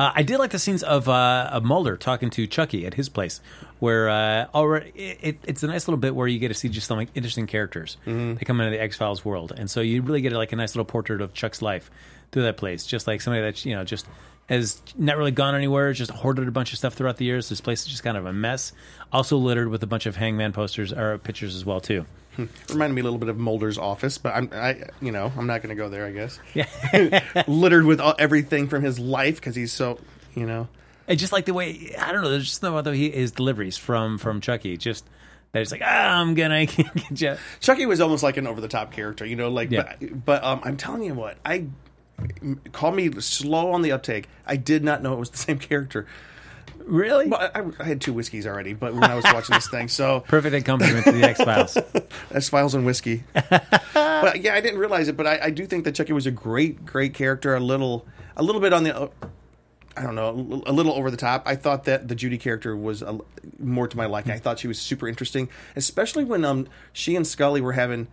Uh, 0.00 0.12
I 0.14 0.22
did 0.22 0.38
like 0.38 0.50
the 0.50 0.58
scenes 0.58 0.82
of 0.82 1.10
uh, 1.10 1.50
of 1.52 1.62
Mulder 1.62 1.98
talking 1.98 2.30
to 2.30 2.46
Chucky 2.46 2.86
at 2.86 2.94
his 2.94 3.10
place, 3.10 3.42
where 3.80 4.08
uh, 4.08 4.46
already 4.54 4.92
it, 4.96 5.36
it's 5.44 5.62
a 5.62 5.66
nice 5.66 5.86
little 5.86 5.98
bit 5.98 6.14
where 6.14 6.26
you 6.26 6.38
get 6.38 6.48
to 6.48 6.54
see 6.54 6.70
just 6.70 6.86
some 6.86 6.96
like 6.96 7.10
interesting 7.14 7.46
characters. 7.46 7.98
Mm-hmm. 8.06 8.36
They 8.36 8.46
come 8.46 8.62
into 8.62 8.74
the 8.74 8.82
X 8.82 8.96
Files 8.96 9.26
world, 9.26 9.52
and 9.54 9.70
so 9.70 9.82
you 9.82 10.00
really 10.00 10.22
get 10.22 10.32
like 10.32 10.52
a 10.52 10.56
nice 10.56 10.74
little 10.74 10.86
portrait 10.86 11.20
of 11.20 11.34
Chuck's 11.34 11.60
life 11.60 11.90
through 12.32 12.44
that 12.44 12.56
place. 12.56 12.86
Just 12.86 13.06
like 13.06 13.20
somebody 13.20 13.42
that 13.42 13.62
you 13.66 13.74
know 13.74 13.84
just 13.84 14.06
has 14.48 14.80
not 14.96 15.18
really 15.18 15.32
gone 15.32 15.54
anywhere, 15.54 15.92
just 15.92 16.10
hoarded 16.10 16.48
a 16.48 16.50
bunch 16.50 16.72
of 16.72 16.78
stuff 16.78 16.94
throughout 16.94 17.18
the 17.18 17.26
years. 17.26 17.50
This 17.50 17.60
place 17.60 17.82
is 17.82 17.88
just 17.88 18.02
kind 18.02 18.16
of 18.16 18.24
a 18.24 18.32
mess, 18.32 18.72
also 19.12 19.36
littered 19.36 19.68
with 19.68 19.82
a 19.82 19.86
bunch 19.86 20.06
of 20.06 20.16
Hangman 20.16 20.52
posters 20.52 20.94
or 20.94 21.18
pictures 21.18 21.54
as 21.54 21.66
well 21.66 21.82
too. 21.82 22.06
Reminded 22.70 22.94
me 22.94 23.00
a 23.00 23.04
little 23.04 23.18
bit 23.18 23.28
of 23.28 23.38
Mulder's 23.38 23.78
office, 23.78 24.18
but 24.18 24.34
I'm, 24.34 24.50
I, 24.52 24.84
you 25.02 25.12
know, 25.12 25.32
I'm 25.36 25.46
not 25.46 25.62
going 25.62 25.74
to 25.74 25.80
go 25.80 25.88
there. 25.88 26.06
I 26.06 26.12
guess 26.12 26.38
Yeah. 26.54 27.44
littered 27.48 27.84
with 27.84 28.00
all, 28.00 28.14
everything 28.18 28.68
from 28.68 28.82
his 28.82 28.98
life 28.98 29.36
because 29.36 29.54
he's 29.56 29.72
so, 29.72 29.98
you 30.34 30.46
know. 30.46 30.68
And 31.08 31.18
just 31.18 31.32
like 31.32 31.44
the 31.46 31.54
way 31.54 31.94
I 31.98 32.12
don't 32.12 32.22
know, 32.22 32.30
there's 32.30 32.46
just 32.46 32.62
no 32.62 32.76
other 32.76 32.92
he 32.94 33.10
his 33.10 33.32
deliveries 33.32 33.76
from 33.76 34.16
from 34.18 34.40
Chucky. 34.40 34.76
Just 34.76 35.04
that 35.52 35.60
it's 35.62 35.72
like 35.72 35.82
ah, 35.84 36.20
I'm 36.20 36.34
gonna 36.34 36.66
get 36.66 37.20
you. 37.20 37.36
Chucky 37.58 37.86
was 37.86 38.00
almost 38.00 38.22
like 38.22 38.36
an 38.36 38.46
over 38.46 38.60
the 38.60 38.68
top 38.68 38.92
character, 38.92 39.26
you 39.26 39.34
know, 39.34 39.48
like 39.50 39.70
Yeah. 39.72 39.94
but, 39.98 40.24
but 40.24 40.44
um, 40.44 40.60
I'm 40.62 40.76
telling 40.76 41.02
you 41.02 41.14
what, 41.14 41.36
I 41.44 41.66
call 42.72 42.92
me 42.92 43.10
slow 43.20 43.72
on 43.72 43.82
the 43.82 43.92
uptake. 43.92 44.28
I 44.46 44.56
did 44.56 44.84
not 44.84 45.02
know 45.02 45.12
it 45.14 45.18
was 45.18 45.30
the 45.30 45.36
same 45.48 45.58
character. 45.58 46.06
Really? 46.86 47.28
Well, 47.28 47.50
I, 47.54 47.62
I 47.78 47.84
had 47.84 48.00
two 48.00 48.12
whiskeys 48.12 48.46
already, 48.46 48.72
but 48.72 48.94
when 48.94 49.04
I 49.04 49.14
was 49.14 49.24
watching 49.24 49.54
this 49.54 49.68
thing, 49.68 49.88
so 49.88 50.20
Perfect 50.28 50.54
accompaniment 50.54 51.04
to 51.04 51.12
the 51.12 51.22
X 51.22 51.42
Files. 51.42 51.78
X 52.34 52.48
Files 52.48 52.74
and 52.74 52.84
whiskey. 52.84 53.24
but 53.32 54.40
yeah, 54.40 54.54
I 54.54 54.60
didn't 54.60 54.78
realize 54.78 55.08
it, 55.08 55.16
but 55.16 55.26
I, 55.26 55.38
I 55.44 55.50
do 55.50 55.66
think 55.66 55.84
that 55.84 55.94
Chucky 55.94 56.12
was 56.12 56.26
a 56.26 56.30
great, 56.30 56.84
great 56.84 57.14
character. 57.14 57.54
A 57.54 57.60
little, 57.60 58.06
a 58.36 58.42
little 58.42 58.60
bit 58.60 58.72
on 58.72 58.84
the, 58.84 59.10
I 59.96 60.02
don't 60.02 60.14
know, 60.14 60.62
a 60.66 60.72
little 60.72 60.92
over 60.92 61.10
the 61.10 61.16
top. 61.16 61.42
I 61.46 61.56
thought 61.56 61.84
that 61.84 62.08
the 62.08 62.14
Judy 62.14 62.38
character 62.38 62.76
was 62.76 63.02
a, 63.02 63.18
more 63.58 63.86
to 63.86 63.96
my 63.96 64.06
liking. 64.06 64.32
I 64.32 64.38
thought 64.38 64.58
she 64.58 64.68
was 64.68 64.78
super 64.78 65.06
interesting, 65.08 65.48
especially 65.76 66.24
when 66.24 66.44
um 66.44 66.66
she 66.92 67.16
and 67.16 67.26
Scully 67.26 67.60
were 67.60 67.72
having 67.72 68.08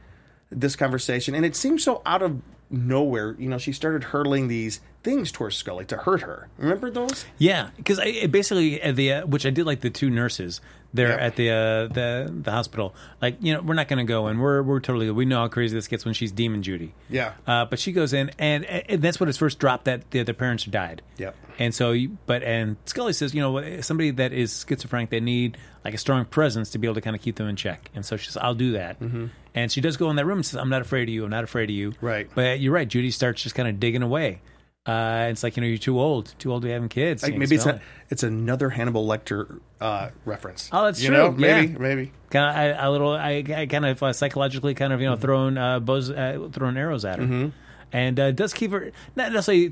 this 0.50 0.76
conversation, 0.76 1.36
and 1.36 1.46
it 1.46 1.56
seemed 1.56 1.82
so 1.82 2.02
out 2.06 2.22
of 2.22 2.42
nowhere. 2.70 3.36
You 3.40 3.50
know, 3.50 3.58
she 3.58 3.72
started 3.74 4.04
hurling 4.06 4.48
these 4.48 4.80
things 5.04 5.32
towards 5.32 5.56
Scully 5.56 5.86
to 5.86 5.98
hurt 5.98 6.22
her. 6.22 6.50
Remember 6.58 6.90
those? 6.92 7.26
Yeah, 7.38 7.70
because 7.78 8.00
I 8.00 8.28
basically 8.28 8.82
at 8.82 8.96
the 8.96 9.14
uh, 9.14 9.26
which 9.26 9.46
I 9.46 9.50
did 9.50 9.66
like 9.66 9.82
the 9.82 9.90
two 9.90 10.10
nurses 10.10 10.60
there 10.94 11.10
Yeah. 11.10 11.26
at 11.26 11.36
the 11.36 11.50
uh, 11.50 11.88
the 11.94 12.34
the 12.44 12.52
hospital. 12.52 12.94
Like 13.22 13.38
you 13.42 13.54
know, 13.54 13.62
we're 13.62 13.74
not 13.76 13.88
going 13.88 14.06
to 14.06 14.10
go 14.10 14.28
in. 14.28 14.40
We're 14.40 14.62
we're 14.64 14.80
totally. 14.80 15.10
We 15.12 15.26
know 15.26 15.40
how 15.40 15.48
crazy 15.48 15.76
this 15.76 15.88
gets 15.88 16.04
when 16.06 16.14
she's 16.14 16.32
Demon 16.32 16.64
Judy. 16.64 16.94
Yeah. 17.10 17.34
Uh, 17.46 17.66
but 17.66 17.80
she 17.80 17.92
goes 17.92 18.14
in, 18.14 18.32
and, 18.40 18.66
and 18.66 19.02
that's 19.02 19.20
when 19.20 19.30
it's 19.30 19.38
first 19.38 19.60
dropped 19.60 19.86
that 19.86 20.10
the, 20.12 20.24
the 20.24 20.34
parents 20.34 20.66
died. 20.66 21.02
Yep. 21.18 21.36
And 21.60 21.74
so, 21.74 21.96
but 22.26 22.44
and 22.44 22.78
Scully 22.86 23.14
says, 23.14 23.34
you 23.34 23.42
know, 23.42 23.82
somebody 23.82 24.12
that 24.12 24.32
is 24.34 24.66
schizophrenic, 24.68 25.10
they 25.10 25.20
need 25.20 25.58
like 25.84 25.94
a 25.94 25.98
strong 25.98 26.26
presence 26.26 26.72
to 26.72 26.78
be 26.78 26.86
able 26.88 26.96
to 26.96 27.02
kind 27.02 27.16
of 27.16 27.22
keep 27.22 27.36
them 27.38 27.48
in 27.48 27.56
check. 27.56 27.90
And 27.96 28.06
so 28.06 28.18
she 28.18 28.28
says, 28.28 28.38
I'll 28.38 28.54
do 28.54 28.74
that. 28.74 29.00
Mm-hmm. 29.00 29.28
And 29.56 29.72
she 29.72 29.82
does 29.82 29.98
go 29.98 30.10
in 30.12 30.18
that 30.18 30.26
room 30.26 30.38
and 30.40 30.46
says, 30.46 30.60
I'm 30.60 30.70
not 30.70 30.82
afraid 30.82 31.04
of 31.04 31.10
you. 31.10 31.24
I'm 31.24 31.32
not 31.32 31.44
afraid 31.44 31.70
of 31.72 31.76
you. 31.76 31.94
Right. 32.00 32.30
But 32.36 32.57
you're 32.60 32.74
right. 32.74 32.88
Judy 32.88 33.12
starts 33.12 33.42
just 33.44 33.56
kind 33.56 33.68
of 33.68 33.80
digging 33.80 34.04
away. 34.04 34.42
Uh, 34.86 35.28
it's 35.30 35.44
like 35.44 35.58
you 35.58 35.62
know 35.62 35.68
you're 35.68 35.78
too 35.78 36.00
old, 36.00 36.34
too 36.40 36.50
old 36.52 36.62
to 36.62 36.68
be 36.68 36.72
having 36.72 36.88
kids. 36.88 37.22
Like 37.22 37.36
maybe 37.36 37.56
it's 37.56 37.68
it's 38.10 38.24
another 38.24 38.70
Hannibal 38.70 39.06
Lecter 39.06 39.60
uh, 39.82 40.10
reference. 40.24 40.70
Oh, 40.72 40.86
that's 40.86 41.02
you 41.02 41.10
true. 41.10 41.18
know, 41.18 41.32
maybe, 41.32 41.74
Yeah. 41.74 41.78
maybe. 41.78 42.12
kind 42.30 42.72
of 42.72 42.86
a 42.86 42.90
little. 42.90 43.12
I, 43.12 43.44
I 43.54 43.66
kind 43.66 43.86
of 43.86 44.02
uh, 44.02 44.14
psychologically 44.14 44.74
kind 44.76 44.94
of 44.94 45.02
you 45.02 45.08
know 45.08 45.14
Mm-hmm. 45.16 45.22
throwing 45.22 45.58
uh, 45.58 45.80
bows, 45.82 46.10
uh, 46.10 46.48
throwing 46.54 46.78
arrows 46.78 47.04
at 47.04 47.20
her, 47.20 47.52
and 47.92 48.18
uh, 48.20 48.32
does 48.32 48.54
keep 48.54 48.72
her 48.72 48.92
not 49.18 49.34
necessarily 49.34 49.72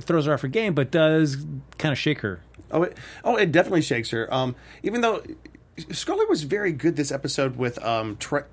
throws 0.00 0.26
her 0.26 0.34
off 0.34 0.40
her 0.42 0.48
game, 0.48 0.74
but 0.74 0.90
does 0.90 1.36
kind 1.78 1.92
of 1.92 1.98
shake 1.98 2.20
her. 2.22 2.40
Oh, 2.72 2.82
it, 2.82 2.98
oh, 3.22 3.36
it 3.36 3.52
definitely 3.52 3.82
shakes 3.82 4.10
her. 4.10 4.32
Um, 4.34 4.56
even 4.82 5.00
though 5.00 5.22
Scully 5.92 6.26
was 6.26 6.42
very 6.42 6.72
good 6.72 6.96
this 6.96 7.12
episode 7.12 7.54
with 7.56 7.80
um, 7.84 8.16
tra- 8.16 8.46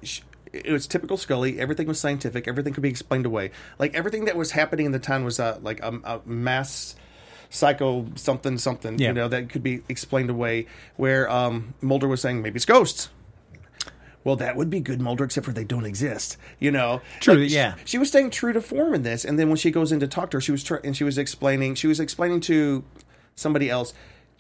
it 0.54 0.72
was 0.72 0.88
typical 0.88 1.18
Scully. 1.18 1.60
Everything 1.60 1.88
was 1.88 2.00
scientific. 2.00 2.48
Everything 2.48 2.74
could 2.74 2.84
be 2.84 2.90
explained 2.90 3.26
away. 3.26 3.52
Like 3.80 3.94
everything 3.96 4.26
that 4.26 4.38
was 4.38 4.52
happening 4.52 4.86
in 4.86 4.92
the 4.92 5.00
town 5.00 5.26
was 5.26 5.40
uh, 5.40 5.60
like 5.62 5.82
a, 5.82 6.00
a 6.04 6.22
mass 6.26 6.96
psycho 7.50 8.08
something 8.16 8.58
something. 8.58 8.98
Yeah. 9.00 9.10
You 9.10 9.14
know 9.14 9.28
that 9.28 9.50
could 9.50 9.64
be 9.64 9.82
explained 9.90 10.30
away. 10.30 10.68
Where 10.96 11.30
um, 11.30 11.74
Mulder 11.82 12.08
was 12.08 12.22
saying 12.22 12.42
maybe 12.42 12.56
it's 12.58 12.66
ghosts. 12.66 13.10
Well, 14.24 14.38
that 14.38 14.56
would 14.56 14.70
be 14.70 14.80
good, 14.80 15.02
Mulder, 15.02 15.26
except 15.26 15.46
for 15.46 15.52
they 15.52 15.66
don't 15.66 15.84
exist. 15.86 16.38
You 16.58 16.72
know, 16.72 17.02
True, 17.20 17.34
Like, 17.36 17.50
she- 17.50 17.56
yeah. 17.56 17.76
She, 17.84 17.98
was 17.98 18.08
staying 18.08 18.30
true 18.30 18.54
to 18.54 18.62
form 18.62 18.94
in 18.94 19.04
this, 19.04 19.26
and 19.26 19.38
then 19.38 19.50
when 19.50 19.58
she 19.58 19.70
goes 19.70 19.92
in 19.92 20.00
to 20.00 20.08
talk 20.08 20.32
to 20.32 20.38
her, 20.38 20.42
she 20.42 20.54
was 20.54 20.64
tr- 20.64 20.76
and 20.76 20.96
she 20.96 21.04
was 21.04 21.18
explaining. 21.18 21.76
She 21.76 21.88
was 21.88 22.00
explaining 22.00 22.40
to 22.42 22.86
somebody 23.36 23.70
else. 23.70 23.94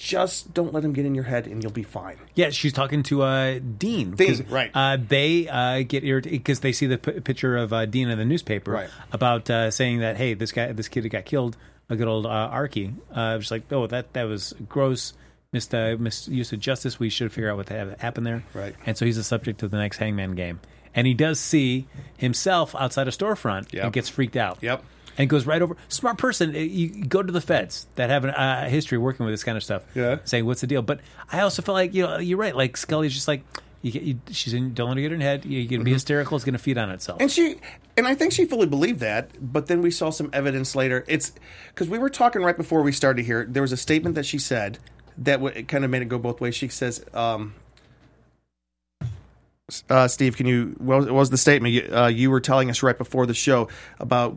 Just 0.04 0.54
don't 0.54 0.74
let 0.74 0.84
him 0.84 0.92
get 0.92 1.06
in 1.06 1.16
your 1.16 1.24
head, 1.24 1.48
and 1.48 1.63
you'll 1.63 1.72
be 1.72 1.84
fine. 1.84 2.18
Yeah, 2.36 2.50
she's 2.50 2.74
talking 2.74 3.04
to 3.04 3.22
uh, 3.24 3.60
Dean. 3.60 4.12
Dean, 4.12 4.28
'cause, 4.28 4.42
right. 4.50 4.70
Uh, 4.74 4.98
they 5.00 5.48
uh, 5.48 5.84
get 5.88 6.04
irritated 6.04 6.39
because 6.39 6.60
they 6.60 6.74
see 6.74 6.88
the 6.88 6.98
p- 6.98 7.22
picture 7.22 7.56
of 7.56 7.72
uh, 7.72 7.86
Dean 7.86 8.10
in 8.10 8.18
the 8.18 8.26
newspaper 8.26 8.72
Right. 8.72 8.89
about 9.13 9.50
uh, 9.50 9.72
saying 9.72 10.00
that 10.00 10.18
hey, 10.18 10.34
this 10.34 10.52
guy, 10.52 10.74
this 10.74 10.89
kid 10.89 11.10
got 11.10 11.24
killed. 11.24 11.56
A 11.89 11.96
good 11.96 12.08
old 12.10 12.26
uh, 12.26 12.50
Arky. 12.54 12.94
Uh, 13.13 13.38
just 13.38 13.50
like 13.52 13.72
oh, 13.72 13.88
that 13.88 14.12
that 14.13 14.24
was 14.24 14.54
gross. 14.68 15.13
Mis- 15.54 15.74
uh, 15.74 15.96
misuse 16.00 16.52
of 16.52 16.60
justice. 16.60 17.00
We 17.00 17.10
should 17.10 17.32
figure 17.32 17.50
out 17.50 17.56
what 17.58 17.70
happened 17.70 18.26
there. 18.28 18.44
Right. 18.54 18.76
And 18.86 18.98
so 18.98 19.06
he's 19.06 19.16
the 19.18 19.24
subject 19.24 19.63
of 19.63 19.72
the 19.72 19.78
next 19.78 19.98
Hangman 20.00 20.36
game. 20.36 20.60
And 20.96 21.08
he 21.08 21.13
does 21.13 21.39
see 21.39 21.88
himself 22.18 22.76
outside 22.76 23.08
a 23.08 23.12
storefront 23.12 23.72
Yep. 23.72 23.84
and 23.84 23.94
gets 23.94 24.10
freaked 24.10 24.36
out. 24.36 24.58
Yep. 24.62 24.84
And 25.17 25.30
goes 25.30 25.45
right 25.45 25.62
over. 25.62 25.78
Smart 25.89 26.17
person. 26.17 26.56
uh, 26.56 26.60
You 26.60 27.06
go 27.06 27.21
to 27.21 27.32
the 27.32 27.41
feds 27.41 27.86
that 27.95 28.10
have 28.10 28.26
a 28.26 28.39
uh, 28.39 28.67
history 28.67 28.97
working 28.97 29.26
with 29.26 29.34
this 29.34 29.43
kind 29.43 29.58
of 29.58 29.63
stuff. 29.63 29.84
Yeah. 29.93 30.17
Saying 30.23 30.45
what's 30.45 30.62
the 30.62 30.67
deal. 30.67 30.82
But 30.82 31.02
I 31.32 31.41
also 31.41 31.62
feel 31.62 31.76
like 31.76 31.93
you 31.93 32.04
know 32.04 32.17
you're 32.17 32.38
right. 32.39 32.56
Like 32.56 32.78
Scully's 32.78 33.13
just 33.13 33.28
like 33.28 33.43
you 33.84 33.91
get. 33.91 34.02
You, 34.04 34.19
she's 34.32 34.54
in. 34.54 34.73
Don't 34.73 34.88
let 34.88 34.97
her 34.97 35.02
get 35.02 35.12
in 35.12 35.21
her 35.21 35.28
head. 35.28 35.45
You're 35.45 35.67
gonna 35.69 35.84
be 35.84 35.93
hysterical. 35.93 36.36
It's 36.36 36.45
gonna 36.45 36.58
feed 36.58 36.78
on 36.80 36.89
itself. 36.89 37.21
And 37.21 37.30
she, 37.32 37.58
and 37.95 38.08
I 38.08 38.15
think 38.15 38.32
she 38.34 38.45
fully 38.45 38.65
believed 38.65 39.02
that. 39.02 39.30
But 39.39 39.67
then 39.67 39.82
we 39.84 39.91
saw 39.91 40.10
some 40.10 40.30
evidence 40.34 40.76
later. 40.76 41.04
It's 41.08 41.32
because 41.67 41.89
we 41.89 41.99
were 41.99 42.10
talking 42.10 42.41
right 42.41 42.58
before 42.58 42.82
we 42.82 42.91
started 42.91 43.23
here. 43.26 43.45
There 43.47 43.62
was 43.62 43.71
a 43.71 43.78
statement 43.78 44.15
that 44.15 44.26
she 44.26 44.39
said 44.39 44.80
that 45.19 45.34
w- 45.38 45.54
it 45.56 45.67
kind 45.67 45.84
of 45.86 45.91
made 45.91 46.02
it 46.02 46.06
go 46.10 46.17
both 46.17 46.41
ways. 46.41 46.56
She 46.56 46.69
says, 46.69 47.04
um, 47.13 47.54
uh, 49.89 50.08
"Steve, 50.08 50.38
can 50.38 50.45
you? 50.45 50.76
What 50.78 50.97
was, 50.97 51.06
what 51.08 51.13
was 51.15 51.30
the 51.30 51.38
statement 51.38 51.73
you, 51.73 51.89
uh, 51.95 52.08
you 52.08 52.30
were 52.32 52.39
telling 52.39 52.69
us 52.69 52.84
right 52.84 52.97
before 52.97 53.26
the 53.26 53.34
show 53.34 53.67
about 53.99 54.36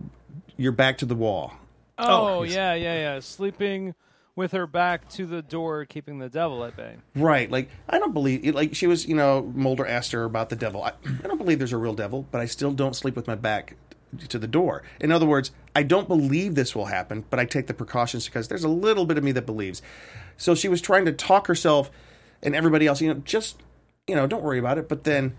your 0.56 0.72
back 0.72 0.98
to 0.98 1.06
the 1.06 1.14
wall?" 1.14 1.54
Oh, 1.98 2.42
yes. 2.42 2.54
yeah, 2.54 2.74
yeah, 2.74 2.98
yeah. 2.98 3.20
Sleeping 3.20 3.94
with 4.34 4.52
her 4.52 4.66
back 4.66 5.08
to 5.08 5.24
the 5.24 5.40
door, 5.40 5.86
keeping 5.86 6.18
the 6.18 6.28
devil 6.28 6.62
at 6.64 6.76
bay. 6.76 6.96
Right. 7.14 7.50
Like, 7.50 7.70
I 7.88 7.98
don't 7.98 8.12
believe, 8.12 8.54
like, 8.54 8.74
she 8.74 8.86
was, 8.86 9.06
you 9.06 9.16
know, 9.16 9.50
Mulder 9.54 9.86
asked 9.86 10.12
her 10.12 10.24
about 10.24 10.50
the 10.50 10.56
devil. 10.56 10.82
I, 10.82 10.92
I 11.24 11.26
don't 11.26 11.38
believe 11.38 11.58
there's 11.58 11.72
a 11.72 11.78
real 11.78 11.94
devil, 11.94 12.26
but 12.30 12.42
I 12.42 12.44
still 12.44 12.72
don't 12.72 12.94
sleep 12.94 13.16
with 13.16 13.26
my 13.26 13.34
back 13.34 13.76
to 14.28 14.38
the 14.38 14.46
door. 14.46 14.82
In 15.00 15.10
other 15.10 15.24
words, 15.26 15.52
I 15.74 15.82
don't 15.82 16.06
believe 16.06 16.54
this 16.54 16.76
will 16.76 16.86
happen, 16.86 17.24
but 17.30 17.40
I 17.40 17.46
take 17.46 17.66
the 17.66 17.74
precautions 17.74 18.26
because 18.26 18.48
there's 18.48 18.64
a 18.64 18.68
little 18.68 19.06
bit 19.06 19.16
of 19.16 19.24
me 19.24 19.32
that 19.32 19.46
believes. 19.46 19.80
So 20.36 20.54
she 20.54 20.68
was 20.68 20.82
trying 20.82 21.06
to 21.06 21.12
talk 21.12 21.46
herself 21.46 21.90
and 22.42 22.54
everybody 22.54 22.86
else, 22.86 23.00
you 23.00 23.08
know, 23.08 23.20
just, 23.24 23.62
you 24.06 24.14
know, 24.14 24.26
don't 24.26 24.42
worry 24.42 24.58
about 24.58 24.76
it. 24.76 24.88
But 24.88 25.04
then 25.04 25.34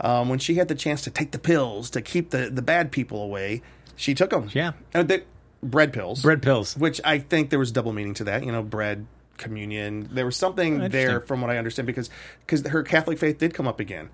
um, 0.00 0.28
when 0.28 0.40
she 0.40 0.56
had 0.56 0.66
the 0.66 0.74
chance 0.74 1.02
to 1.02 1.10
take 1.10 1.30
the 1.30 1.38
pills 1.38 1.88
to 1.90 2.02
keep 2.02 2.30
the, 2.30 2.50
the 2.50 2.62
bad 2.62 2.90
people 2.90 3.22
away, 3.22 3.62
she 4.00 4.14
took 4.14 4.30
them. 4.30 4.48
Yeah. 4.52 4.72
And 4.94 5.08
the, 5.08 5.22
bread 5.62 5.92
pills 5.92 6.22
Bread 6.22 6.42
pills. 6.42 6.76
which 6.76 7.00
I 7.04 7.18
think 7.18 7.50
there 7.50 7.58
was 7.58 7.70
double 7.70 7.92
meaning 7.92 8.14
to 8.14 8.24
that. 8.24 8.44
You 8.44 8.52
know, 8.52 8.62
bread, 8.62 9.06
communion. 9.36 10.08
There 10.12 10.24
was 10.24 10.36
something 10.36 10.82
Oh, 10.82 10.88
there, 10.88 11.20
from 11.20 11.40
what 11.42 11.50
I 11.50 11.58
understand, 11.58 11.86
because 11.86 12.08
because 12.46 12.66
her 12.66 12.82
Catholic 12.82 13.18
faith 13.18 13.38
did 13.38 13.52
come 13.54 13.68
up 13.68 13.78
again, 13.80 14.08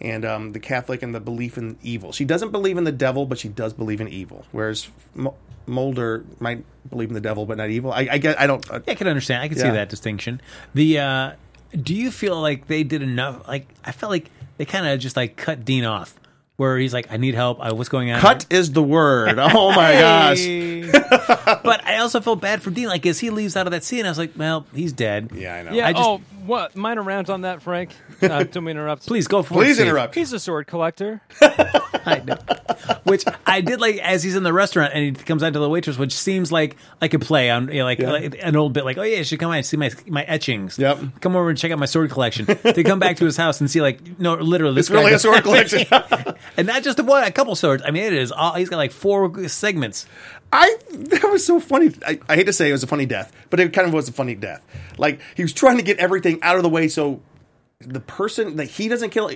and 0.00 0.24
um, 0.24 0.52
the 0.52 0.60
Catholic 0.60 1.02
and 1.02 1.14
the 1.14 1.20
belief 1.20 1.58
in 1.58 1.76
evil. 1.82 2.12
She 2.12 2.24
doesn't 2.24 2.52
believe 2.52 2.76
in 2.78 2.84
the 2.84 2.92
devil, 2.92 3.26
but 3.26 3.38
she 3.38 3.48
does 3.48 3.72
believe 3.72 4.00
in 4.00 4.08
evil. 4.08 4.44
Whereas 4.52 4.88
Mulder 5.66 6.24
might 6.40 6.64
believe 6.88 7.08
in 7.08 7.14
the 7.14 7.20
devil, 7.20 7.44
but 7.44 7.56
not 7.58 7.70
evil. 7.70 7.92
I, 7.92 8.08
I 8.12 8.18
get. 8.18 8.40
I 8.40 8.46
don't. 8.46 8.68
Uh, 8.70 8.80
Yeah, 8.86 8.92
I 8.92 8.94
can 8.94 9.06
understand. 9.08 9.42
I 9.42 9.48
can 9.48 9.58
see 9.58 9.68
that 9.70 9.88
distinction. 9.88 10.40
The 10.74 10.98
uh, 11.00 11.32
do 11.80 11.94
you 11.94 12.10
feel 12.10 12.40
like 12.40 12.68
they 12.68 12.84
did 12.84 13.02
enough? 13.02 13.46
Like 13.48 13.68
I 13.84 13.92
felt 13.92 14.10
like 14.10 14.30
they 14.56 14.64
kind 14.64 14.86
of 14.86 14.98
just 15.00 15.16
like 15.16 15.36
cut 15.36 15.64
Dean 15.64 15.84
off, 15.84 16.14
where 16.58 16.76
he's 16.76 16.92
like, 16.92 17.10
"I 17.10 17.16
need 17.16 17.34
help. 17.34 17.58
Uh, 17.60 17.74
what's 17.74 17.88
going 17.88 18.10
on?" 18.10 18.20
Cut 18.20 18.44
is 18.50 18.72
the 18.72 18.82
word. 18.82 19.38
Oh 19.38 19.72
my 19.72 19.92
gosh. 19.94 20.44
But 21.64 21.84
I 21.86 21.96
also 21.98 22.20
felt 22.20 22.40
bad 22.42 22.62
for 22.62 22.70
Dean. 22.70 22.88
Like, 22.88 23.06
as 23.06 23.18
he 23.20 23.30
leaves 23.30 23.56
out 23.56 23.66
of 23.66 23.70
that 23.72 23.82
scene, 23.84 24.04
I 24.04 24.10
was 24.10 24.18
like, 24.18 24.32
"Well, 24.36 24.66
he's 24.74 24.92
dead." 24.92 25.30
Yeah, 25.34 25.54
I 25.54 25.62
know. 25.62 25.72
Yeah. 25.72 25.86
I 25.86 25.92
just- 25.94 26.04
oh, 26.06 26.20
what? 26.48 26.74
Minor 26.74 27.02
rant 27.02 27.30
on 27.30 27.42
that, 27.42 27.62
Frank. 27.62 27.90
Uh, 28.20 28.42
don't 28.42 28.64
me 28.64 28.72
interrupt. 28.72 29.06
Please 29.06 29.28
go 29.28 29.44
for 29.44 29.54
it. 29.54 29.56
Please 29.58 29.74
Steve. 29.76 29.86
interrupt. 29.86 30.12
He's 30.16 30.32
a 30.32 30.40
sword 30.40 30.66
collector. 30.66 31.20
I 31.40 32.20
know. 32.24 32.36
Which 33.04 33.24
I 33.46 33.60
did 33.60 33.80
like 33.80 33.98
as 33.98 34.24
he's 34.24 34.34
in 34.34 34.42
the 34.42 34.52
restaurant 34.52 34.92
and 34.92 35.04
he 35.16 35.24
comes 35.24 35.44
out 35.44 35.52
to 35.52 35.60
the 35.60 35.68
waitress, 35.68 35.96
which 35.96 36.12
seems 36.12 36.50
like 36.50 36.76
like 37.00 37.14
a 37.14 37.20
play 37.20 37.48
on 37.48 37.68
you 37.68 37.78
know, 37.78 37.84
like, 37.84 38.00
Yeah. 38.00 38.10
like 38.10 38.36
an 38.42 38.56
old 38.56 38.72
bit, 38.72 38.84
like 38.84 38.98
oh 38.98 39.02
yeah, 39.02 39.18
you 39.18 39.24
should 39.24 39.38
come 39.38 39.52
out 39.52 39.56
and 39.58 39.64
see 39.66 39.76
my 39.76 39.92
my 40.08 40.24
etchings. 40.24 40.78
Yep. 40.80 41.20
come 41.20 41.36
over 41.36 41.48
and 41.48 41.56
check 41.56 41.70
out 41.70 41.78
my 41.78 41.86
sword 41.86 42.10
collection. 42.10 42.46
to 42.46 42.82
come 42.82 42.98
back 42.98 43.18
to 43.18 43.24
his 43.24 43.36
house 43.36 43.60
and 43.60 43.70
see 43.70 43.80
like 43.80 44.18
no, 44.18 44.34
literally, 44.34 44.74
this 44.74 44.86
It's 44.86 44.90
really 44.90 45.10
guy- 45.10 45.16
a 45.16 45.18
sword 45.20 45.42
collection. 45.44 45.86
and 46.56 46.66
not 46.66 46.82
just 46.82 46.98
a 46.98 47.04
one, 47.04 47.22
a 47.22 47.30
couple 47.30 47.54
swords. 47.54 47.84
I 47.86 47.92
mean, 47.92 48.02
it 48.02 48.14
is 48.14 48.32
all. 48.32 48.54
He's 48.54 48.68
got 48.68 48.78
like 48.78 48.90
four 48.90 49.46
segments. 49.48 50.06
I 50.52 50.76
that 50.90 51.24
was 51.24 51.44
so 51.44 51.60
funny. 51.60 51.92
I, 52.06 52.18
I 52.28 52.36
hate 52.36 52.46
to 52.46 52.52
say 52.52 52.68
it 52.68 52.72
was 52.72 52.82
a 52.82 52.86
funny 52.86 53.06
death, 53.06 53.32
but 53.50 53.60
it 53.60 53.72
kind 53.72 53.86
of 53.86 53.92
was 53.92 54.08
a 54.08 54.12
funny 54.12 54.34
death. 54.34 54.64
Like 54.96 55.20
he 55.34 55.42
was 55.42 55.52
trying 55.52 55.76
to 55.76 55.82
get 55.82 55.98
everything 55.98 56.38
out 56.42 56.56
of 56.56 56.62
the 56.62 56.68
way 56.68 56.88
so 56.88 57.20
the 57.80 58.00
person 58.00 58.56
that 58.56 58.66
he 58.66 58.88
doesn't 58.88 59.10
kill. 59.10 59.30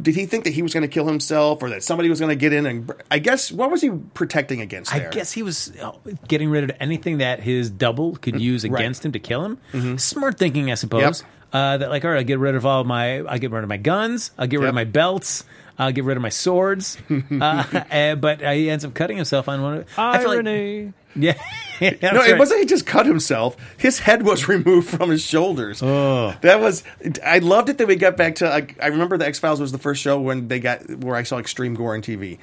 Did 0.00 0.14
he 0.14 0.24
think 0.26 0.44
that 0.44 0.54
he 0.54 0.62
was 0.62 0.72
going 0.72 0.82
to 0.82 0.88
kill 0.88 1.06
himself, 1.06 1.62
or 1.62 1.68
that 1.70 1.82
somebody 1.82 2.08
was 2.08 2.18
going 2.18 2.30
to 2.30 2.36
get 2.36 2.52
in 2.52 2.64
and? 2.64 2.90
I 3.10 3.18
guess 3.18 3.52
what 3.52 3.70
was 3.70 3.82
he 3.82 3.90
protecting 4.14 4.60
against? 4.62 4.94
I 4.94 5.10
guess 5.10 5.32
he 5.32 5.42
was 5.42 5.76
uh, 5.76 5.92
getting 6.28 6.48
rid 6.50 6.64
of 6.64 6.70
anything 6.80 7.18
that 7.18 7.40
his 7.40 7.68
double 7.68 8.16
could 8.16 8.40
use 8.40 8.64
right. 8.64 8.80
against 8.80 9.04
him 9.04 9.12
to 9.12 9.18
kill 9.18 9.44
him. 9.44 9.98
Smart 9.98 10.38
thinking, 10.38 10.70
I 10.70 10.74
suppose. 10.76 11.20
Yep. 11.20 11.30
Uh, 11.52 11.76
that 11.76 11.90
like, 11.90 12.04
all 12.04 12.12
right, 12.12 12.18
I'll 12.18 12.24
get 12.24 12.38
rid 12.38 12.54
of 12.54 12.64
all 12.64 12.84
my, 12.84 13.18
I'll 13.20 13.38
get 13.38 13.50
rid 13.50 13.62
of 13.62 13.68
my 13.68 13.76
guns, 13.76 14.30
I'll 14.38 14.46
get 14.46 14.60
rid 14.60 14.66
Yep. 14.66 14.70
of 14.70 14.74
my 14.76 14.84
belts, 14.84 15.44
I'll 15.78 15.92
get 15.92 16.04
rid 16.04 16.16
of 16.16 16.22
my 16.22 16.28
swords. 16.28 16.98
uh, 17.10 17.84
uh, 17.90 18.14
but 18.16 18.42
uh, 18.42 18.52
he 18.52 18.70
ends 18.70 18.84
up 18.84 18.94
cutting 18.94 19.16
himself 19.16 19.48
on 19.48 19.62
one. 19.62 19.78
Of, 19.78 19.98
I 19.98 20.18
feel 20.18 20.28
like, 20.28 20.36
Irony. 20.38 20.92
yeah, 21.14 21.34
No, 21.80 21.90
That's 22.00 22.28
it 22.28 22.38
wasn't. 22.38 22.60
He 22.60 22.66
just 22.66 22.86
cut 22.86 23.06
himself. 23.06 23.56
His 23.76 23.98
head 23.98 24.22
was 24.22 24.48
removed 24.48 24.88
from 24.88 25.10
his 25.10 25.22
shoulders. 25.22 25.82
Oh. 25.82 26.34
That 26.40 26.60
was. 26.60 26.84
I 27.24 27.38
loved 27.38 27.68
it 27.68 27.78
that 27.78 27.86
we 27.86 27.96
got 27.96 28.16
back 28.16 28.36
to. 28.36 28.48
Like, 28.48 28.82
I 28.82 28.86
remember 28.86 29.18
the 29.18 29.26
X 29.26 29.38
Files 29.38 29.60
was 29.60 29.72
the 29.72 29.78
first 29.78 30.00
show 30.00 30.20
when 30.20 30.48
they 30.48 30.58
got 30.58 30.88
where 30.98 31.16
I 31.16 31.22
saw 31.22 31.38
extreme 31.38 31.74
gore 31.74 31.94
on 31.94 32.02
TV. 32.02 32.38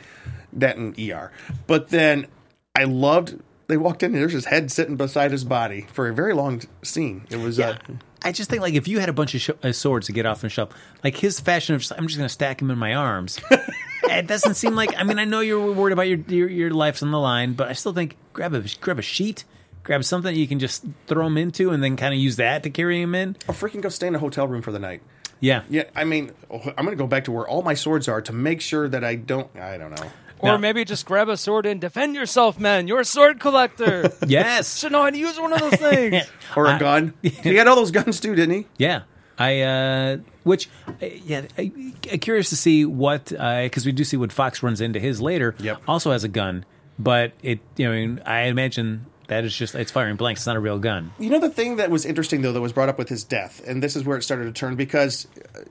That 0.53 0.77
and 0.77 0.97
ER. 0.99 1.31
But 1.67 1.89
then 1.89 2.27
I 2.75 2.83
loved. 2.83 3.39
They 3.67 3.77
walked 3.77 4.03
in 4.03 4.13
and 4.13 4.21
there's 4.21 4.33
his 4.33 4.45
head 4.45 4.71
sitting 4.71 4.95
beside 4.95 5.31
his 5.31 5.43
body 5.43 5.87
for 5.93 6.07
a 6.07 6.13
very 6.13 6.33
long 6.33 6.61
scene. 6.83 7.25
It 7.29 7.37
was. 7.37 7.59
Uh, 7.59 7.77
I 8.21 8.31
just 8.31 8.49
think 8.49 8.61
like 8.61 8.73
if 8.73 8.87
you 8.87 8.99
had 8.99 9.09
a 9.09 9.13
bunch 9.13 9.35
of 9.35 9.41
sh- 9.41 9.49
uh, 9.63 9.71
swords 9.71 10.07
to 10.07 10.13
get 10.13 10.25
off 10.25 10.41
the 10.41 10.49
shelf, 10.49 10.69
like 11.03 11.15
his 11.15 11.39
fashion 11.39 11.75
of 11.75 11.81
just, 11.81 11.93
I'm 11.93 12.07
just 12.07 12.17
going 12.17 12.27
to 12.27 12.33
stack 12.33 12.59
them 12.59 12.69
in 12.71 12.77
my 12.77 12.93
arms. 12.93 13.39
it 14.03 14.27
doesn't 14.27 14.55
seem 14.55 14.75
like. 14.75 14.93
I 14.97 15.03
mean, 15.03 15.19
I 15.19 15.25
know 15.25 15.39
you're 15.39 15.71
worried 15.71 15.93
about 15.93 16.07
your, 16.07 16.19
your 16.27 16.49
your 16.49 16.71
life's 16.71 17.01
on 17.03 17.11
the 17.11 17.19
line, 17.19 17.53
but 17.53 17.69
I 17.69 17.73
still 17.73 17.93
think 17.93 18.17
grab 18.33 18.53
a 18.53 18.63
grab 18.81 18.99
a 18.99 19.01
sheet, 19.01 19.45
grab 19.83 20.03
something 20.03 20.35
you 20.35 20.47
can 20.47 20.59
just 20.59 20.85
throw 21.07 21.27
him 21.27 21.37
into, 21.37 21.71
and 21.71 21.83
then 21.83 21.95
kind 21.95 22.13
of 22.13 22.19
use 22.19 22.35
that 22.37 22.63
to 22.63 22.69
carry 22.69 23.01
him 23.01 23.15
in. 23.15 23.35
Or 23.47 23.53
freaking 23.53 23.81
go 23.81 23.89
stay 23.89 24.07
in 24.07 24.15
a 24.15 24.19
hotel 24.19 24.47
room 24.47 24.61
for 24.61 24.71
the 24.71 24.79
night. 24.79 25.01
Yeah, 25.41 25.63
Yeah, 25.69 25.83
I 25.95 26.03
mean, 26.03 26.31
I'm 26.51 26.85
going 26.85 26.89
to 26.89 26.95
go 26.97 27.07
back 27.07 27.23
to 27.25 27.31
where 27.31 27.47
all 27.47 27.61
my 27.61 27.73
swords 27.73 28.09
are 28.09 28.21
to 28.23 28.33
make 28.33 28.59
sure 28.59 28.89
that 28.89 29.05
I 29.05 29.15
don't. 29.15 29.49
I 29.55 29.77
don't 29.77 29.91
know. 29.91 30.11
Or 30.39 30.51
No. 30.53 30.57
maybe 30.57 30.85
just 30.85 31.05
grab 31.05 31.27
a 31.29 31.37
sword 31.37 31.65
and 31.65 31.79
defend 31.81 32.15
yourself, 32.15 32.59
man. 32.59 32.87
You're 32.87 33.01
a 33.01 33.05
sword 33.05 33.39
collector. 33.39 34.11
Yes. 34.27 34.79
Should 34.79 34.91
know 34.91 35.03
how 35.03 35.09
to 35.09 35.17
use 35.17 35.39
one 35.39 35.53
of 35.53 35.59
those 35.59 35.75
things. 35.75 36.23
Or 36.55 36.65
a 36.67 36.79
gun. 36.79 37.13
He 37.21 37.55
had 37.55 37.67
all 37.67 37.75
those 37.75 37.91
guns 37.91 38.19
too, 38.19 38.35
didn't 38.35 38.55
he? 38.55 38.67
Yeah. 38.77 39.01
I 39.37 39.61
uh 39.61 40.17
which 40.43 40.69
uh, 40.87 41.05
yeah, 41.05 41.43
I, 41.57 41.71
I'm 42.11 42.19
curious 42.19 42.49
to 42.49 42.55
see 42.55 42.85
what 42.85 43.25
because 43.25 43.85
we 43.85 43.91
do 43.91 44.03
see 44.03 44.17
what 44.17 44.31
Fox 44.33 44.61
runs 44.63 44.81
into 44.81 44.99
his 44.99 45.21
later. 45.21 45.55
Yep. 45.59 45.81
Also 45.87 46.11
has 46.11 46.23
a 46.23 46.27
gun, 46.27 46.65
but 46.97 47.33
it 47.41 47.59
you 47.77 47.87
know 47.89 48.21
I 48.25 48.43
imagine 48.43 49.05
that 49.27 49.45
is 49.45 49.55
just 49.55 49.75
it's 49.75 49.91
firing 49.91 50.15
blanks. 50.17 50.41
It's 50.41 50.47
not 50.47 50.55
a 50.55 50.59
real 50.59 50.79
gun. 50.79 51.11
You 51.19 51.29
know 51.29 51.39
the 51.39 51.49
thing 51.49 51.77
that 51.77 51.89
was 51.89 52.05
interesting 52.05 52.41
though 52.41 52.51
that 52.51 52.61
was 52.61 52.73
brought 52.73 52.89
up 52.89 52.97
with 52.97 53.09
his 53.09 53.23
death, 53.23 53.61
and 53.65 53.81
this 53.81 53.95
is 53.95 54.03
where 54.03 54.17
it 54.17 54.23
started 54.23 54.45
to 54.45 54.51
turn 54.51 54.75
because 54.75 55.27
uh, 55.55 55.61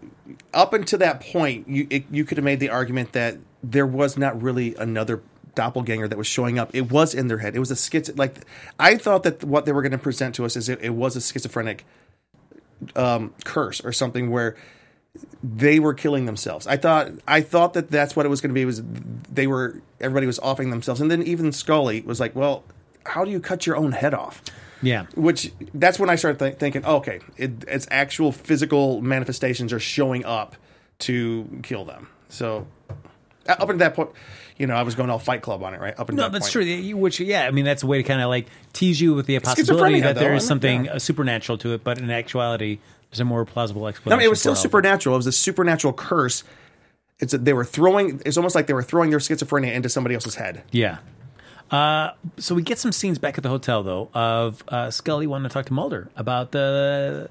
up 0.55 0.73
until 0.73 0.99
that 1.01 1.21
point, 1.21 1.69
you 1.69 1.87
it, 1.91 2.05
you 2.11 2.25
could 2.25 2.39
have 2.39 2.45
made 2.45 2.61
the 2.61 2.71
argument 2.71 3.13
that 3.13 3.37
there 3.63 3.87
was 3.87 4.17
not 4.17 4.41
really 4.41 4.75
another 4.77 5.23
doppelganger 5.55 6.07
that 6.09 6.19
was 6.19 6.27
showing 6.27 6.59
up. 6.59 6.71
It 6.75 6.91
was 6.91 7.15
in 7.15 7.29
their 7.29 7.39
head. 7.39 7.57
It 7.57 7.59
was 7.59 7.71
a 7.71 7.77
schiz. 7.77 8.17
Like 8.17 8.45
I 8.79 8.97
thought 8.97 9.25
that 9.25 9.43
what 9.45 9.67
they 9.67 9.73
were 9.73 9.83
going 9.83 9.93
to 9.93 9.99
present 9.99 10.35
to 10.37 10.45
us 10.45 10.57
is 10.57 10.69
it, 10.69 10.81
it 10.83 10.91
was 10.91 11.17
a 11.17 11.21
schizophrenic 11.21 11.85
um, 12.95 13.35
curse 13.45 13.81
or 13.81 13.93
something 13.93 14.31
where 14.31 14.57
they 15.43 15.81
were 15.81 15.95
killing 15.95 16.27
themselves. 16.27 16.67
I 16.67 16.77
thought 16.77 17.11
I 17.27 17.41
thought 17.41 17.75
that 17.75 17.91
that's 17.91 18.15
what 18.15 18.25
it 18.25 18.29
was 18.29 18.41
going 18.41 18.51
to 18.51 18.55
be. 18.55 18.65
Was 18.65 18.83
they 19.33 19.47
were 19.47 19.81
everybody 20.01 20.27
was 20.27 20.39
offing 20.39 20.71
themselves, 20.71 21.01
and 21.01 21.11
then 21.11 21.23
even 21.23 21.51
Scully 21.51 22.03
was 22.03 22.21
like, 22.21 22.37
"Well, 22.37 22.63
how 23.05 23.25
do 23.25 23.31
you 23.31 23.41
cut 23.41 23.67
your 23.67 23.77
own 23.77 23.93
head 23.93 24.15
off?" 24.15 24.43
Yeah. 24.81 25.07
which 25.17 25.53
that's 25.75 25.99
when 25.99 26.09
I 26.09 26.15
started 26.15 26.39
th- 26.39 26.57
thinking, 26.59 26.85
oh, 26.85 26.99
okay, 26.99 27.19
it, 27.37 27.65
it's 27.67 27.89
actual 27.91 28.31
physical 28.31 29.01
manifestations 29.01 29.73
are 29.73 29.81
showing 29.81 30.25
up 30.25 30.55
to 31.01 31.61
kill 31.65 31.85
them. 31.85 32.09
So 32.29 32.67
up 33.49 33.61
until 33.63 33.79
that 33.79 33.95
point, 33.95 34.11
you 34.57 34.67
know, 34.67 34.75
I 34.75 34.83
was 34.83 34.95
going 34.95 35.11
all 35.11 35.19
Fight 35.19 35.43
Club 35.43 35.63
on 35.63 35.75
it, 35.75 35.81
right? 35.81 35.95
Up 35.99 36.09
until 36.09 36.17
No, 36.17 36.23
that 36.25 36.33
that's 36.33 36.47
point. 36.47 36.53
true. 36.53 36.63
You- 36.65 36.97
Which, 36.97 37.21
yeah, 37.21 37.47
I 37.47 37.51
mean, 37.51 37.65
that's 37.65 37.83
a 37.83 37.87
way 37.87 37.99
to 37.99 38.03
kind 38.03 38.21
of 38.21 38.29
like 38.29 38.47
tease 38.73 39.01
you 39.01 39.15
with 39.15 39.27
the 39.27 39.39
possibility 39.39 39.97
schizophrenia, 39.97 40.03
that 40.03 40.15
there 40.17 40.31
though, 40.31 40.37
is 40.37 40.43
I 40.43 40.45
mean, 40.45 40.49
something 40.49 40.85
yeah. 40.87 40.93
uh, 40.95 40.99
supernatural 40.99 41.59
to 41.59 41.75
it, 41.75 41.85
but 41.85 41.99
in 41.99 42.11
actuality, 42.11 42.79
there's 43.11 43.21
a 43.21 43.25
more 43.25 43.45
plausible 43.45 43.87
I 43.87 43.91
explanation. 43.91 44.19
mean, 44.19 44.27
it 44.27 44.31
was 44.31 44.41
still 44.41 44.51
for 44.53 44.57
all 44.59 44.59
of 44.59 44.63
supernatural. 44.63 45.15
It 45.15 45.19
was 45.19 45.27
a 45.27 45.33
supernatural 45.33 45.93
curse. 45.95 46.45
It's 47.21 47.33
a, 47.35 47.39
they 47.39 47.53
were 47.53 47.65
throwing. 47.65 48.21
It's 48.27 48.37
almost 48.37 48.55
like 48.55 48.67
they 48.67 48.75
were 48.75 48.83
throwing 48.83 49.11
their 49.11 49.19
schizophrenia 49.19 49.73
into 49.75 49.89
somebody 49.89 50.15
else's 50.15 50.35
head. 50.35 50.63
Yeah. 50.71 50.99
Uh, 51.71 52.13
so 52.39 52.55
we 52.55 52.63
get 52.63 52.79
some 52.79 52.93
scenes 52.93 53.19
back 53.19 53.37
at 53.37 53.43
the 53.43 53.49
hotel 53.51 53.83
though 53.83 54.09
of 54.15 54.63
uh, 54.69 54.91
Scully 54.91 55.27
wanting 55.27 55.49
to 55.49 55.53
talk 55.53 55.67
to 55.67 55.73
Mulder 55.75 56.09
about 56.17 56.51
the 56.53 57.29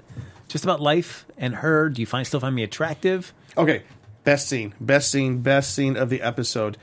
just 0.47 0.63
about 0.63 0.79
life 0.79 1.25
and 1.37 1.55
her. 1.55 1.89
Do 1.89 2.01
you 2.01 2.05
find 2.05 2.25
still 2.27 2.39
find 2.39 2.53
me 2.55 2.61
attractive? 2.63 3.33
Okay, 3.57 3.81
best 4.27 4.49
scene, 4.49 4.73
best 4.77 5.09
scene, 5.09 5.39
best 5.41 5.73
scene 5.73 5.95
of 5.95 6.09
the 6.09 6.21
episode 6.21 6.75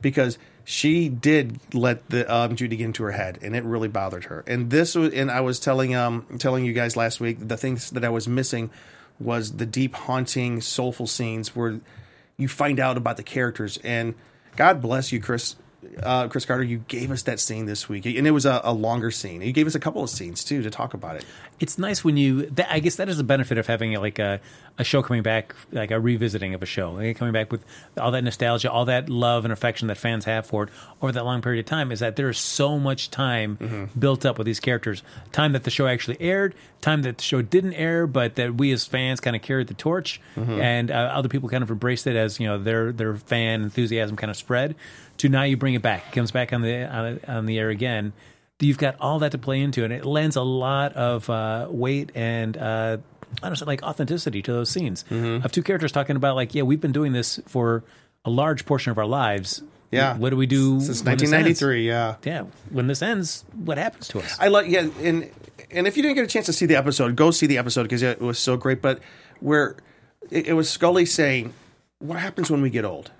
because 0.00 0.38
she 0.62 1.08
did 1.08 1.58
let 1.74 2.08
the 2.10 2.32
um, 2.32 2.54
Judy 2.54 2.76
get 2.76 2.84
into 2.84 3.02
her 3.02 3.10
head, 3.10 3.40
and 3.42 3.56
it 3.56 3.64
really 3.64 3.88
bothered 3.88 4.26
her. 4.26 4.44
And 4.46 4.70
this 4.70 4.94
was, 4.94 5.12
and 5.12 5.28
I 5.28 5.40
was 5.40 5.58
telling 5.58 5.96
um 5.96 6.24
telling 6.38 6.64
you 6.64 6.72
guys 6.72 6.96
last 6.96 7.18
week 7.18 7.38
the 7.40 7.56
things 7.56 7.90
that 7.90 8.04
I 8.04 8.08
was 8.08 8.28
missing 8.28 8.70
was 9.18 9.56
the 9.56 9.66
deep, 9.66 9.96
haunting, 9.96 10.60
soulful 10.60 11.08
scenes 11.08 11.56
where 11.56 11.80
you 12.36 12.46
find 12.46 12.78
out 12.78 12.96
about 12.96 13.16
the 13.16 13.24
characters. 13.24 13.80
And 13.82 14.14
God 14.54 14.80
bless 14.80 15.10
you, 15.10 15.18
Chris. 15.18 15.56
Uh, 16.00 16.28
Chris 16.28 16.44
Carter, 16.44 16.62
you 16.62 16.78
gave 16.86 17.10
us 17.10 17.22
that 17.22 17.40
scene 17.40 17.66
this 17.66 17.88
week, 17.88 18.06
and 18.06 18.26
it 18.26 18.30
was 18.30 18.46
a, 18.46 18.60
a 18.62 18.72
longer 18.72 19.10
scene. 19.10 19.42
You 19.42 19.52
gave 19.52 19.66
us 19.66 19.74
a 19.74 19.80
couple 19.80 20.02
of 20.02 20.10
scenes 20.10 20.44
too 20.44 20.62
to 20.62 20.70
talk 20.70 20.94
about 20.94 21.16
it. 21.16 21.24
It's 21.58 21.76
nice 21.76 22.04
when 22.04 22.16
you. 22.16 22.46
That, 22.46 22.72
I 22.72 22.78
guess 22.78 22.96
that 22.96 23.08
is 23.08 23.16
the 23.16 23.24
benefit 23.24 23.58
of 23.58 23.66
having 23.66 23.92
like 23.94 24.18
a, 24.20 24.40
a 24.78 24.84
show 24.84 25.02
coming 25.02 25.22
back, 25.22 25.54
like 25.72 25.90
a 25.90 25.98
revisiting 25.98 26.54
of 26.54 26.62
a 26.62 26.66
show, 26.66 26.92
like 26.92 27.16
coming 27.16 27.32
back 27.32 27.50
with 27.50 27.64
all 27.98 28.12
that 28.12 28.22
nostalgia, 28.22 28.70
all 28.70 28.84
that 28.84 29.08
love 29.08 29.44
and 29.44 29.52
affection 29.52 29.88
that 29.88 29.96
fans 29.98 30.24
have 30.24 30.46
for 30.46 30.64
it 30.64 30.70
over 31.00 31.12
that 31.12 31.24
long 31.24 31.42
period 31.42 31.60
of 31.60 31.66
time. 31.66 31.90
Is 31.90 31.98
that 32.00 32.14
there 32.16 32.28
is 32.28 32.38
so 32.38 32.78
much 32.78 33.10
time 33.10 33.90
built 33.98 34.24
up 34.24 34.38
with 34.38 34.46
these 34.46 34.60
characters, 34.60 35.02
time 35.32 35.52
that 35.52 35.64
the 35.64 35.70
show 35.70 35.86
actually 35.88 36.20
aired, 36.20 36.54
time 36.80 37.02
that 37.02 37.18
the 37.18 37.24
show 37.24 37.42
didn't 37.42 37.74
air, 37.74 38.06
but 38.06 38.36
that 38.36 38.54
we 38.54 38.70
as 38.72 38.86
fans 38.86 39.18
kind 39.20 39.34
of 39.34 39.42
carried 39.42 39.66
the 39.66 39.74
torch, 39.74 40.20
and 40.36 40.90
uh, 40.92 40.94
other 40.94 41.28
people 41.28 41.48
kind 41.48 41.62
of 41.64 41.70
embraced 41.70 42.06
it 42.06 42.14
as 42.14 42.38
you 42.38 42.46
know 42.46 42.58
their 42.58 42.92
their 42.92 43.16
fan 43.16 43.62
enthusiasm 43.62 44.16
kind 44.16 44.30
of 44.30 44.36
spread. 44.36 44.76
To 45.22 45.28
now 45.28 45.42
you 45.42 45.56
bring 45.56 45.74
it 45.74 45.82
back, 45.82 46.04
it 46.08 46.12
comes 46.12 46.30
back 46.30 46.52
on 46.52 46.62
the 46.62 46.84
on, 46.84 47.20
on 47.26 47.46
the 47.46 47.58
air 47.58 47.70
again 47.70 48.12
you've 48.60 48.78
got 48.78 48.94
all 49.00 49.18
that 49.18 49.32
to 49.32 49.38
play 49.38 49.60
into, 49.60 49.82
and 49.82 49.92
it 49.92 50.04
lends 50.04 50.36
a 50.36 50.42
lot 50.42 50.92
of 50.92 51.28
uh, 51.28 51.66
weight 51.68 52.12
and 52.14 52.56
uh, 52.56 52.96
I 53.42 53.48
don't 53.48 53.60
know, 53.60 53.66
like 53.66 53.82
authenticity 53.82 54.40
to 54.42 54.52
those 54.52 54.70
scenes 54.70 55.04
Mm-hmm. 55.10 55.44
of 55.44 55.50
two 55.50 55.64
characters 55.64 55.90
talking 55.90 56.14
about 56.14 56.36
like, 56.36 56.54
yeah, 56.54 56.62
we've 56.62 56.80
been 56.80 56.92
doing 56.92 57.10
this 57.12 57.40
for 57.48 57.82
a 58.24 58.30
large 58.30 58.64
portion 58.64 58.92
of 58.92 58.98
our 58.98 59.06
lives. 59.06 59.62
Yeah. 59.90 60.16
what 60.16 60.30
do 60.30 60.36
we 60.36 60.46
do 60.46 60.80
Since 60.80 61.02
when 61.04 61.18
this 61.18 61.32
ends? 61.32 61.60
1993, 61.60 61.88
yeah. 61.88 62.14
Yeah, 62.22 62.44
when 62.70 62.86
this 62.86 63.02
ends, 63.02 63.44
what 63.52 63.78
happens 63.78 64.06
to 64.08 64.20
us? 64.20 64.36
I 64.38 64.46
like 64.46 64.68
yeah, 64.68 64.88
and 65.00 65.28
and 65.72 65.88
if 65.88 65.96
you 65.96 66.04
didn't 66.04 66.14
get 66.14 66.24
a 66.24 66.28
chance 66.28 66.46
to 66.46 66.52
see 66.52 66.66
the 66.66 66.76
episode, 66.76 67.16
go 67.16 67.32
see 67.32 67.46
the 67.46 67.58
episode 67.58 67.82
because 67.82 68.02
it 68.02 68.20
was 68.20 68.38
so 68.38 68.56
great. 68.56 68.80
But 68.80 69.00
where 69.40 69.74
it, 70.30 70.46
it 70.46 70.52
was 70.52 70.70
Scully 70.70 71.04
saying, 71.04 71.52
"What 71.98 72.18
happens 72.20 72.48
when 72.48 72.62
we 72.62 72.70
get 72.70 72.84
old? 72.84 73.10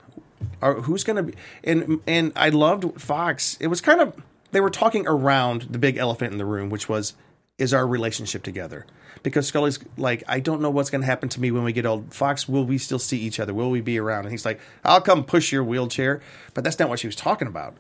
Or 0.61 0.83
who's 0.83 1.05
going 1.05 1.17
to 1.17 1.23
be?" 1.23 1.35
And 1.65 2.01
and 2.07 2.33
I 2.37 2.49
loved 2.51 3.01
Fox. 3.01 3.57
It 3.61 3.69
was 3.69 3.81
kind 3.81 4.01
of 4.01 4.15
they 4.53 4.61
were 4.61 4.71
talking 4.71 5.07
around 5.07 5.63
the 5.71 5.79
big 5.79 5.97
elephant 5.97 6.33
in 6.33 6.39
the 6.39 6.45
room, 6.45 6.71
which 6.71 6.89
was 6.89 7.15
is 7.59 7.75
our 7.75 7.87
relationship 7.87 8.43
together. 8.43 8.87
Because 9.23 9.47
Scully's 9.47 9.79
like, 9.97 10.25
I 10.27 10.41
don't 10.41 10.61
know 10.61 10.71
what's 10.71 10.91
going 10.91 11.03
to 11.03 11.07
happen 11.07 11.29
to 11.31 11.41
me 11.41 11.51
when 11.51 11.63
we 11.63 11.73
get 11.73 11.87
old. 11.87 12.13
Fox, 12.13 12.49
will 12.49 12.65
we 12.65 12.77
still 12.79 12.99
see 12.99 13.19
each 13.19 13.39
other? 13.39 13.55
Will 13.55 13.71
we 13.71 13.81
be 13.81 13.99
around? 13.99 14.25
And 14.25 14.33
he's 14.33 14.45
like, 14.45 14.59
I'll 14.85 15.01
come 15.01 15.23
push 15.23 15.53
your 15.53 15.63
wheelchair. 15.63 16.21
But 16.55 16.65
that's 16.65 16.79
not 16.79 16.89
what 16.89 16.99
she 16.99 17.07
was 17.07 17.15
talking 17.15 17.47
about. 17.47 17.77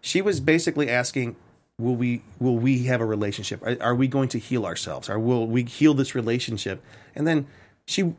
She 0.00 0.22
was 0.22 0.40
basically 0.40 0.88
asking, 0.88 1.36
will 1.78 1.96
we 1.96 2.22
will 2.38 2.56
we 2.56 2.84
have 2.84 3.00
a 3.00 3.04
relationship? 3.04 3.62
Are, 3.62 3.76
are 3.80 3.94
we 3.94 4.08
going 4.08 4.28
to 4.30 4.38
heal 4.38 4.64
ourselves? 4.64 5.10
Or 5.10 5.18
will 5.18 5.46
we 5.46 5.64
heal 5.64 5.92
this 5.92 6.14
relationship? 6.14 6.82
And 7.14 7.26
then 7.26 7.46
she 7.86 8.14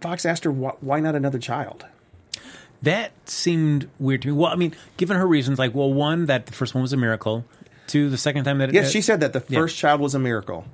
Fox 0.00 0.24
asked 0.24 0.44
her 0.44 0.50
why 0.50 1.00
not 1.00 1.14
another 1.14 1.38
child. 1.38 1.86
That 2.82 3.12
seemed 3.28 3.88
weird 3.98 4.22
to 4.22 4.28
me. 4.28 4.32
Well, 4.34 4.50
I 4.50 4.56
mean, 4.56 4.74
given 4.96 5.16
her 5.16 5.26
reasons, 5.26 5.58
like, 5.58 5.74
well, 5.74 5.92
one, 5.92 6.26
that 6.26 6.46
the 6.46 6.52
first 6.52 6.74
one 6.74 6.82
was 6.82 6.92
a 6.92 6.96
miracle. 6.96 7.44
Two, 7.86 8.08
the 8.08 8.16
second 8.18 8.44
time 8.44 8.58
that 8.58 8.72
Yes, 8.72 8.86
uh, 8.86 8.90
she 8.90 9.02
said 9.02 9.20
that 9.20 9.32
the 9.32 9.42
yeah. 9.48 9.58
first 9.58 9.76
child 9.76 10.00
was 10.00 10.14
a 10.14 10.18
miracle. 10.18 10.64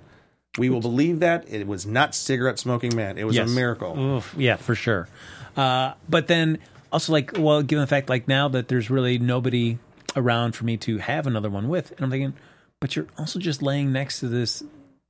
We 0.59 0.71
will 0.71 0.81
believe 0.81 1.21
that 1.21 1.45
it 1.49 1.67
was 1.67 1.85
not 1.87 2.15
cigarette 2.15 2.59
smoking 2.59 2.95
man. 2.95 3.19
It 3.19 3.25
was 3.25 3.37
Yes. 3.37 3.51
a 3.51 3.55
miracle. 3.55 3.99
Oof, 3.99 4.35
yeah, 4.39 4.57
for 4.57 4.75
sure. 4.75 5.09
Uh, 5.57 5.95
but 6.09 6.29
then 6.29 6.59
also, 6.93 7.13
like, 7.13 7.33
well, 7.37 7.63
given 7.63 7.81
the 7.83 7.87
fact, 7.89 8.09
like, 8.09 8.29
now 8.29 8.49
that 8.49 8.69
there's 8.69 8.89
really 8.91 9.19
nobody 9.19 9.79
around 10.15 10.53
for 10.53 10.65
me 10.65 10.77
to 10.79 10.99
have 10.99 11.27
another 11.27 11.51
one 11.51 11.69
with, 11.69 11.91
and 11.93 12.01
I'm 12.03 12.11
thinking, 12.11 12.35
but 12.81 12.95
you're 12.97 13.07
also 13.19 13.39
just 13.39 13.63
laying 13.63 13.93
next 13.93 14.21
to 14.21 14.29
this 14.29 14.63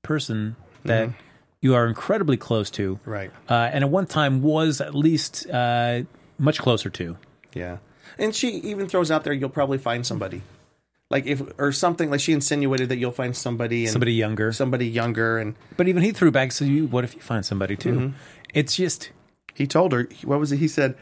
person 0.02 0.56
that 0.84 1.10
you 1.60 1.74
are 1.74 1.86
incredibly 1.86 2.36
close 2.36 2.70
to, 2.70 2.96
Mm-hmm. 2.96 3.10
Right. 3.10 3.30
Uh, 3.48 3.54
and 3.72 3.84
at 3.84 3.90
one 3.90 4.06
time 4.06 4.42
was 4.42 4.80
at 4.80 4.94
least 4.94 5.48
uh, 5.50 6.02
much 6.38 6.58
closer 6.58 6.90
to. 6.90 7.16
Yeah. 7.54 7.78
And 8.18 8.34
she 8.34 8.48
even 8.48 8.88
throws 8.88 9.10
out 9.10 9.24
there 9.24 9.32
you'll 9.32 9.48
probably 9.48 9.78
find 9.78 10.06
somebody. 10.06 10.42
Like 11.08 11.26
if 11.26 11.42
or 11.58 11.70
something 11.72 12.10
like 12.10 12.20
she 12.20 12.32
insinuated 12.32 12.88
that 12.88 12.96
you'll 12.96 13.12
find 13.12 13.36
somebody 13.36 13.84
and 13.84 13.92
Somebody 13.92 14.14
younger. 14.14 14.52
somebody 14.52 14.88
younger 14.88 15.38
and 15.38 15.54
But 15.76 15.88
even 15.88 16.02
he 16.02 16.12
threw 16.12 16.30
back, 16.30 16.52
so 16.52 16.64
you, 16.64 16.86
what 16.86 17.04
if 17.04 17.14
you 17.14 17.20
find 17.20 17.44
somebody 17.44 17.76
too? 17.76 17.92
Mm-hmm. 17.92 18.16
It's 18.54 18.76
just, 18.76 19.10
he 19.54 19.66
told 19.66 19.92
her 19.92 20.08
what 20.24 20.40
was 20.40 20.50
it 20.52 20.56
he 20.56 20.68
said 20.68 20.96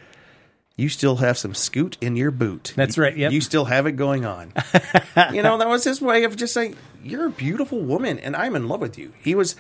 you 0.77 0.89
still 0.89 1.17
have 1.17 1.39
some 1.39 1.55
scoot 1.55 1.97
in 2.01 2.17
your 2.17 2.33
boot. 2.33 2.73
That's 2.77 2.99
right, 2.99 3.17
yep. 3.17 3.31
You 3.31 3.41
still 3.41 3.65
have 3.67 3.87
it 3.87 3.93
going 3.93 4.25
on. 4.25 4.53
you 5.33 5.41
know, 5.43 5.57
that 5.59 5.69
was 5.69 5.85
his 5.85 6.03
way 6.03 6.25
of 6.25 6.37
just 6.37 6.53
saying, 6.53 6.77
You're 7.03 7.27
a 7.27 7.31
beautiful 7.31 7.81
woman 7.81 8.19
and 8.19 8.35
I'm 8.35 8.57
in 8.57 8.69
love 8.69 8.81
with 8.81 8.99
you. 8.99 9.13
He 9.23 9.35
was 9.35 9.57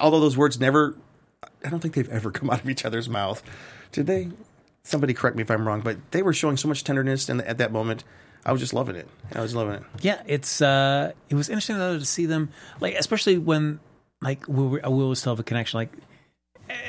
although 0.00 0.20
those 0.20 0.36
words 0.36 0.58
never 0.58 0.96
I 1.64 1.70
don't 1.70 1.80
think 1.80 1.94
they've 1.94 2.08
ever 2.08 2.30
come 2.30 2.50
out 2.50 2.60
of 2.60 2.68
each 2.68 2.84
other's 2.84 3.08
mouth. 3.08 3.42
Did 3.92 4.06
they? 4.06 4.28
Somebody 4.88 5.12
correct 5.12 5.36
me 5.36 5.42
if 5.42 5.50
I'm 5.50 5.68
wrong, 5.68 5.82
but 5.82 5.98
they 6.12 6.22
were 6.22 6.32
showing 6.32 6.56
so 6.56 6.66
much 6.66 6.82
tenderness 6.82 7.28
in, 7.28 7.42
at 7.42 7.58
that 7.58 7.72
moment. 7.72 8.04
I 8.46 8.52
was 8.52 8.60
just 8.60 8.72
loving 8.72 8.96
it. 8.96 9.06
I 9.34 9.42
was 9.42 9.54
loving 9.54 9.74
it. 9.74 9.82
yeah, 10.00 10.22
it's, 10.26 10.62
uh, 10.62 11.12
it 11.28 11.34
was 11.34 11.50
interesting 11.50 11.76
though 11.76 11.98
to 11.98 12.04
see 12.06 12.24
them, 12.24 12.48
like, 12.80 12.94
especially 12.94 13.36
when, 13.36 13.80
like, 14.22 14.48
we, 14.48 14.66
we 14.66 14.80
always 14.80 15.18
still 15.18 15.32
have 15.32 15.40
a 15.40 15.42
connection. 15.42 15.76
Like, 15.78 15.92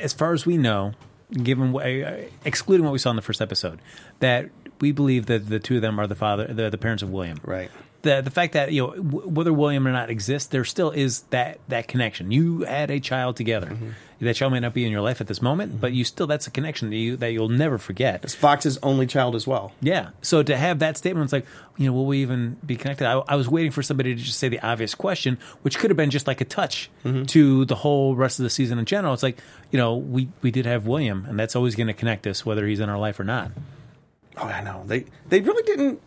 as 0.00 0.14
far 0.14 0.32
as 0.32 0.46
we 0.46 0.56
know, 0.56 0.92
given 1.30 1.76
uh, 1.76 2.22
excluding 2.46 2.84
what 2.84 2.92
we 2.92 2.98
saw 2.98 3.10
in 3.10 3.16
the 3.16 3.22
first 3.22 3.42
episode, 3.42 3.80
that 4.20 4.48
we 4.80 4.92
believe 4.92 5.26
that 5.26 5.48
the 5.50 5.58
two 5.58 5.76
of 5.76 5.82
them 5.82 6.00
are 6.00 6.06
the 6.06 6.14
father, 6.14 6.46
the, 6.46 6.70
the 6.70 6.78
parents 6.78 7.02
of 7.02 7.10
William. 7.10 7.38
Right. 7.44 7.70
The 8.02 8.22
the 8.22 8.30
fact 8.30 8.54
that 8.54 8.72
you 8.72 8.82
know 8.86 8.94
w- 8.94 9.28
whether 9.28 9.52
William 9.52 9.86
or 9.86 9.92
not 9.92 10.08
exists, 10.08 10.48
there 10.48 10.64
still 10.64 10.90
is 10.90 11.20
that 11.30 11.60
that 11.68 11.86
connection. 11.86 12.30
You 12.30 12.60
had 12.60 12.90
a 12.90 12.98
child 12.98 13.36
together. 13.36 13.66
Mm-hmm. 13.66 13.90
That 14.20 14.36
child 14.36 14.52
may 14.52 14.60
not 14.60 14.74
be 14.74 14.84
in 14.84 14.92
your 14.92 15.00
life 15.00 15.22
at 15.22 15.28
this 15.28 15.40
moment, 15.40 15.80
but 15.80 15.92
you 15.92 16.04
still 16.04 16.26
that's 16.26 16.46
a 16.46 16.50
connection 16.50 16.90
that 16.90 16.96
you 16.96 17.16
that 17.16 17.32
you'll 17.32 17.48
never 17.48 17.78
forget. 17.78 18.22
It's 18.22 18.34
Fox's 18.34 18.78
only 18.82 19.06
child 19.06 19.34
as 19.34 19.46
well. 19.46 19.72
Yeah. 19.80 20.10
So 20.20 20.42
to 20.42 20.56
have 20.56 20.80
that 20.80 20.98
statement, 20.98 21.24
it's 21.24 21.32
like, 21.32 21.46
you 21.78 21.86
know, 21.86 21.92
will 21.94 22.04
we 22.04 22.20
even 22.20 22.56
be 22.64 22.76
connected? 22.76 23.06
I, 23.06 23.22
I 23.26 23.36
was 23.36 23.48
waiting 23.48 23.70
for 23.70 23.82
somebody 23.82 24.14
to 24.14 24.20
just 24.20 24.38
say 24.38 24.48
the 24.48 24.60
obvious 24.60 24.94
question, 24.94 25.38
which 25.62 25.78
could 25.78 25.90
have 25.90 25.96
been 25.96 26.10
just 26.10 26.26
like 26.26 26.40
a 26.42 26.44
touch 26.44 26.90
mm-hmm. 27.02 27.24
to 27.24 27.64
the 27.64 27.74
whole 27.74 28.14
rest 28.14 28.38
of 28.38 28.42
the 28.42 28.50
season 28.50 28.78
in 28.78 28.84
general. 28.84 29.14
It's 29.14 29.22
like, 29.22 29.38
you 29.70 29.78
know, 29.78 29.96
we, 29.96 30.28
we 30.42 30.50
did 30.50 30.66
have 30.66 30.86
William, 30.86 31.24
and 31.26 31.38
that's 31.38 31.56
always 31.56 31.74
going 31.74 31.86
to 31.86 31.94
connect 31.94 32.26
us, 32.26 32.44
whether 32.44 32.66
he's 32.66 32.80
in 32.80 32.90
our 32.90 32.98
life 32.98 33.18
or 33.18 33.24
not. 33.24 33.50
Oh, 34.36 34.44
I 34.44 34.60
know. 34.62 34.84
They 34.86 35.06
they 35.28 35.40
really 35.40 35.62
didn't. 35.62 36.00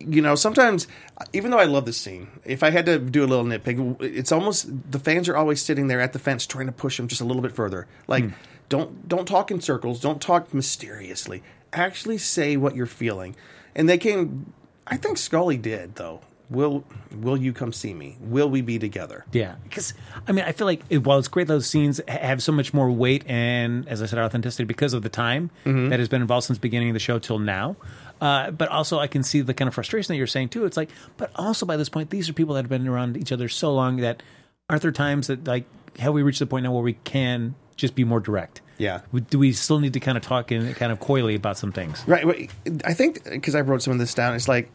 You 0.00 0.22
know, 0.22 0.36
sometimes 0.36 0.86
even 1.32 1.50
though 1.50 1.58
I 1.58 1.64
love 1.64 1.84
this 1.84 1.96
scene, 1.96 2.28
if 2.44 2.62
I 2.62 2.70
had 2.70 2.86
to 2.86 2.98
do 2.98 3.24
a 3.24 3.26
little 3.26 3.44
nitpick, 3.44 4.00
it's 4.00 4.30
almost 4.30 4.68
the 4.90 4.98
fans 5.00 5.28
are 5.28 5.36
always 5.36 5.60
sitting 5.60 5.88
there 5.88 6.00
at 6.00 6.12
the 6.12 6.20
fence 6.20 6.46
trying 6.46 6.66
to 6.66 6.72
push 6.72 7.00
him 7.00 7.08
just 7.08 7.20
a 7.20 7.24
little 7.24 7.42
bit 7.42 7.52
further. 7.52 7.88
Like, 8.06 8.24
hmm. 8.24 8.30
don't 8.68 9.08
don't 9.08 9.26
talk 9.26 9.50
in 9.50 9.60
circles, 9.60 10.00
don't 10.00 10.22
talk 10.22 10.54
mysteriously. 10.54 11.42
Actually, 11.72 12.18
say 12.18 12.56
what 12.56 12.76
you're 12.76 12.86
feeling. 12.86 13.34
And 13.74 13.88
they 13.88 13.98
came. 13.98 14.52
I 14.86 14.96
think 14.96 15.18
Scully 15.18 15.56
did 15.56 15.96
though. 15.96 16.20
Will 16.50 16.84
Will 17.12 17.36
you 17.36 17.52
come 17.52 17.72
see 17.72 17.92
me? 17.92 18.16
Will 18.20 18.48
we 18.48 18.62
be 18.62 18.78
together? 18.78 19.26
Yeah, 19.32 19.56
because 19.64 19.92
I 20.26 20.32
mean, 20.32 20.44
I 20.44 20.52
feel 20.52 20.66
like 20.66 20.80
it, 20.88 20.98
while 21.04 21.18
it's 21.18 21.28
great, 21.28 21.46
those 21.46 21.66
scenes 21.66 22.00
have 22.08 22.42
so 22.42 22.52
much 22.52 22.72
more 22.72 22.90
weight 22.90 23.24
and, 23.26 23.86
as 23.88 24.02
I 24.02 24.06
said, 24.06 24.18
authenticity 24.18 24.64
because 24.64 24.94
of 24.94 25.02
the 25.02 25.08
time 25.08 25.50
mm-hmm. 25.66 25.90
that 25.90 25.98
has 25.98 26.08
been 26.08 26.22
involved 26.22 26.46
since 26.46 26.58
the 26.58 26.62
beginning 26.62 26.88
of 26.90 26.94
the 26.94 27.00
show 27.00 27.18
till 27.18 27.38
now. 27.38 27.76
Uh, 28.20 28.50
but 28.50 28.68
also, 28.68 28.98
I 28.98 29.06
can 29.06 29.22
see 29.22 29.40
the 29.40 29.54
kind 29.54 29.68
of 29.68 29.74
frustration 29.74 30.12
that 30.12 30.16
you're 30.16 30.26
saying 30.26 30.48
too. 30.50 30.64
It's 30.64 30.76
like, 30.76 30.90
but 31.16 31.30
also 31.36 31.66
by 31.66 31.76
this 31.76 31.88
point, 31.88 32.10
these 32.10 32.28
are 32.28 32.32
people 32.32 32.54
that 32.54 32.62
have 32.62 32.70
been 32.70 32.88
around 32.88 33.16
each 33.16 33.32
other 33.32 33.48
so 33.48 33.72
long 33.72 33.98
that 33.98 34.22
aren't 34.68 34.82
there 34.82 34.92
times 34.92 35.28
that 35.28 35.46
like 35.46 35.64
have 35.98 36.12
we 36.12 36.22
reached 36.22 36.38
the 36.38 36.46
point 36.46 36.64
now 36.64 36.72
where 36.72 36.82
we 36.82 36.94
can 36.94 37.54
just 37.76 37.94
be 37.94 38.04
more 38.04 38.20
direct? 38.20 38.60
Yeah. 38.76 39.00
Do 39.30 39.38
we 39.38 39.52
still 39.52 39.80
need 39.80 39.94
to 39.94 40.00
kind 40.00 40.16
of 40.16 40.22
talk 40.22 40.52
in 40.52 40.72
kind 40.74 40.92
of 40.92 41.00
coyly 41.00 41.34
about 41.34 41.58
some 41.58 41.72
things? 41.72 42.02
Right. 42.06 42.50
I 42.84 42.94
think 42.94 43.24
because 43.24 43.54
I 43.54 43.60
wrote 43.60 43.82
some 43.82 43.92
of 43.92 43.98
this 43.98 44.14
down. 44.14 44.34
It's 44.34 44.48
like, 44.48 44.70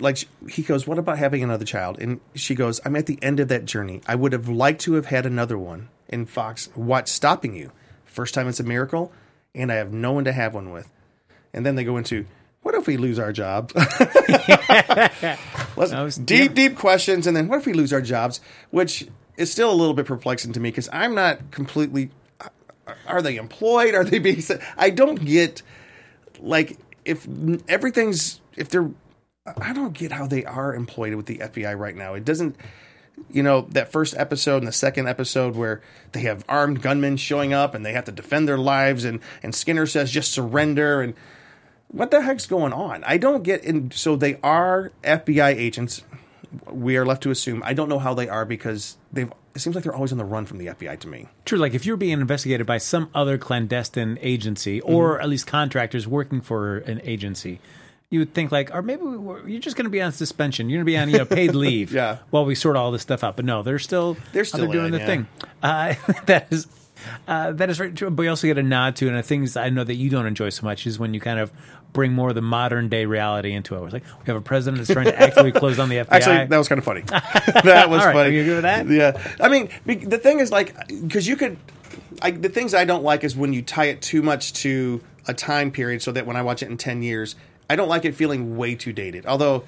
like 0.00 0.18
he 0.48 0.62
goes, 0.62 0.86
"What 0.86 0.98
about 0.98 1.18
having 1.18 1.42
another 1.42 1.64
child?" 1.64 1.98
And 2.00 2.20
she 2.34 2.54
goes, 2.54 2.80
"I'm 2.84 2.96
at 2.96 3.06
the 3.06 3.18
end 3.22 3.40
of 3.40 3.48
that 3.48 3.66
journey. 3.66 4.00
I 4.06 4.14
would 4.14 4.32
have 4.32 4.48
liked 4.48 4.80
to 4.82 4.94
have 4.94 5.06
had 5.06 5.26
another 5.26 5.58
one." 5.58 5.88
And 6.08 6.28
Fox, 6.28 6.70
what's 6.74 7.12
stopping 7.12 7.54
you? 7.54 7.72
First 8.04 8.34
time 8.34 8.48
it's 8.48 8.60
a 8.60 8.64
miracle, 8.64 9.12
and 9.54 9.70
I 9.70 9.76
have 9.76 9.92
no 9.92 10.12
one 10.12 10.24
to 10.24 10.32
have 10.32 10.54
one 10.54 10.70
with. 10.70 10.90
And 11.54 11.64
then 11.64 11.76
they 11.76 11.84
go 11.84 11.96
into, 11.96 12.26
"What 12.62 12.74
if 12.74 12.86
we 12.86 12.96
lose 12.96 13.18
our 13.18 13.32
jobs?" 13.32 13.72
Was- 15.76 16.16
deep, 16.16 16.50
yeah. 16.50 16.68
deep 16.68 16.76
questions, 16.76 17.26
and 17.26 17.36
then 17.36 17.48
what 17.48 17.58
if 17.58 17.66
we 17.66 17.72
lose 17.72 17.92
our 17.92 18.02
jobs? 18.02 18.40
Which 18.70 19.06
is 19.36 19.50
still 19.50 19.70
a 19.70 19.74
little 19.74 19.94
bit 19.94 20.06
perplexing 20.06 20.52
to 20.52 20.60
me 20.60 20.70
because 20.70 20.88
I'm 20.92 21.14
not 21.14 21.50
completely. 21.50 22.10
Are 23.06 23.22
they 23.22 23.36
employed? 23.36 23.94
Are 23.94 24.04
they 24.04 24.18
being? 24.18 24.42
I 24.76 24.90
don't 24.90 25.24
get 25.24 25.62
like 26.40 26.78
if 27.04 27.26
everything's 27.68 28.40
if 28.56 28.68
they're 28.68 28.90
I 29.60 29.72
don't 29.72 29.92
get 29.92 30.12
how 30.12 30.26
they 30.26 30.44
are 30.44 30.74
employed 30.74 31.14
with 31.14 31.26
the 31.26 31.38
FBI 31.38 31.78
right 31.78 31.96
now. 31.96 32.14
It 32.14 32.24
doesn't 32.24 32.56
you 33.30 33.42
know 33.42 33.62
that 33.70 33.92
first 33.92 34.14
episode 34.16 34.58
and 34.58 34.66
the 34.66 34.72
second 34.72 35.06
episode 35.06 35.54
where 35.54 35.82
they 36.12 36.20
have 36.20 36.44
armed 36.48 36.82
gunmen 36.82 37.16
showing 37.16 37.52
up 37.52 37.74
and 37.74 37.84
they 37.84 37.92
have 37.92 38.06
to 38.06 38.12
defend 38.12 38.48
their 38.48 38.58
lives 38.58 39.04
and 39.04 39.20
and 39.42 39.54
Skinner 39.54 39.86
says 39.86 40.10
just 40.10 40.32
surrender 40.32 41.00
and 41.00 41.14
what 41.94 42.10
the 42.10 42.20
heck's 42.22 42.46
going 42.46 42.72
on? 42.72 43.04
I 43.04 43.16
don't 43.18 43.42
get 43.42 43.64
and 43.64 43.92
so 43.92 44.16
they 44.16 44.38
are 44.42 44.92
FBI 45.02 45.54
agents. 45.54 46.02
We 46.70 46.96
are 46.96 47.04
left 47.06 47.22
to 47.24 47.30
assume. 47.30 47.62
I 47.64 47.74
don't 47.74 47.88
know 47.88 47.98
how 47.98 48.14
they 48.14 48.28
are 48.28 48.44
because 48.44 48.96
they've 49.12 49.32
it 49.54 49.60
seems 49.60 49.74
like 49.76 49.84
they're 49.84 49.94
always 49.94 50.10
on 50.12 50.18
the 50.18 50.24
run 50.24 50.46
from 50.46 50.58
the 50.58 50.66
FBI 50.66 50.98
to 51.00 51.08
me. 51.08 51.28
True, 51.44 51.58
like 51.58 51.74
if 51.74 51.86
you're 51.86 51.96
being 51.96 52.20
investigated 52.20 52.66
by 52.66 52.78
some 52.78 53.08
other 53.14 53.38
clandestine 53.38 54.18
agency 54.20 54.80
Mm-hmm. 54.80 54.92
or 54.94 55.20
at 55.20 55.28
least 55.28 55.46
contractors 55.46 56.06
working 56.08 56.40
for 56.40 56.78
an 56.78 57.00
agency, 57.04 57.60
you 58.10 58.18
would 58.20 58.34
think 58.34 58.50
like, 58.52 58.72
or 58.74 58.82
maybe 58.82 59.02
we 59.02 59.52
you're 59.52 59.60
just 59.60 59.76
going 59.76 59.84
to 59.84 59.90
be 59.90 60.02
on 60.02 60.12
suspension. 60.12 60.68
You're 60.68 60.78
going 60.78 60.86
to 60.86 60.92
be 60.92 60.98
on 60.98 61.08
you 61.10 61.18
know 61.18 61.24
paid 61.24 61.54
leave 61.66 61.92
Yeah. 61.92 62.18
while 62.30 62.44
we 62.44 62.54
sort 62.56 62.76
all 62.76 62.90
this 62.92 63.02
stuff 63.02 63.22
out. 63.24 63.36
But 63.36 63.44
no, 63.44 63.62
they're 63.62 63.78
still 63.80 64.16
They're 64.32 64.44
still 64.44 64.70
doing 64.70 64.86
in, 64.86 64.92
the 64.92 64.98
yeah. 64.98 65.06
thing. 65.06 65.26
Uh, 65.62 65.94
that 66.26 66.48
is. 66.52 66.66
Uh, 67.28 67.52
that 67.52 67.68
is 67.68 67.76
true, 67.76 68.08
but 68.08 68.22
we 68.22 68.28
also 68.28 68.46
get 68.46 68.56
a 68.56 68.62
nod 68.62 68.96
to, 68.96 69.08
and 69.08 69.16
the 69.18 69.22
things 69.22 69.56
I 69.58 69.68
know 69.68 69.84
that 69.84 69.96
you 69.96 70.08
don't 70.08 70.24
enjoy 70.26 70.48
so 70.48 70.64
much 70.64 70.86
is 70.86 70.98
when 70.98 71.12
you 71.12 71.20
kind 71.20 71.38
of 71.38 71.52
bring 71.94 72.12
more 72.12 72.28
of 72.28 72.34
the 72.34 72.42
modern 72.42 72.90
day 72.90 73.06
reality 73.06 73.52
into 73.52 73.74
it. 73.74 73.84
It's 73.84 73.92
like 73.94 74.04
we 74.04 74.26
have 74.26 74.36
a 74.36 74.42
president 74.42 74.78
that's 74.78 74.92
trying 74.92 75.06
to 75.06 75.18
actively 75.18 75.52
close 75.52 75.78
down 75.78 75.88
the 75.88 75.96
FBI. 75.96 76.06
Actually, 76.10 76.46
that 76.46 76.58
was 76.58 76.68
kind 76.68 76.78
of 76.78 76.84
funny. 76.84 77.00
that 77.62 77.88
was 77.88 78.04
right, 78.04 78.12
funny. 78.12 78.28
are 78.28 78.32
you 78.32 78.40
agree 78.42 78.54
with 78.54 78.62
that? 78.64 78.86
Yeah. 78.88 79.34
I 79.40 79.48
mean, 79.48 79.70
the 79.86 80.18
thing 80.18 80.40
is, 80.40 80.52
like, 80.52 80.76
because 80.88 81.26
you 81.26 81.36
could. 81.36 81.56
I, 82.20 82.32
the 82.32 82.48
things 82.48 82.74
I 82.74 82.84
don't 82.84 83.02
like 83.02 83.24
is 83.24 83.34
when 83.34 83.52
you 83.52 83.62
tie 83.62 83.86
it 83.86 84.02
too 84.02 84.22
much 84.22 84.52
to 84.54 85.02
a 85.26 85.32
time 85.32 85.70
period, 85.70 86.02
so 86.02 86.12
that 86.12 86.26
when 86.26 86.36
I 86.36 86.42
watch 86.42 86.62
it 86.62 86.68
in 86.68 86.76
ten 86.76 87.02
years, 87.02 87.36
I 87.70 87.76
don't 87.76 87.88
like 87.88 88.04
it 88.04 88.14
feeling 88.14 88.58
way 88.58 88.74
too 88.74 88.92
dated. 88.92 89.24
Although. 89.24 89.64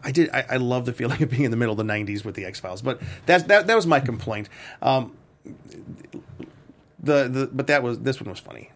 I 0.00 0.12
did. 0.12 0.30
I, 0.30 0.44
I 0.50 0.56
love 0.58 0.86
the 0.86 0.92
feeling 0.92 1.20
of 1.24 1.28
being 1.28 1.42
in 1.42 1.50
the 1.50 1.56
middle 1.56 1.72
of 1.72 1.84
the 1.84 1.92
'90s 1.92 2.24
with 2.24 2.36
the 2.36 2.44
X 2.44 2.60
Files, 2.60 2.82
but 2.82 3.00
that's 3.26 3.42
that. 3.44 3.66
That 3.66 3.74
was 3.74 3.84
my 3.84 3.98
complaint. 3.98 4.48
Um, 4.80 5.16
the 7.02 7.28
the 7.28 7.50
but 7.52 7.66
that 7.66 7.82
was 7.82 7.98
this 7.98 8.20
one 8.20 8.30
was 8.30 8.38
funny. 8.38 8.70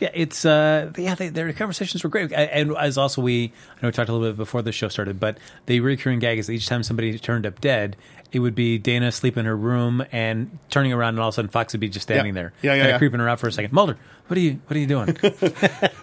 Yeah, 0.00 0.10
it's 0.12 0.44
uh, 0.44 0.92
yeah, 0.98 1.14
they, 1.14 1.28
their 1.30 1.52
conversations 1.52 2.04
were 2.04 2.10
great, 2.10 2.32
and- 2.32 2.76
as 2.76 2.98
also 2.98 3.22
we, 3.22 3.44
I 3.44 3.82
know 3.82 3.88
we 3.88 3.92
talked 3.92 4.08
a 4.08 4.12
little 4.12 4.28
bit 4.28 4.36
before 4.36 4.60
the 4.62 4.72
show 4.72 4.88
started, 4.88 5.18
but 5.18 5.38
the 5.66 5.80
recurring 5.80 6.18
gag 6.18 6.38
is 6.38 6.46
that 6.48 6.52
each 6.52 6.66
time 6.66 6.82
somebody 6.82 7.18
turned 7.18 7.46
up 7.46 7.60
dead, 7.60 7.96
it 8.32 8.40
would 8.40 8.54
be 8.54 8.76
Dana 8.76 9.06
asleep 9.06 9.36
in 9.38 9.46
her 9.46 9.56
room 9.56 10.04
and 10.12 10.58
turning 10.68 10.92
around, 10.92 11.10
and 11.10 11.20
all 11.20 11.28
of 11.28 11.34
a 11.34 11.36
sudden 11.36 11.50
Fox 11.50 11.72
would 11.72 11.80
be 11.80 11.88
just 11.88 12.02
standing 12.02 12.34
Yeah. 12.34 12.42
there, 12.42 12.52
Yeah, 12.62 12.74
yeah, 12.74 12.86
yeah. 12.88 12.98
creeping 12.98 13.20
her 13.20 13.28
out 13.28 13.40
for 13.40 13.48
a 13.48 13.52
second. 13.52 13.72
Mulder, 13.72 13.96
what 14.26 14.36
are 14.36 14.40
you, 14.40 14.60
what 14.66 14.76
are 14.76 14.80
you 14.80 14.86
doing? 14.86 15.16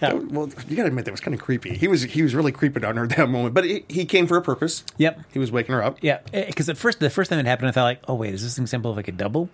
Well, 0.01 0.49
you 0.67 0.75
got 0.75 0.83
to 0.83 0.87
admit 0.87 1.05
that 1.05 1.11
was 1.11 1.21
kind 1.21 1.33
of 1.35 1.41
creepy. 1.41 1.75
He 1.77 1.87
was 1.87 2.01
he 2.03 2.21
was 2.23 2.35
really 2.35 2.51
creeping 2.51 2.83
on 2.83 2.97
her 2.97 3.03
at 3.05 3.11
that 3.11 3.29
moment, 3.29 3.53
but 3.53 3.63
he, 3.63 3.85
he 3.87 4.05
came 4.05 4.27
for 4.27 4.37
a 4.37 4.41
purpose. 4.41 4.83
Yep. 4.97 5.19
He 5.31 5.39
was 5.39 5.51
waking 5.51 5.73
her 5.73 5.83
up. 5.83 5.97
yeah, 6.01 6.19
because 6.31 6.67
at 6.69 6.77
first, 6.77 6.99
the 6.99 7.09
first 7.09 7.29
time 7.29 7.39
it 7.39 7.45
happened, 7.45 7.69
I 7.69 7.71
thought 7.71 7.83
like, 7.83 8.01
oh 8.07 8.15
wait, 8.15 8.33
is 8.33 8.43
this 8.43 8.57
an 8.57 8.63
example 8.63 8.91
of 8.91 8.97
like 8.97 9.07
a 9.07 9.11
double? 9.13 9.49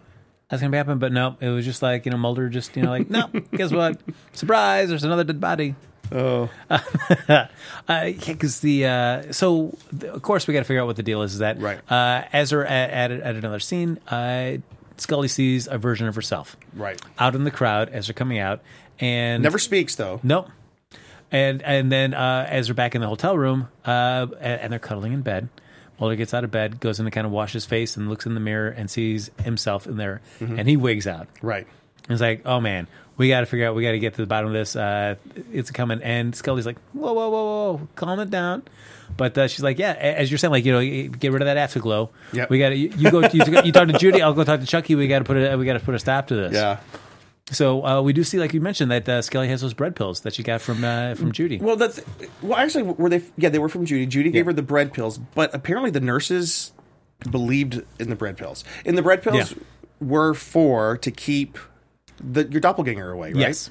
That's 0.49 0.61
gonna 0.61 0.71
be 0.71 0.77
happening, 0.77 0.97
but 0.99 1.11
no, 1.11 1.37
it 1.39 1.49
was 1.49 1.63
just 1.65 1.81
like 1.81 2.05
you 2.05 2.11
know 2.11 2.17
Mulder 2.17 2.49
just 2.49 2.75
you 2.75 2.81
know 2.83 2.89
like 2.89 3.09
no, 3.09 3.27
guess 3.51 3.71
what? 3.71 3.99
Surprise! 4.33 4.89
There's 4.89 5.03
another 5.03 5.23
dead 5.23 5.39
body. 5.39 5.75
Oh, 6.11 6.49
uh, 6.71 6.79
yeah, 7.27 7.47
because 7.87 8.59
the 8.61 8.85
uh, 8.85 9.31
so 9.31 9.77
of 10.01 10.21
course 10.23 10.47
we 10.47 10.53
got 10.53 10.61
to 10.61 10.63
figure 10.65 10.81
out 10.81 10.87
what 10.87 10.95
the 10.95 11.03
deal 11.03 11.21
is. 11.21 11.33
Is 11.33 11.39
that 11.39 11.59
Right. 11.61 11.79
Uh, 11.91 12.23
Ezra 12.33 12.65
a- 12.65 12.67
at, 12.67 13.11
added 13.11 13.37
another 13.37 13.59
scene. 13.59 13.99
Uh, 14.07 14.53
Scully 14.97 15.27
sees 15.27 15.67
a 15.67 15.77
version 15.77 16.07
of 16.07 16.15
herself 16.15 16.57
Right. 16.73 16.99
out 17.19 17.35
in 17.35 17.43
the 17.43 17.51
crowd 17.51 17.89
as 17.89 18.07
they're 18.07 18.13
coming 18.15 18.39
out, 18.39 18.61
and 18.99 19.43
Never 19.43 19.59
speaks 19.59 19.95
though. 19.95 20.19
Nope. 20.23 20.49
And 21.31 21.61
and 21.61 21.91
then 21.91 22.15
uh, 22.15 22.47
as 22.49 22.67
they're 22.67 22.73
back 22.73 22.95
in 22.95 23.01
the 23.01 23.07
hotel 23.07 23.37
room, 23.37 23.67
uh, 23.85 24.25
and, 24.41 24.61
and 24.61 24.71
they're 24.73 24.79
cuddling 24.79 25.13
in 25.13 25.21
bed, 25.21 25.47
Mulder 25.99 26.15
gets 26.15 26.33
out 26.33 26.43
of 26.43 26.51
bed, 26.51 26.79
goes 26.79 26.99
in 26.99 27.05
to 27.05 27.11
kind 27.11 27.25
of 27.27 27.31
wash 27.31 27.53
his 27.53 27.65
face, 27.65 27.97
and 27.97 28.09
looks 28.09 28.25
in 28.25 28.33
the 28.33 28.39
mirror 28.39 28.69
and 28.69 28.89
sees 28.89 29.29
himself 29.43 29.85
in 29.87 29.97
there, 29.97 30.21
and 30.39 30.67
he 30.67 30.77
wigs 30.77 31.07
out. 31.07 31.27
Right. 31.41 31.67
He's 32.07 32.21
like, 32.21 32.41
"Oh 32.45 32.59
man, 32.59 32.87
we 33.17 33.27
got 33.29 33.41
to 33.41 33.45
figure 33.45 33.67
out. 33.67 33.75
We 33.75 33.83
got 33.83 33.91
to 33.91 33.99
get 33.99 34.15
to 34.15 34.21
the 34.21 34.27
bottom 34.27 34.47
of 34.47 34.53
this. 34.53 34.75
Uh, 34.75 35.15
it's 35.51 35.69
coming." 35.71 36.01
And 36.01 36.35
Scully's 36.35 36.65
like, 36.65 36.77
"Whoa, 36.93 37.13
whoa, 37.13 37.29
whoa, 37.29 37.43
whoa, 37.73 37.87
calm 37.95 38.19
it 38.19 38.29
down." 38.29 38.63
But 39.15 39.37
uh, 39.37 39.47
she's 39.47 39.61
like, 39.61 39.77
"Yeah, 39.77 39.91
as 39.91 40.31
you're 40.31 40.37
saying, 40.37 40.51
like 40.51 40.65
you 40.65 40.71
know, 40.71 41.07
get 41.17 41.31
rid 41.31 41.41
of 41.41 41.45
that 41.47 41.57
afterglow. 41.57 42.09
Yep. 42.33 42.49
We 42.49 42.59
got 42.59 42.69
to. 42.69 42.75
You, 42.75 42.89
you 42.97 43.11
go. 43.11 43.19
You, 43.19 43.61
you 43.63 43.71
talk 43.71 43.87
to 43.87 43.97
Judy. 43.99 44.21
I'll 44.21 44.33
go 44.33 44.43
talk 44.43 44.59
to 44.61 44.65
Chucky. 44.65 44.95
We 44.95 45.07
got 45.07 45.19
to 45.19 45.25
put 45.25 45.37
a. 45.37 45.55
We 45.57 45.65
got 45.65 45.73
to 45.73 45.79
put 45.79 45.93
a 45.95 45.99
stop 45.99 46.27
to 46.27 46.35
this. 46.35 46.53
Yeah. 46.53 46.79
So 47.51 47.85
uh, 47.85 48.01
we 48.01 48.13
do 48.13 48.23
see, 48.23 48.37
like 48.39 48.53
you 48.53 48.61
mentioned, 48.61 48.91
that 48.91 49.09
uh, 49.09 49.21
Scully 49.21 49.47
has 49.47 49.61
those 49.61 49.73
bread 49.73 49.95
pills 49.95 50.21
that 50.21 50.33
she 50.33 50.43
got 50.43 50.61
from 50.61 50.83
uh, 50.83 51.15
from 51.15 51.31
Judy. 51.31 51.57
Well, 51.57 51.75
that's 51.75 51.99
well. 52.41 52.57
Actually, 52.59 52.83
were 52.83 53.09
they? 53.09 53.21
Yeah, 53.37 53.49
they 53.49 53.59
were 53.59 53.69
from 53.69 53.85
Judy. 53.85 54.05
Judy 54.05 54.29
gave 54.29 54.45
her 54.45 54.53
the 54.53 54.61
bread 54.61 54.93
pills, 54.93 55.17
but 55.17 55.53
apparently 55.53 55.89
the 55.91 55.99
nurses 55.99 56.71
believed 57.29 57.83
in 57.99 58.09
the 58.09 58.15
bread 58.15 58.37
pills. 58.37 58.63
And 58.85 58.97
the 58.97 59.01
bread 59.01 59.23
pills 59.23 59.51
Yeah. 59.51 59.57
were 59.99 60.33
for 60.33 60.97
to 60.97 61.11
keep 61.11 61.57
the 62.23 62.45
your 62.47 62.61
doppelganger 62.61 63.11
away, 63.11 63.29
right? 63.33 63.39
Yes. 63.41 63.69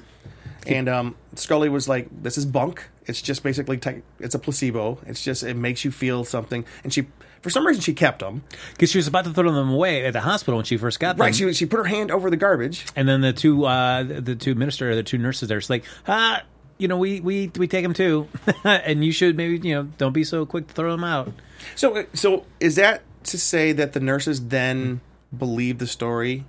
And 0.67 0.89
um, 0.89 1.15
Scully 1.35 1.69
was 1.69 1.87
like, 1.87 2.07
"This 2.23 2.37
is 2.37 2.45
bunk. 2.45 2.87
It's 3.05 3.21
just 3.21 3.43
basically 3.43 3.77
te- 3.77 4.01
it's 4.19 4.35
a 4.35 4.39
placebo. 4.39 4.99
It's 5.05 5.23
just 5.23 5.43
it 5.43 5.55
makes 5.55 5.85
you 5.85 5.91
feel 5.91 6.23
something." 6.25 6.65
And 6.83 6.93
she, 6.93 7.07
for 7.41 7.49
some 7.49 7.65
reason, 7.65 7.81
she 7.81 7.93
kept 7.93 8.19
them. 8.19 8.43
Because 8.71 8.91
she 8.91 8.97
was 8.97 9.07
about 9.07 9.25
to 9.25 9.31
throw 9.31 9.51
them 9.51 9.69
away 9.69 10.05
at 10.05 10.13
the 10.13 10.21
hospital 10.21 10.57
when 10.57 10.65
she 10.65 10.77
first 10.77 10.99
got 10.99 11.17
them. 11.17 11.25
Right. 11.25 11.35
She 11.35 11.51
she 11.53 11.65
put 11.65 11.77
her 11.77 11.85
hand 11.85 12.11
over 12.11 12.29
the 12.29 12.37
garbage. 12.37 12.85
and 12.95 13.07
then 13.07 13.21
the 13.21 13.33
two 13.33 13.65
uh, 13.65 14.03
the 14.03 14.35
two 14.35 14.55
minister, 14.55 14.93
the 14.95 15.03
two 15.03 15.17
nurses 15.17 15.49
there, 15.49 15.59
she's 15.61 15.69
like, 15.69 15.85
ah, 16.07 16.43
you 16.77 16.87
know, 16.87 16.97
we 16.97 17.19
we 17.19 17.51
we 17.57 17.67
take 17.67 17.83
them 17.83 17.93
too, 17.93 18.27
and 18.63 19.03
you 19.03 19.11
should 19.11 19.37
maybe 19.37 19.67
you 19.67 19.75
know 19.75 19.83
don't 19.97 20.13
be 20.13 20.23
so 20.23 20.45
quick 20.45 20.67
to 20.67 20.73
throw 20.73 20.91
them 20.91 21.03
out. 21.03 21.31
So 21.75 22.05
so 22.13 22.45
is 22.59 22.75
that 22.75 23.01
to 23.25 23.37
say 23.37 23.71
that 23.73 23.93
the 23.93 23.99
nurses 23.99 24.47
then 24.47 25.01
believed 25.37 25.79
the 25.79 25.87
story? 25.87 26.45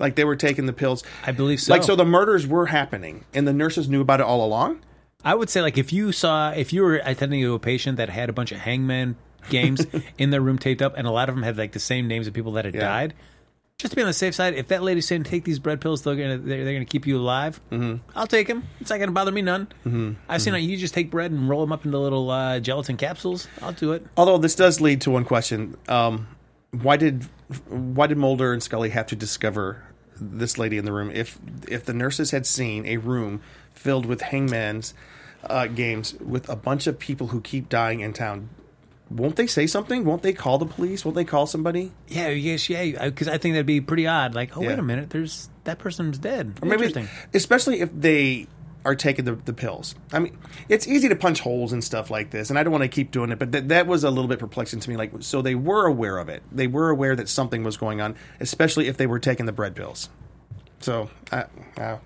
Like 0.00 0.16
they 0.16 0.24
were 0.24 0.36
taking 0.36 0.66
the 0.66 0.72
pills. 0.72 1.04
I 1.24 1.32
believe 1.32 1.60
so. 1.60 1.72
Like 1.72 1.82
so, 1.84 1.94
the 1.96 2.04
murders 2.04 2.46
were 2.46 2.66
happening, 2.66 3.24
and 3.32 3.46
the 3.46 3.52
nurses 3.52 3.88
knew 3.88 4.00
about 4.00 4.20
it 4.20 4.26
all 4.26 4.44
along. 4.44 4.80
I 5.24 5.34
would 5.34 5.48
say 5.48 5.62
like 5.62 5.78
if 5.78 5.92
you 5.92 6.12
saw 6.12 6.50
if 6.50 6.72
you 6.72 6.82
were 6.82 6.96
attending 7.04 7.40
to 7.42 7.54
a 7.54 7.58
patient 7.58 7.96
that 7.98 8.08
had 8.10 8.28
a 8.28 8.32
bunch 8.32 8.52
of 8.52 8.58
hangman 8.58 9.16
games 9.50 9.86
in 10.18 10.30
their 10.30 10.40
room 10.40 10.58
taped 10.58 10.82
up, 10.82 10.94
and 10.96 11.06
a 11.06 11.10
lot 11.10 11.28
of 11.28 11.34
them 11.34 11.44
had 11.44 11.56
like 11.56 11.72
the 11.72 11.78
same 11.78 12.08
names 12.08 12.26
of 12.26 12.34
people 12.34 12.52
that 12.52 12.64
had 12.64 12.74
Yeah. 12.74 12.80
died. 12.80 13.14
Just 13.76 13.90
to 13.90 13.96
be 13.96 14.02
on 14.02 14.06
the 14.08 14.12
safe 14.14 14.34
side, 14.36 14.54
if 14.54 14.68
that 14.68 14.82
lady's 14.84 15.06
saying 15.06 15.24
take 15.24 15.42
these 15.44 15.58
bread 15.58 15.80
pills, 15.80 16.02
they're 16.02 16.14
gonna 16.14 16.38
they're, 16.38 16.64
they're 16.64 16.74
gonna 16.74 16.84
keep 16.84 17.06
you 17.06 17.18
alive. 17.18 17.60
Mm-hmm. 17.72 17.96
I'll 18.16 18.26
take 18.26 18.46
them. 18.46 18.62
It's 18.80 18.90
not 18.90 19.00
gonna 19.00 19.10
bother 19.12 19.32
me 19.32 19.42
none. 19.42 19.66
Mm-hmm. 19.86 20.12
I've 20.28 20.42
seen 20.42 20.54
it. 20.54 20.58
You 20.60 20.76
just 20.76 20.94
take 20.94 21.10
bread 21.10 21.30
and 21.32 21.48
roll 21.48 21.60
them 21.60 21.72
up 21.72 21.84
into 21.84 21.98
little 21.98 22.30
uh, 22.30 22.60
gelatin 22.60 22.96
capsules. 22.96 23.48
I'll 23.62 23.72
do 23.72 23.92
it. 23.92 24.06
Although 24.16 24.38
this 24.38 24.54
does 24.54 24.80
lead 24.80 25.00
to 25.02 25.10
one 25.10 25.24
question: 25.24 25.76
um, 25.88 26.28
Why 26.82 26.96
did 26.96 27.24
why 27.68 28.06
did 28.06 28.18
Mulder 28.18 28.52
and 28.52 28.62
Scully 28.62 28.90
have 28.90 29.06
to 29.08 29.16
discover 29.16 29.82
this 30.20 30.58
lady 30.58 30.78
in 30.78 30.84
the 30.84 30.92
room 30.92 31.10
if 31.10 31.38
if 31.68 31.84
the 31.84 31.92
nurses 31.94 32.30
had 32.30 32.46
seen 32.46 32.86
a 32.86 32.96
room 32.98 33.40
filled 33.72 34.06
with 34.06 34.20
hangman's 34.22 34.94
uh, 35.44 35.66
games 35.66 36.14
with 36.14 36.48
a 36.48 36.56
bunch 36.56 36.86
of 36.86 36.98
people 36.98 37.28
who 37.28 37.40
keep 37.40 37.68
dying 37.68 38.00
in 38.00 38.12
town? 38.12 38.48
Won't 39.10 39.36
they 39.36 39.46
say 39.46 39.66
something? 39.66 40.04
Won't 40.04 40.22
they 40.22 40.32
call 40.32 40.56
the 40.58 40.64
police? 40.66 41.04
Won't 41.04 41.14
they 41.14 41.24
call 41.24 41.46
somebody? 41.46 41.92
Yeah, 42.08 42.28
yes, 42.30 42.70
yeah. 42.70 43.04
Because 43.04 43.28
I 43.28 43.36
think 43.36 43.54
that'd 43.54 43.66
be 43.66 43.80
pretty 43.82 44.06
odd. 44.06 44.34
Like, 44.34 44.56
oh 44.56 44.62
Yeah. 44.62 44.68
wait 44.68 44.78
a 44.78 44.82
minute, 44.82 45.10
there's 45.10 45.50
that 45.64 45.78
person's 45.78 46.16
dead. 46.18 46.58
Or 46.62 46.68
maybe, 46.68 46.86
Interesting. 46.86 47.08
especially 47.34 47.80
if 47.80 47.90
they 47.92 48.46
are 48.84 48.94
taking 48.94 49.24
the, 49.24 49.34
the 49.34 49.52
pills. 49.52 49.94
I 50.12 50.18
mean, 50.18 50.36
it's 50.68 50.86
easy 50.86 51.08
to 51.08 51.16
punch 51.16 51.40
holes 51.40 51.72
and 51.72 51.82
stuff 51.82 52.10
like 52.10 52.30
this, 52.30 52.50
and 52.50 52.58
I 52.58 52.62
don't 52.62 52.72
want 52.72 52.82
to 52.82 52.88
keep 52.88 53.10
doing 53.10 53.30
it, 53.32 53.38
but 53.38 53.52
th- 53.52 53.64
that 53.64 53.86
was 53.86 54.04
a 54.04 54.10
little 54.10 54.28
bit 54.28 54.38
perplexing 54.38 54.80
to 54.80 54.90
me. 54.90 54.96
Like, 54.96 55.12
so 55.20 55.42
they 55.42 55.54
were 55.54 55.86
aware 55.86 56.18
of 56.18 56.28
it. 56.28 56.42
They 56.52 56.66
were 56.66 56.90
aware 56.90 57.16
that 57.16 57.28
something 57.28 57.64
was 57.64 57.76
going 57.76 58.00
on, 58.00 58.16
especially 58.40 58.88
if 58.88 58.96
they 58.96 59.06
were 59.06 59.18
taking 59.18 59.46
the 59.46 59.52
bread 59.52 59.74
pills. 59.74 60.10
So, 60.80 61.08
I, 61.32 61.44
I, 61.78 61.98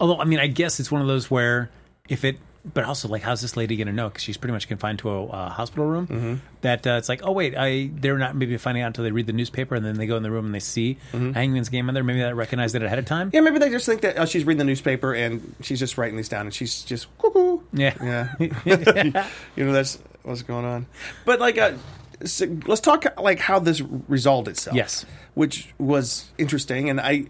Although, 0.00 0.20
I 0.20 0.24
mean, 0.24 0.38
I 0.38 0.46
guess 0.46 0.80
it's 0.80 0.90
one 0.90 1.00
of 1.00 1.06
those 1.08 1.30
where 1.30 1.70
if 2.08 2.24
it, 2.24 2.38
but 2.74 2.84
also 2.84 3.08
like, 3.08 3.22
how's 3.22 3.40
this 3.40 3.56
lady 3.56 3.76
gonna 3.76 3.92
know? 3.92 4.08
Because 4.08 4.22
she's 4.22 4.36
pretty 4.36 4.52
much 4.52 4.68
confined 4.68 4.98
to 5.00 5.10
a 5.10 5.26
uh, 5.26 5.48
hospital 5.50 5.86
room. 5.86 6.06
Mm-hmm. 6.06 6.34
That 6.60 6.86
uh, 6.86 6.90
it's 6.98 7.08
like, 7.08 7.22
oh 7.24 7.32
wait, 7.32 7.54
I 7.56 7.90
they're 7.94 8.18
not 8.18 8.36
maybe 8.36 8.56
finding 8.58 8.82
out 8.82 8.88
until 8.88 9.04
they 9.04 9.12
read 9.12 9.26
the 9.26 9.32
newspaper, 9.32 9.74
and 9.74 9.84
then 9.84 9.96
they 9.96 10.06
go 10.06 10.16
in 10.16 10.22
the 10.22 10.30
room 10.30 10.44
and 10.46 10.54
they 10.54 10.60
see 10.60 10.98
Mm-hmm. 11.12 11.32
Hangman's 11.32 11.68
game 11.70 11.88
in 11.88 11.94
there. 11.94 12.04
Maybe 12.04 12.20
they 12.20 12.32
recognize 12.34 12.74
it 12.74 12.82
ahead 12.82 12.98
of 12.98 13.06
time. 13.06 13.30
yeah, 13.32 13.40
maybe 13.40 13.58
they 13.58 13.70
just 13.70 13.86
think 13.86 14.02
that 14.02 14.18
oh, 14.18 14.26
she's 14.26 14.44
reading 14.44 14.58
the 14.58 14.64
newspaper 14.64 15.14
and 15.14 15.54
she's 15.62 15.78
just 15.78 15.96
writing 15.96 16.16
these 16.16 16.28
down, 16.28 16.42
and 16.46 16.54
she's 16.54 16.82
just 16.82 17.06
cuckoo. 17.18 17.60
Yeah. 17.72 17.94
Yeah. 18.02 18.34
you 19.56 19.64
know 19.64 19.72
that's 19.72 19.98
what's 20.22 20.42
going 20.42 20.64
on. 20.66 20.86
But 21.24 21.40
like, 21.40 21.56
uh, 21.56 21.72
so 22.24 22.46
let's 22.66 22.82
talk 22.82 23.06
like 23.18 23.38
how 23.38 23.58
this 23.58 23.80
resolved 23.80 24.48
itself. 24.48 24.76
Yes. 24.76 25.06
which 25.34 25.72
was 25.78 26.30
interesting, 26.36 26.90
and 26.90 27.00
I. 27.00 27.26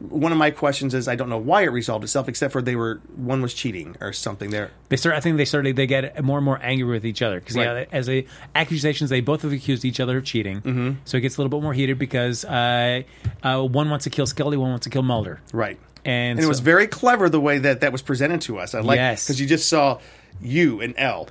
One 0.00 0.32
of 0.32 0.38
my 0.38 0.50
questions 0.50 0.92
is 0.92 1.06
I 1.06 1.14
don't 1.14 1.28
know 1.28 1.38
why 1.38 1.62
it 1.62 1.68
resolved 1.68 2.02
itself, 2.02 2.28
except 2.28 2.52
for 2.52 2.60
they 2.60 2.74
were 2.74 3.00
one 3.14 3.40
was 3.42 3.54
cheating 3.54 3.96
or 4.00 4.12
something. 4.12 4.50
There, 4.50 4.72
They 4.88 4.96
start. 4.96 5.14
I 5.14 5.20
think 5.20 5.36
they 5.36 5.44
started. 5.44 5.76
They 5.76 5.86
get 5.86 6.22
more 6.24 6.38
and 6.38 6.44
more 6.44 6.58
angry 6.62 6.88
with 6.90 7.06
each 7.06 7.22
other 7.22 7.38
because 7.38 7.54
yeah, 7.54 7.84
as 7.92 8.08
a 8.08 8.26
accusations, 8.56 9.08
they 9.10 9.20
both 9.20 9.42
have 9.42 9.52
accused 9.52 9.84
each 9.84 10.00
other 10.00 10.18
of 10.18 10.24
cheating. 10.24 10.62
Mm-hmm. 10.62 10.90
So 11.04 11.16
it 11.16 11.20
gets 11.20 11.36
a 11.36 11.40
little 11.42 11.56
bit 11.56 11.62
more 11.62 11.74
heated 11.74 11.98
because 11.98 12.44
uh, 12.44 13.02
uh, 13.44 13.62
one 13.62 13.88
wants 13.88 14.02
to 14.04 14.10
kill 14.10 14.26
Scully, 14.26 14.56
one 14.56 14.70
wants 14.70 14.84
to 14.84 14.90
kill 14.90 15.02
Mulder. 15.02 15.40
right? 15.52 15.78
And, 16.04 16.38
And 16.38 16.44
it 16.44 16.48
was 16.48 16.60
very 16.60 16.86
clever 16.86 17.28
the 17.30 17.40
way 17.40 17.58
that 17.58 17.80
that 17.80 17.92
was 17.92 18.02
presented 18.02 18.40
to 18.42 18.58
us. 18.58 18.74
I 18.74 18.80
like 18.80 18.96
Yes. 18.96 19.24
because 19.24 19.40
you 19.40 19.46
just 19.46 19.68
saw 19.68 20.00
you 20.42 20.80
and 20.80 20.94
L, 20.98 21.28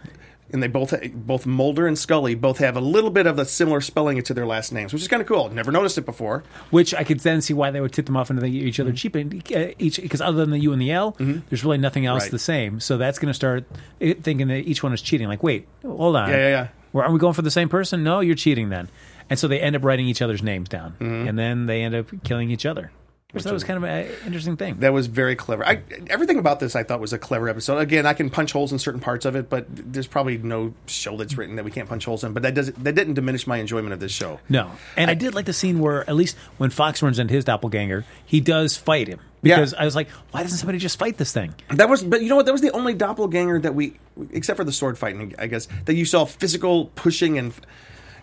and 0.54 0.64
they 0.64 0.68
both 0.68 0.94
both 1.14 1.46
Mulder 1.46 1.88
and 1.88 1.98
Scully 1.98 2.36
both 2.36 2.60
have 2.60 2.78
a 2.78 2.82
little 2.82 3.10
bit 3.10 3.26
of 3.28 3.38
a 3.40 3.46
similar 3.46 3.82
spelling 3.82 4.22
to 4.22 4.34
their 4.34 4.46
last 4.46 4.72
names, 4.72 4.94
which 4.94 5.02
is 5.02 5.08
kind 5.10 5.22
of 5.22 5.28
cool. 5.28 5.50
Never 5.50 5.72
noticed 5.72 5.98
it 5.98 6.06
before. 6.06 6.44
which 6.70 6.94
I 6.94 7.04
could 7.04 7.20
then 7.20 7.42
see 7.42 7.54
why 7.54 7.72
they 7.72 7.82
would 7.82 7.92
tip 7.92 8.06
them 8.06 8.16
off 8.16 8.30
into 8.30 8.42
the, 8.44 8.50
each 8.52 8.80
other 8.80 8.94
cheaping 8.94 9.42
uh, 9.56 9.74
each 9.80 10.00
because 10.02 10.22
other 10.22 10.38
than 10.38 10.52
the 10.52 10.60
U 10.60 10.72
and 10.72 10.82
the 10.82 10.92
L, 10.92 11.16
there's 11.20 11.64
really 11.66 11.78
nothing 11.80 12.06
else 12.06 12.24
Mm-hmm. 12.24 12.26
Right. 12.28 12.32
the 12.32 12.40
same. 12.40 12.80
So 12.80 12.98
that's 12.98 13.20
going 13.20 13.30
to 13.30 13.34
start 13.34 13.66
uh, 14.02 14.14
thinking 14.22 14.48
that 14.48 14.60
each 14.68 14.84
one 14.84 14.94
is 14.94 15.02
cheating. 15.02 15.28
Like, 15.28 15.44
wait, 15.44 15.68
hold 15.84 16.16
on, 16.16 16.30
Yeah, 16.30 16.38
yeah, 16.38 16.50
yeah. 16.50 16.68
Well, 16.94 17.06
are 17.08 17.12
we 17.12 17.18
going 17.20 17.34
for 17.34 17.42
the 17.42 17.50
same 17.52 17.70
person? 17.70 18.04
No, 18.04 18.20
you're 18.20 18.36
cheating 18.36 18.70
then. 18.70 18.88
And 19.30 19.40
so 19.40 19.48
they 19.48 19.60
end 19.60 19.76
up 19.76 19.84
writing 19.84 20.08
each 20.08 20.22
other's 20.22 20.44
names 20.44 20.70
down, 20.70 20.92
Mm-hmm. 21.00 21.28
and 21.28 21.40
then 21.40 21.66
they 21.66 21.82
end 21.82 21.96
up 21.96 22.08
killing 22.24 22.52
each 22.52 22.66
other. 22.68 22.92
Which 23.34 23.44
that 23.46 23.54
was 23.54 23.64
kind 23.64 23.78
of 23.78 23.84
an 23.84 24.12
interesting 24.28 24.58
thing. 24.58 24.80
That 24.82 24.94
was 24.94 25.08
very 25.08 25.36
clever. 25.36 25.66
I, 25.66 25.82
everything 26.08 26.38
about 26.38 26.60
this 26.60 26.76
I 26.76 26.84
thought 26.84 27.00
was 27.00 27.14
a 27.14 27.18
clever 27.18 27.50
episode. 27.50 27.80
Again, 27.80 28.06
I 28.06 28.14
can 28.14 28.30
punch 28.30 28.52
holes 28.52 28.72
in 28.72 28.78
certain 28.78 29.02
parts 29.02 29.26
of 29.26 29.36
it, 29.36 29.50
but 29.50 29.66
there's 29.70 30.06
probably 30.06 30.38
no 30.38 30.76
show 30.86 31.18
that's 31.18 31.36
written 31.36 31.56
that 31.56 31.66
we 31.66 31.72
can't 31.72 31.90
punch 31.90 32.06
holes 32.06 32.24
in. 32.24 32.34
But 32.34 32.44
that 32.44 32.54
doesn't 32.54 32.84
that 32.84 32.94
didn't 32.94 33.16
diminish 33.16 33.48
my 33.48 33.58
enjoyment 33.58 33.92
of 33.92 34.00
this 34.00 34.12
show. 34.12 34.40
No, 34.50 34.70
and 34.96 35.10
I, 35.10 35.16
did 35.16 35.34
like 35.34 35.46
the 35.46 35.54
scene 35.54 35.80
where 35.80 36.08
at 36.08 36.16
least 36.16 36.38
when 36.58 36.70
Fox 36.70 37.02
runs 37.02 37.18
into 37.18 37.34
his 37.34 37.44
doppelganger, 37.44 38.06
he 38.24 38.40
does 38.40 38.78
fight 38.78 39.08
him 39.08 39.20
Yeah. 39.42 39.56
because 39.56 39.74
I 39.74 39.84
was 39.86 39.96
like, 39.96 40.10
why 40.30 40.44
doesn't 40.44 40.60
somebody 40.60 40.78
just 40.78 41.00
fight 41.00 41.18
this 41.18 41.34
thing? 41.34 41.56
That 41.72 41.90
was, 41.90 42.04
but 42.04 42.22
you 42.22 42.30
know 42.30 42.36
what? 42.36 42.46
That 42.46 42.52
was 42.52 42.62
the 42.62 42.72
only 42.72 42.94
doppelganger 42.94 43.60
that 43.62 43.74
we, 43.74 43.98
except 44.32 44.58
for 44.58 44.64
the 44.64 44.72
sword 44.72 44.96
fighting, 44.98 45.34
I 45.40 45.48
guess, 45.48 45.68
that 45.86 45.96
you 45.96 46.06
saw 46.06 46.26
physical 46.26 46.86
pushing 46.94 47.40
and 47.40 47.52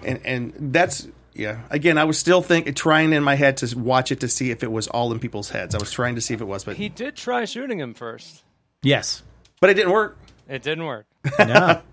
and 0.05 0.21
and 0.25 0.73
that's 0.73 1.09
yeah. 1.41 1.61
Again, 1.71 1.99
I 1.99 2.05
was 2.05 2.19
still 2.19 2.43
think 2.43 2.75
trying 2.77 3.13
in 3.13 3.25
my 3.25 3.35
head 3.35 3.57
to 3.59 3.79
watch 3.79 4.13
it 4.13 4.21
to 4.21 4.29
see 4.29 4.51
if 4.51 4.63
it 4.63 4.71
was 4.71 4.87
all 4.89 5.11
in 5.11 5.19
people's 5.19 5.51
heads. 5.51 5.75
I 5.75 5.79
was 5.79 5.91
trying 5.91 6.15
to 6.15 6.21
see 6.21 6.35
if 6.35 6.41
it 6.41 6.45
was, 6.45 6.65
but 6.65 6.77
He 6.77 6.89
did 6.89 7.17
try 7.17 7.45
shooting 7.47 7.81
him 7.81 7.95
first. 7.95 8.45
Yes, 8.83 9.23
but 9.61 9.71
it 9.71 9.75
didn't 9.75 9.93
work. 9.93 10.19
It 10.49 10.63
didn't 10.63 10.85
work. 10.85 11.07
no. 11.39 11.81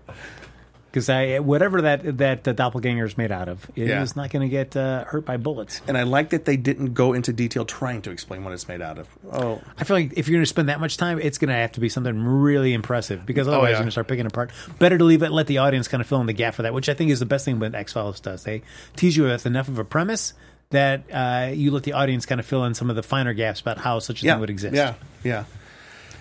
Because 0.90 1.10
I, 1.10 1.38
whatever 1.40 1.82
that 1.82 2.18
that 2.18 2.44
the 2.44 2.54
doppelganger 2.54 3.04
is 3.04 3.18
made 3.18 3.30
out 3.30 3.48
of, 3.48 3.70
it 3.76 3.88
Yeah. 3.88 4.02
is 4.02 4.16
not 4.16 4.30
going 4.30 4.42
to 4.42 4.48
get 4.48 4.74
uh, 4.74 5.04
hurt 5.04 5.26
by 5.26 5.36
bullets. 5.36 5.82
And 5.86 5.98
I 5.98 6.04
like 6.04 6.30
that 6.30 6.46
they 6.46 6.56
didn't 6.56 6.94
go 6.94 7.12
into 7.12 7.32
detail 7.32 7.66
trying 7.66 8.00
to 8.02 8.10
explain 8.10 8.42
what 8.42 8.54
it's 8.54 8.68
made 8.68 8.80
out 8.80 8.98
of. 8.98 9.06
Oh, 9.30 9.60
I 9.78 9.84
feel 9.84 9.96
like 9.96 10.14
if 10.16 10.28
you're 10.28 10.36
going 10.36 10.44
to 10.44 10.48
spend 10.48 10.70
that 10.70 10.80
much 10.80 10.96
time, 10.96 11.20
it's 11.20 11.36
going 11.36 11.50
to 11.50 11.54
have 11.54 11.72
to 11.72 11.80
be 11.80 11.90
something 11.90 12.24
really 12.24 12.72
impressive 12.72 13.26
because 13.26 13.48
otherwise 13.48 13.64
yeah. 13.64 13.70
you're 13.70 13.78
going 13.80 13.88
to 13.88 13.92
start 13.92 14.08
picking 14.08 14.26
apart. 14.26 14.50
Better 14.78 14.96
to 14.96 15.04
leave 15.04 15.22
it, 15.22 15.30
let 15.30 15.46
the 15.46 15.58
audience 15.58 15.88
kind 15.88 16.00
of 16.00 16.06
fill 16.06 16.20
in 16.20 16.26
the 16.26 16.32
gap 16.32 16.54
for 16.54 16.62
that, 16.62 16.72
which 16.72 16.88
I 16.88 16.94
think 16.94 17.10
is 17.10 17.20
the 17.20 17.26
best 17.26 17.44
thing 17.44 17.60
what 17.60 17.74
X 17.74 17.92
Files 17.92 18.20
does. 18.20 18.44
They 18.44 18.62
tease 18.96 19.16
you 19.16 19.24
with 19.24 19.44
enough 19.44 19.68
of 19.68 19.78
a 19.78 19.84
premise 19.84 20.32
that 20.70 21.04
uh, 21.12 21.50
you 21.52 21.70
let 21.70 21.82
the 21.82 21.92
audience 21.94 22.26
kind 22.26 22.40
of 22.40 22.46
fill 22.46 22.64
in 22.64 22.74
some 22.74 22.90
of 22.90 22.96
the 22.96 23.02
finer 23.02 23.32
gaps 23.32 23.60
about 23.60 23.78
how 23.78 23.98
such 23.98 24.22
a 24.22 24.26
yeah, 24.26 24.32
thing 24.32 24.40
would 24.40 24.50
exist. 24.50 24.74
Yeah, 24.74 24.94
yeah. 25.24 25.44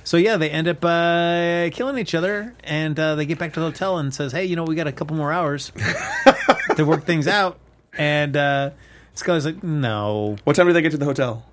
So 0.08 0.16
yeah, 0.16 0.38
they 0.38 0.50
end 0.50 0.70
up 0.70 0.86
uh, 0.86 1.70
killing 1.74 1.98
each 1.98 2.16
other, 2.16 2.56
and 2.64 2.98
uh, 2.98 3.16
they 3.16 3.26
get 3.26 3.40
back 3.40 3.52
to 3.56 3.60
the 3.60 3.66
hotel 3.66 3.98
and 3.98 4.14
says, 4.14 4.32
"Hey, 4.32 4.46
you 4.46 4.56
know, 4.56 4.64
we 4.64 4.74
got 4.74 4.88
a 4.88 4.94
couple 4.94 5.18
more 5.18 5.34
hours 5.34 5.74
to 6.78 6.86
work 6.86 7.04
things 7.04 7.28
out." 7.28 7.60
And 7.98 8.38
uh, 8.38 8.70
Scully's 9.16 9.46
like, 9.46 9.62
"No, 9.62 10.38
What 10.46 10.56
time 10.56 10.68
did 10.68 10.78
they 10.78 10.82
get 10.82 10.92
to 10.92 10.98
the 10.98 11.04
hotel? 11.04 11.46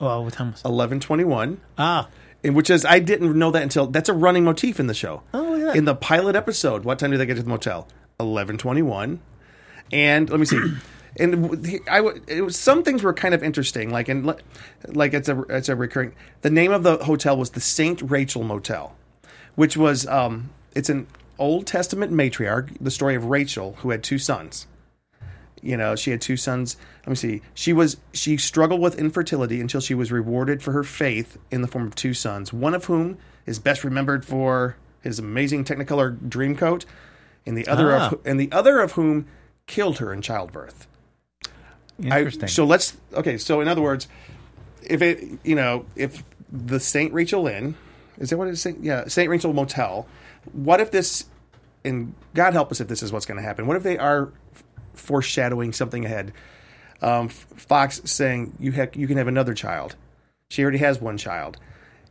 oh, 0.00 0.22
what 0.22 0.32
time 0.32 0.52
was 0.52 0.62
it? 0.62 0.64
Eleven 0.66 0.98
twenty-one. 0.98 1.60
Ah, 1.76 2.08
And 2.42 2.56
which 2.56 2.70
is 2.70 2.86
I 2.86 3.00
didn't 3.00 3.38
know 3.38 3.50
that 3.50 3.62
until 3.62 3.86
that's 3.86 4.08
a 4.08 4.14
running 4.14 4.44
motif 4.44 4.80
in 4.80 4.86
the 4.86 4.94
show. 4.94 5.22
Oh, 5.34 5.60
that. 5.60 5.76
In 5.76 5.84
the 5.84 5.94
pilot 5.94 6.36
episode, 6.36 6.84
what 6.84 6.98
time 6.98 7.10
do 7.10 7.18
they 7.18 7.26
get 7.26 7.36
to 7.36 7.42
the 7.42 7.50
motel? 7.50 7.86
Eleven 8.18 8.56
twenty 8.56 8.80
one. 8.80 9.20
And 9.92 10.30
let 10.30 10.40
me 10.40 10.46
see. 10.46 10.58
And 11.18 11.50
the- 11.62 11.80
I 11.90 12.00
it 12.26 12.42
was 12.42 12.56
some 12.56 12.82
things 12.82 13.02
were 13.02 13.12
kind 13.12 13.34
of 13.34 13.42
interesting. 13.42 13.90
Like 13.90 14.08
and 14.08 14.26
like 14.86 15.14
it's 15.14 15.28
a 15.28 15.40
it's 15.48 15.68
a 15.68 15.76
recurring. 15.76 16.14
The 16.42 16.50
name 16.50 16.72
of 16.72 16.82
the 16.82 16.98
hotel 16.98 17.36
was 17.36 17.50
the 17.50 17.60
Saint 17.60 18.00
Rachel 18.02 18.44
Motel, 18.44 18.94
which 19.54 19.76
was 19.76 20.06
um 20.06 20.50
it's 20.74 20.88
an 20.88 21.06
Old 21.38 21.66
Testament 21.66 22.12
matriarch. 22.12 22.76
The 22.80 22.90
story 22.90 23.14
of 23.14 23.24
Rachel 23.26 23.76
who 23.80 23.90
had 23.90 24.02
two 24.02 24.18
sons. 24.18 24.66
You 25.60 25.76
know, 25.76 25.96
she 25.96 26.12
had 26.12 26.20
two 26.20 26.36
sons. 26.36 26.76
Let 27.00 27.08
me 27.08 27.14
see. 27.16 27.42
She 27.54 27.72
was 27.72 27.96
she 28.12 28.36
struggled 28.36 28.80
with 28.80 28.96
infertility 28.98 29.60
until 29.60 29.80
she 29.80 29.94
was 29.94 30.12
rewarded 30.12 30.62
for 30.62 30.72
her 30.72 30.84
faith 30.84 31.36
in 31.50 31.62
the 31.62 31.68
form 31.68 31.86
of 31.86 31.94
two 31.96 32.14
sons. 32.14 32.52
One 32.52 32.74
of 32.74 32.84
whom 32.84 33.18
is 33.44 33.58
best 33.58 33.82
remembered 33.82 34.24
for 34.24 34.76
his 35.00 35.18
amazing 35.18 35.64
Technicolor 35.64 36.16
Dreamcoat, 36.16 36.84
and 37.46 37.56
the 37.56 37.66
other 37.66 37.92
Ah. 37.94 38.06
of 38.10 38.20
and 38.24 38.38
the 38.38 38.50
other 38.52 38.78
of 38.80 38.92
whom 38.92 39.26
killed 39.66 39.98
her 39.98 40.12
in 40.12 40.22
childbirth. 40.22 40.86
I- 42.02 42.18
Interesting. 42.18 42.48
so 42.48 42.64
let's 42.64 42.96
okay. 43.14 43.38
So 43.38 43.60
in 43.60 43.68
other 43.68 43.82
words, 43.82 44.08
if 44.82 45.02
it 45.02 45.24
you 45.44 45.54
know 45.54 45.84
if 45.96 46.22
the 46.52 46.78
Saint 46.80 47.12
Rachel 47.12 47.46
Inn 47.46 47.74
is 48.18 48.30
that 48.30 48.36
what 48.36 48.48
it's 48.48 48.60
saying? 48.60 48.78
Yeah, 48.82 49.06
Saint 49.08 49.28
Rachel 49.30 49.52
Motel. 49.52 50.06
What 50.52 50.80
if 50.80 50.90
this? 50.90 51.26
And 51.84 52.14
God 52.34 52.52
help 52.54 52.72
us 52.72 52.80
if 52.80 52.88
this 52.88 53.02
is 53.02 53.12
what's 53.12 53.26
going 53.26 53.36
to 53.36 53.42
happen. 53.42 53.66
What 53.68 53.76
if 53.76 53.82
they 53.84 53.96
are 53.98 54.32
f- 54.54 54.64
foreshadowing 54.94 55.72
something 55.72 56.04
ahead? 56.04 56.32
Um, 57.00 57.26
F- 57.26 57.46
Fox 57.56 58.00
saying 58.04 58.54
you 58.58 58.72
ha- 58.72 58.90
you 58.94 59.06
can 59.06 59.16
have 59.18 59.28
another 59.28 59.54
child. 59.54 59.94
She 60.50 60.62
already 60.62 60.78
has 60.78 61.00
one 61.00 61.16
child. 61.16 61.56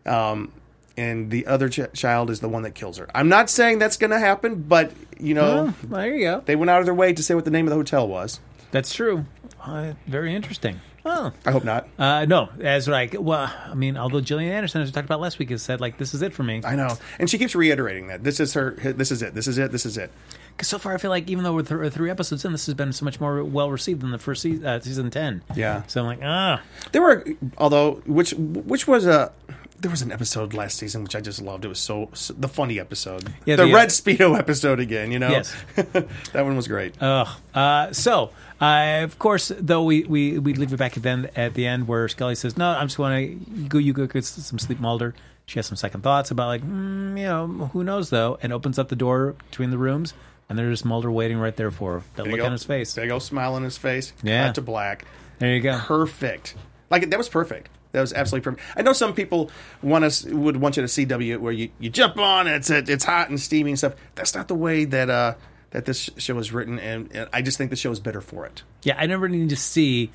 Um, 0.06 0.54
and 0.96 1.30
the 1.30 1.46
other 1.48 1.68
ch- 1.70 1.92
child 1.94 2.30
is 2.30 2.40
the 2.40 2.48
one 2.50 2.64
that 2.64 2.74
kills 2.76 2.98
her. 2.98 3.08
I'm 3.14 3.28
not 3.30 3.50
saying 3.50 3.80
that's 3.80 3.98
going 3.98 4.12
to 4.12 4.20
happen, 4.20 4.64
but 4.64 4.92
you 5.20 5.34
know, 5.34 5.74
Oh, 5.84 5.88
there 5.96 6.16
you 6.16 6.22
go. 6.26 6.42
they 6.46 6.56
went 6.56 6.70
out 6.70 6.80
of 6.80 6.86
their 6.86 6.96
way 6.96 7.12
to 7.14 7.22
say 7.22 7.36
what 7.36 7.44
the 7.46 7.52
name 7.52 7.66
of 7.66 7.72
the 7.72 7.76
hotel 7.76 8.08
was. 8.08 8.40
That's 8.72 8.94
true. 8.94 9.26
Uh, 9.68 9.94
very 10.08 10.34
interesting. 10.36 10.80
Oh. 11.06 11.32
I 11.46 11.52
hope 11.52 11.64
not. 11.64 11.88
Uh, 11.98 12.26
no, 12.26 12.50
as 12.60 12.88
like, 12.88 13.16
well, 13.18 13.50
I 13.66 13.74
mean, 13.76 13.96
although 13.98 14.20
Gillian 14.20 14.52
Anderson, 14.52 14.82
as 14.82 14.90
we 14.90 14.92
talked 14.92 15.06
about 15.06 15.22
last 15.22 15.40
week, 15.40 15.50
has 15.52 15.62
said 15.62 15.80
like, 15.80 15.98
this 15.98 16.14
is 16.14 16.22
it 16.22 16.34
for 16.34 16.44
me. 16.44 16.62
I 16.66 16.76
know, 16.76 16.98
and 17.18 17.30
she 17.30 17.38
keeps 17.38 17.56
reiterating 17.56 18.08
that 18.08 18.24
this 18.24 18.40
is 18.42 18.54
her. 18.56 18.72
This 18.72 19.12
is 19.12 19.22
it. 19.22 19.34
This 19.34 19.48
is 19.48 19.58
it. 19.58 19.72
This 19.72 19.86
is 19.86 19.98
it. 19.98 20.12
Because 20.56 20.68
so 20.68 20.80
far, 20.80 20.94
I 20.94 20.98
feel 20.98 21.12
like 21.12 21.30
even 21.30 21.44
though 21.44 21.54
we're 21.54 21.62
th- 21.64 21.94
three 21.94 22.10
episodes 22.10 22.44
in, 22.44 22.52
this 22.52 22.66
has 22.66 22.76
been 22.76 22.92
so 22.92 23.06
much 23.06 23.22
more 23.22 23.44
well 23.44 23.70
received 23.72 24.02
than 24.02 24.12
the 24.12 24.18
first 24.18 24.42
se- 24.42 24.64
uh, 24.66 24.80
season 24.80 25.10
ten. 25.10 25.44
Yeah. 25.56 25.84
So 25.88 26.02
I'm 26.02 26.08
like, 26.08 26.20
ah, 26.24 26.62
There 26.92 27.02
were, 27.02 27.24
although 27.58 28.02
which 28.06 28.34
which 28.34 28.88
was 28.88 29.06
a. 29.06 29.32
There 29.80 29.92
was 29.92 30.02
an 30.02 30.12
episode 30.12 30.56
last 30.56 30.80
season 30.80 31.04
which 31.04 31.16
I 31.16 31.22
just 31.22 31.40
loved. 31.40 31.64
It 31.64 31.68
was 31.68 31.78
so, 31.80 32.10
so 32.16 32.34
the 32.34 32.48
funny 32.48 32.80
episode, 32.80 33.32
Yeah, 33.46 33.58
the, 33.58 33.66
the, 33.68 33.72
uh, 33.72 33.76
red 33.76 33.90
speedo 33.90 34.36
episode 34.36 34.80
again. 34.80 35.12
You 35.12 35.20
know, 35.20 35.30
Yes. 35.30 35.56
that 35.76 36.08
one 36.34 36.56
was 36.56 36.68
great. 36.68 36.96
Ugh. 37.00 37.28
Uh, 37.54 37.94
so, 37.94 38.32
uh, 38.62 39.02
of 39.04 39.20
course, 39.20 39.52
though 39.60 39.84
we, 39.84 40.04
we 40.04 40.40
we 40.40 40.54
leave 40.54 40.74
it 40.74 40.78
back 40.78 40.98
at 40.98 41.04
the 41.04 41.10
end, 41.10 41.30
at 41.36 41.54
the 41.54 41.66
end 41.68 41.88
where 41.88 42.08
Scully 42.08 42.36
says, 42.36 42.58
"No, 42.58 42.68
I'm 42.70 42.88
just 42.88 42.98
going 42.98 43.40
to 43.40 43.46
go. 43.68 43.78
You 43.78 43.94
go 43.94 44.08
get 44.08 44.26
some 44.26 44.60
sleep, 44.60 44.80
Mulder." 44.80 45.14
She 45.46 45.60
has 45.60 45.66
some 45.66 45.78
second 45.78 46.02
thoughts 46.02 46.30
about 46.30 46.48
like, 46.48 46.62
mm, 46.62 47.18
you 47.18 47.24
know, 47.26 47.48
who 47.72 47.84
knows 47.84 48.10
though, 48.10 48.38
and 48.42 48.52
opens 48.52 48.78
up 48.78 48.90
the 48.90 48.98
door 48.98 49.36
between 49.50 49.70
the 49.70 49.78
rooms, 49.78 50.14
and 50.50 50.60
there's 50.60 50.84
Mulder 50.84 51.10
waiting 51.12 51.38
right 51.38 51.56
there 51.56 51.72
for 51.72 52.00
her. 52.00 52.04
That 52.16 52.24
Big 52.24 52.34
look 52.34 52.42
ol- 52.42 52.48
on 52.48 52.52
his 52.52 52.64
face. 52.66 52.94
big 52.96 53.10
old 53.12 53.24
smile 53.24 53.54
on 53.54 53.64
his 53.64 53.78
face. 53.78 54.12
Yeah. 54.24 54.48
cut 54.48 54.56
to 54.56 54.62
black. 54.62 55.06
There 55.40 55.54
you 55.56 55.62
go. 55.62 55.78
Perfect. 55.80 56.56
Like 56.90 57.10
that 57.10 57.18
was 57.18 57.30
perfect. 57.30 57.70
That 57.94 58.02
was 58.02 58.12
absolutely 58.12 58.44
perfect. 58.44 58.68
I 58.76 58.82
know 58.82 58.92
some 58.92 59.14
people 59.14 59.50
want 59.82 60.04
us 60.04 60.26
would 60.26 60.58
want 60.58 60.76
you 60.76 60.86
to 60.86 60.88
CW 60.88 61.40
where 61.40 61.54
you, 61.54 61.70
you 61.80 61.90
jump 61.90 62.18
on 62.18 62.48
it's 62.48 62.70
it's 62.70 63.06
hot 63.06 63.30
and 63.30 63.40
steamy 63.40 63.72
and 63.72 63.78
stuff. 63.78 63.94
That's 64.16 64.36
not 64.36 64.50
the 64.50 64.56
way 64.56 64.84
that 64.86 65.10
uh 65.10 65.36
that 65.72 65.86
this 65.86 66.10
show 66.18 66.38
is 66.40 66.52
written, 66.54 66.80
and, 66.80 67.10
and 67.14 67.30
I 67.34 67.42
just 67.42 67.58
think 67.58 67.70
the 67.70 67.76
show 67.76 67.92
is 67.92 68.00
better 68.00 68.22
for 68.22 68.46
it. 68.46 68.64
Yeah, 68.84 68.96
I 68.98 69.06
never 69.06 69.28
need 69.28 69.50
to 69.50 69.56
see 69.58 70.12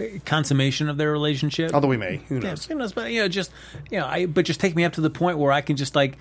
uh, 0.00 0.04
consummation 0.24 0.88
of 0.88 0.96
their 0.96 1.12
relationship. 1.12 1.72
Although 1.74 1.88
we 1.88 1.96
may, 1.96 2.16
who 2.28 2.36
Yeah, 2.36 2.40
knows? 2.50 2.66
who 2.66 2.74
knows? 2.74 2.92
But 2.92 3.12
you 3.12 3.20
know, 3.20 3.28
just 3.28 3.50
you 3.90 3.98
know, 3.98 4.06
I 4.06 4.26
but 4.26 4.44
just 4.44 4.60
take 4.60 4.74
me 4.74 4.84
up 4.84 4.94
to 4.94 5.00
the 5.00 5.10
point 5.10 5.38
where 5.38 5.52
I 5.52 5.60
can 5.60 5.76
just 5.76 5.94
like, 5.94 6.18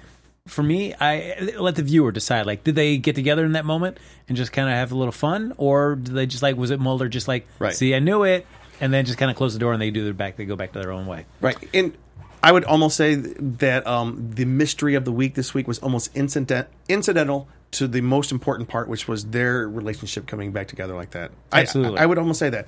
for 0.47 0.61
me, 0.63 0.93
I 1.01 1.53
let 1.57 1.75
the 1.75 1.83
viewer 1.83 2.11
decide. 2.11 2.45
Like, 2.45 2.63
did 2.63 2.75
they 2.75 2.97
get 2.97 3.15
together 3.15 3.43
in 3.43 3.53
that 3.53 3.65
moment 3.65 3.97
and 4.27 4.37
just 4.37 4.51
kind 4.51 4.69
of 4.69 4.75
have 4.75 4.91
a 4.91 4.95
little 4.95 5.11
fun, 5.11 5.53
or 5.57 5.95
did 5.95 6.13
they 6.13 6.25
just 6.27 6.43
like 6.43 6.55
was 6.55 6.69
it 6.71 6.79
Mulder 6.79 7.09
just 7.09 7.27
like, 7.27 7.47
Right. 7.59 7.73
see, 7.73 7.95
I 7.95 7.99
knew 7.99 8.23
it, 8.23 8.45
and 8.79 8.93
then 8.93 9.05
just 9.05 9.17
kind 9.17 9.31
of 9.31 9.37
close 9.37 9.53
the 9.53 9.59
door 9.59 9.73
and 9.73 9.81
they 9.81 9.89
do 9.91 10.03
their 10.03 10.13
back, 10.13 10.35
they 10.37 10.45
go 10.45 10.55
back 10.55 10.73
to 10.73 10.79
their 10.79 10.91
own 10.91 11.07
way. 11.07 11.25
Right. 11.41 11.57
And 11.73 11.97
I 12.43 12.51
would 12.51 12.63
almost 12.65 12.95
say 12.95 13.15
that 13.15 13.87
um, 13.87 14.29
the 14.35 14.45
mystery 14.45 14.93
of 14.93 15.03
the 15.03 15.11
week 15.11 15.33
this 15.33 15.55
week 15.55 15.67
was 15.67 15.79
almost 15.79 16.15
incident- 16.15 16.67
incidental 16.87 17.47
to 17.71 17.87
the 17.87 18.01
most 18.01 18.31
important 18.31 18.69
part, 18.69 18.87
which 18.87 19.07
was 19.07 19.25
their 19.25 19.67
relationship 19.67 20.27
coming 20.27 20.51
back 20.51 20.67
together 20.67 20.95
like 20.95 21.11
that. 21.11 21.31
I- 21.51 21.61
Absolutely. 21.61 21.99
I, 21.99 22.03
I 22.03 22.05
would 22.05 22.17
almost 22.17 22.39
say 22.39 22.49
that. 22.49 22.67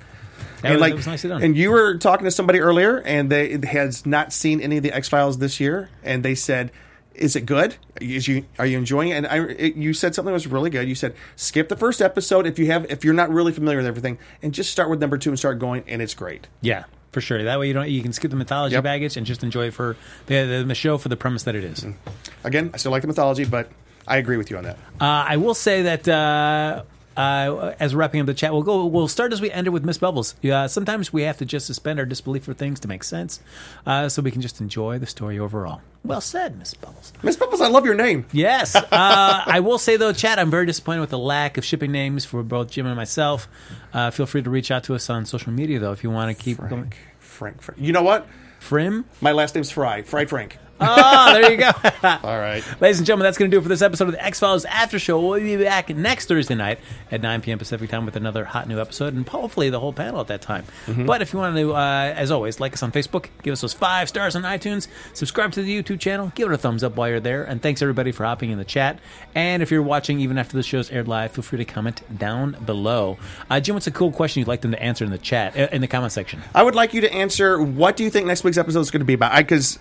That 0.62 0.72
and 0.72 0.80
was- 0.80 0.80
like, 0.80 1.06
nicely 1.06 1.30
done. 1.30 1.42
and 1.42 1.56
you 1.56 1.70
were 1.70 1.96
talking 1.98 2.24
to 2.24 2.30
somebody 2.30 2.60
earlier, 2.60 2.98
and 2.98 3.30
they 3.30 3.58
has 3.66 4.04
not 4.06 4.32
seen 4.32 4.60
any 4.60 4.76
of 4.76 4.82
the 4.82 4.92
X 4.92 5.08
Files 5.08 5.38
this 5.38 5.60
year, 5.60 5.88
and 6.04 6.22
they 6.22 6.34
said, 6.34 6.70
"Is 7.14 7.34
it 7.36 7.46
good? 7.46 7.74
Is 8.00 8.28
you 8.28 8.44
are 8.58 8.66
you 8.66 8.78
enjoying 8.78 9.08
it?" 9.10 9.14
And 9.14 9.26
I, 9.26 9.38
it, 9.46 9.74
you 9.76 9.92
said 9.94 10.14
something 10.14 10.28
that 10.30 10.34
was 10.34 10.46
really 10.46 10.70
good. 10.70 10.88
You 10.88 10.94
said, 10.94 11.14
"Skip 11.36 11.68
the 11.68 11.76
first 11.76 12.00
episode 12.02 12.46
if 12.46 12.58
you 12.58 12.66
have 12.66 12.90
if 12.90 13.04
you're 13.04 13.14
not 13.14 13.30
really 13.30 13.52
familiar 13.52 13.78
with 13.78 13.86
everything, 13.86 14.18
and 14.42 14.52
just 14.54 14.70
start 14.70 14.90
with 14.90 15.00
number 15.00 15.18
two 15.18 15.30
and 15.30 15.38
start 15.38 15.58
going, 15.58 15.82
and 15.88 16.00
it's 16.02 16.14
great." 16.14 16.46
Yeah, 16.60 16.84
for 17.10 17.20
sure. 17.20 17.42
That 17.42 17.58
way 17.58 17.66
you 17.68 17.74
don't 17.74 17.88
you 17.88 18.02
can 18.02 18.12
skip 18.12 18.30
the 18.30 18.36
mythology 18.36 18.74
Yep. 18.74 18.84
baggage 18.84 19.16
and 19.16 19.26
just 19.26 19.42
enjoy 19.42 19.66
it 19.68 19.74
for 19.74 19.96
the, 20.26 20.44
the 20.44 20.64
the 20.68 20.74
show 20.76 20.98
for 20.98 21.08
the 21.08 21.16
premise 21.16 21.42
that 21.44 21.56
it 21.56 21.64
is. 21.64 21.80
Mm-hmm. 21.80 22.46
Again, 22.46 22.70
I 22.74 22.76
still 22.76 22.92
like 22.92 23.02
the 23.02 23.08
mythology, 23.08 23.44
but 23.44 23.70
I 24.08 24.16
agree 24.16 24.36
with 24.36 24.50
you 24.50 24.56
on 24.56 24.64
that. 24.64 24.76
Uh, 25.00 25.04
I 25.28 25.36
will 25.36 25.54
say 25.54 25.82
that 25.82 26.08
uh, 26.08 26.82
uh, 27.16 27.74
as 27.78 27.94
wrapping 27.94 28.20
up 28.20 28.26
the 28.26 28.34
chat, 28.34 28.52
we'll 28.52 28.62
go. 28.62 28.86
We'll 28.86 29.08
start 29.08 29.32
as 29.32 29.40
we 29.40 29.50
ended 29.50 29.72
with 29.72 29.84
Miss 29.84 29.98
Bubbles. 29.98 30.34
Sometimes 30.68 31.12
we 31.12 31.22
have 31.22 31.36
to 31.38 31.44
just 31.44 31.66
suspend 31.66 31.98
our 31.98 32.06
disbelief 32.06 32.44
for 32.44 32.54
things 32.54 32.80
to 32.80 32.88
make 32.88 33.04
sense, 33.04 33.40
uh, 33.86 34.08
so 34.08 34.22
we 34.22 34.30
can 34.30 34.40
just 34.40 34.60
enjoy 34.60 34.98
the 34.98 35.06
story 35.06 35.38
overall. 35.38 35.80
Well 36.04 36.20
said, 36.20 36.56
Miss 36.56 36.74
Bubbles. 36.74 37.12
Miss 37.22 37.36
Bubbles, 37.36 37.60
I 37.60 37.68
love 37.68 37.84
your 37.84 37.94
name. 37.94 38.24
Yes, 38.32 38.74
uh, 38.76 38.84
I 38.92 39.60
will 39.60 39.78
say 39.78 39.96
though, 39.96 40.12
chat. 40.12 40.38
I'm 40.38 40.50
very 40.50 40.64
disappointed 40.66 41.00
with 41.00 41.10
the 41.10 41.18
lack 41.18 41.58
of 41.58 41.64
shipping 41.64 41.92
names 41.92 42.24
for 42.24 42.42
both 42.42 42.70
Jim 42.70 42.86
and 42.86 42.96
myself. 42.96 43.48
Uh, 43.92 44.10
feel 44.10 44.26
free 44.26 44.42
to 44.42 44.50
reach 44.50 44.70
out 44.70 44.84
to 44.84 44.94
us 44.94 45.10
on 45.10 45.26
social 45.26 45.52
media 45.52 45.78
though 45.80 45.92
if 45.92 46.04
you 46.04 46.10
want 46.10 46.36
to 46.36 46.42
keep 46.42 46.58
going. 46.58 46.70
Frank, 46.70 46.96
Frank, 47.18 47.62
Frank. 47.62 47.80
You 47.80 47.92
know 47.92 48.02
what? 48.02 48.26
Frim. 48.60 49.04
My 49.20 49.32
last 49.32 49.54
name's 49.54 49.70
Frye. 49.70 50.02
Frye 50.02 50.26
Frank. 50.26 50.58
Oh, 50.80 51.32
there 51.32 51.50
you 51.50 51.56
go. 51.56 51.70
All 52.22 52.38
right. 52.38 52.62
Ladies 52.80 52.98
and 52.98 53.06
gentlemen, 53.06 53.24
that's 53.24 53.36
going 53.38 53.50
to 53.50 53.54
do 53.54 53.58
it 53.58 53.62
for 53.62 53.68
this 53.68 53.82
episode 53.82 54.08
of 54.08 54.12
the 54.12 54.24
X 54.24 54.38
Files 54.38 54.64
After 54.64 54.98
Show. 54.98 55.20
We'll 55.20 55.40
be 55.40 55.56
back 55.56 55.88
next 55.90 56.26
Thursday 56.26 56.54
night 56.54 56.78
at 57.10 57.20
9 57.20 57.40
p.m. 57.40 57.58
Pacific 57.58 57.90
time 57.90 58.04
with 58.04 58.16
another 58.16 58.44
hot 58.44 58.68
new 58.68 58.80
episode, 58.80 59.14
and 59.14 59.28
hopefully 59.28 59.70
the 59.70 59.80
whole 59.80 59.92
panel 59.92 60.20
at 60.20 60.28
that 60.28 60.40
time. 60.40 60.64
But 61.06 61.22
if 61.22 61.32
you 61.32 61.38
want 61.38 61.56
to, 61.56 61.74
uh, 61.74 62.12
as 62.16 62.30
always, 62.30 62.60
like 62.60 62.74
us 62.74 62.82
on 62.82 62.92
Facebook, 62.92 63.26
give 63.42 63.52
us 63.52 63.60
those 63.60 63.72
five 63.72 64.08
stars 64.08 64.36
on 64.36 64.42
iTunes, 64.42 64.88
subscribe 65.14 65.52
to 65.52 65.62
the 65.62 65.82
YouTube 65.82 66.00
channel, 66.00 66.32
give 66.34 66.48
it 66.50 66.54
a 66.54 66.58
thumbs 66.58 66.84
up 66.84 66.96
while 66.96 67.08
you're 67.08 67.20
there, 67.20 67.44
and 67.44 67.60
thanks 67.60 67.82
everybody 67.82 68.12
for 68.12 68.24
hopping 68.24 68.50
in 68.50 68.58
the 68.58 68.64
chat. 68.64 69.00
And 69.34 69.62
if 69.62 69.70
you're 69.70 69.82
watching 69.82 70.20
even 70.20 70.38
after 70.38 70.56
the 70.56 70.62
show's 70.62 70.90
aired 70.90 71.08
live, 71.08 71.32
feel 71.32 71.42
free 71.42 71.58
to 71.58 71.64
comment 71.64 72.02
down 72.18 72.56
below. 72.64 73.18
Uh, 73.50 73.58
Jim, 73.60 73.74
what's 73.74 73.86
a 73.86 73.90
cool 73.90 74.12
question 74.12 74.40
you'd 74.40 74.48
like 74.48 74.60
them 74.60 74.72
to 74.72 74.82
answer 74.82 75.04
in 75.04 75.10
the 75.10 75.18
chat, 75.18 75.56
uh, 75.56 75.68
in 75.72 75.80
the 75.80 75.88
comment 75.88 76.12
section? 76.12 76.40
I 76.54 76.62
would 76.62 76.74
like 76.74 76.94
you 76.94 77.00
to 77.00 77.12
answer 77.12 77.60
what 77.60 77.96
do 77.96 78.04
you 78.04 78.10
think 78.10 78.26
next 78.26 78.44
week's 78.44 78.58
episode 78.58 78.80
is 78.80 78.90
going 78.90 79.00
to 79.00 79.06
be 79.06 79.14
about? 79.14 79.36
Because 79.36 79.78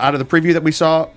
out 0.00 0.14
of 0.14 0.18
the 0.18 0.23
preview 0.24 0.52
that 0.54 0.62
we 0.62 0.72
saw, 0.72 1.08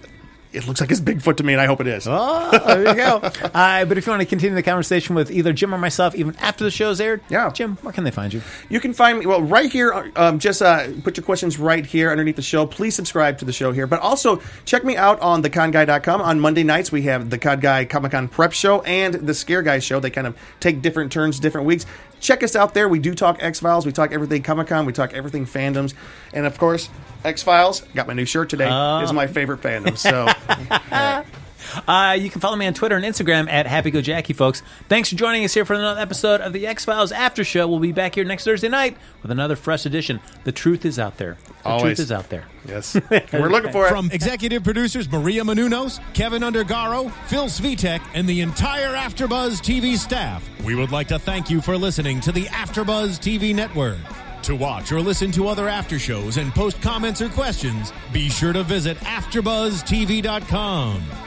it 0.54 0.66
looks 0.66 0.80
like 0.80 0.90
it's 0.90 1.02
Bigfoot 1.02 1.36
to 1.38 1.44
me, 1.44 1.54
and 1.54 1.62
I 1.62 1.66
hope 1.66 1.82
it 1.82 1.88
is. 1.88 2.08
Oh, 2.10 2.50
there 2.66 2.88
you 2.88 2.96
go. 2.96 3.18
uh, 3.54 3.84
but 3.86 3.98
if 3.98 4.08
you 4.08 4.12
want 4.12 4.22
to 4.22 4.26
continue 4.26 4.56
the 4.56 4.64
conversation 4.64 5.14
with 5.14 5.30
either 5.30 5.52
Jim 5.52 5.76
or 5.76 5.78
myself, 5.78 6.16
even 6.16 6.36
after 6.38 6.64
the 6.64 6.72
show's 6.72 7.02
aired, 7.02 7.22
Yeah. 7.30 7.50
Jim, 7.52 7.76
where 7.82 7.92
can 7.92 8.06
they 8.06 8.12
find 8.12 8.34
you? 8.34 8.42
You 8.70 8.80
can 8.80 8.94
find 8.94 9.20
me, 9.20 9.26
well, 9.26 9.42
right 9.42 9.70
here. 9.70 10.10
Um, 10.16 10.40
just 10.40 10.62
uh, 10.62 10.88
put 11.04 11.18
your 11.18 11.26
questions 11.26 11.60
right 11.60 11.86
here 11.86 12.10
underneath 12.12 12.38
the 12.38 12.42
show. 12.42 12.66
Please 12.66 12.96
subscribe 12.96 13.38
to 13.40 13.46
the 13.46 13.52
show 13.54 13.74
here. 13.74 13.88
But 13.88 14.00
also, 14.00 14.42
check 14.64 14.86
me 14.86 14.96
out 14.96 15.20
on 15.20 15.44
theconguy.com. 15.44 16.22
On 16.22 16.40
Monday 16.40 16.64
nights, 16.64 16.94
we 16.94 17.02
have 17.04 17.30
the 17.30 17.38
Con 17.38 17.60
Guy 17.60 17.84
Comic 17.86 18.14
Con 18.14 18.30
Prep 18.30 18.54
Show 18.54 18.82
and 18.82 19.14
the 19.16 19.34
Scare 19.34 19.64
Guy 19.64 19.80
Show. 19.80 20.00
They 20.00 20.10
kind 20.12 20.28
of 20.28 20.38
take 20.62 20.82
different 20.82 21.12
turns, 21.12 21.40
different 21.42 21.68
weeks. 21.68 21.86
Check 22.20 22.44
us 22.44 22.56
out 22.56 22.74
there. 22.74 22.90
We 22.90 23.00
do 23.00 23.14
talk 23.14 23.42
X 23.42 23.60
Files. 23.60 23.86
We 23.86 23.92
talk 23.92 24.12
everything 24.12 24.44
Comic 24.44 24.68
Con. 24.68 24.86
We 24.86 24.94
talk 24.94 25.14
everything 25.14 25.46
fandoms. 25.46 25.94
And 26.34 26.46
of 26.46 26.58
course, 26.58 26.90
X 27.24 27.44
Files. 27.44 27.82
Got 27.96 28.08
my 28.08 28.14
new 28.14 28.26
shirt 28.26 28.50
today. 28.50 28.66
Is 28.66 28.72
ah. 28.72 29.14
my 29.14 29.28
favorite 29.28 29.62
fandom. 29.62 29.98
So, 29.98 30.28
Uh, 31.88 32.18
you 32.20 32.30
can 32.30 32.42
follow 32.42 32.56
me 32.56 32.68
on 32.68 32.74
Twitter 32.74 32.96
and 32.96 33.06
Instagram 33.06 33.50
at 33.50 33.66
HappyGoJackie, 33.66 34.36
folks. 34.36 34.62
Thanks 34.90 35.10
for 35.10 35.16
joining 35.16 35.44
us 35.46 35.54
here 35.54 35.66
for 35.66 35.74
another 35.74 36.00
episode 36.02 36.42
of 36.42 36.54
the 36.54 36.68
X 36.68 36.86
Files 36.86 37.12
After 37.12 37.44
Show. 37.44 37.68
We'll 37.68 37.80
be 37.80 37.92
back 37.92 38.14
here 38.16 38.24
next 38.24 38.44
Thursday 38.44 38.70
night 38.70 38.98
with 39.22 39.30
another 39.32 39.56
fresh 39.56 39.86
edition. 39.86 40.20
The 40.44 40.52
truth 40.52 40.86
is 40.86 40.98
out 41.00 41.18
there. 41.18 41.38
The 41.64 41.70
Always. 41.70 41.98
truth 41.98 42.00
is 42.00 42.12
out 42.12 42.30
there. 42.30 42.46
yes. 42.68 42.96
We're 43.34 43.50
looking 43.50 43.72
for 43.72 43.86
it. 43.88 43.90
From 43.90 44.10
executive 44.12 44.64
producers 44.64 45.12
Maria 45.12 45.44
Menounos, 45.44 46.00
Kevin 46.14 46.42
Undergaro, 46.44 47.12
Phil 47.28 47.46
Svitek, 47.46 48.02
and 48.14 48.28
the 48.28 48.42
entire 48.42 48.94
Afterbuzz 48.94 49.60
TV 49.62 49.98
staff, 49.98 50.48
we 50.64 50.76
would 50.76 50.92
like 50.92 51.08
to 51.10 51.20
thank 51.20 51.50
you 51.50 51.62
for 51.62 51.78
listening 51.78 52.20
to 52.22 52.32
the 52.32 52.46
Afterbuzz 52.46 53.20
TV 53.20 53.54
network. 53.56 53.98
To 54.44 54.56
watch 54.56 54.92
or 54.94 55.02
listen 55.02 55.32
to 55.32 55.48
other 55.50 55.68
after 55.68 56.00
shows 56.00 56.38
and 56.38 56.54
post 56.54 56.82
comments 56.82 57.22
or 57.22 57.28
questions, 57.30 57.92
be 58.14 58.30
sure 58.30 58.54
to 58.54 58.64
visit 58.64 58.96
AfterBuzzTV.com. 59.00 61.27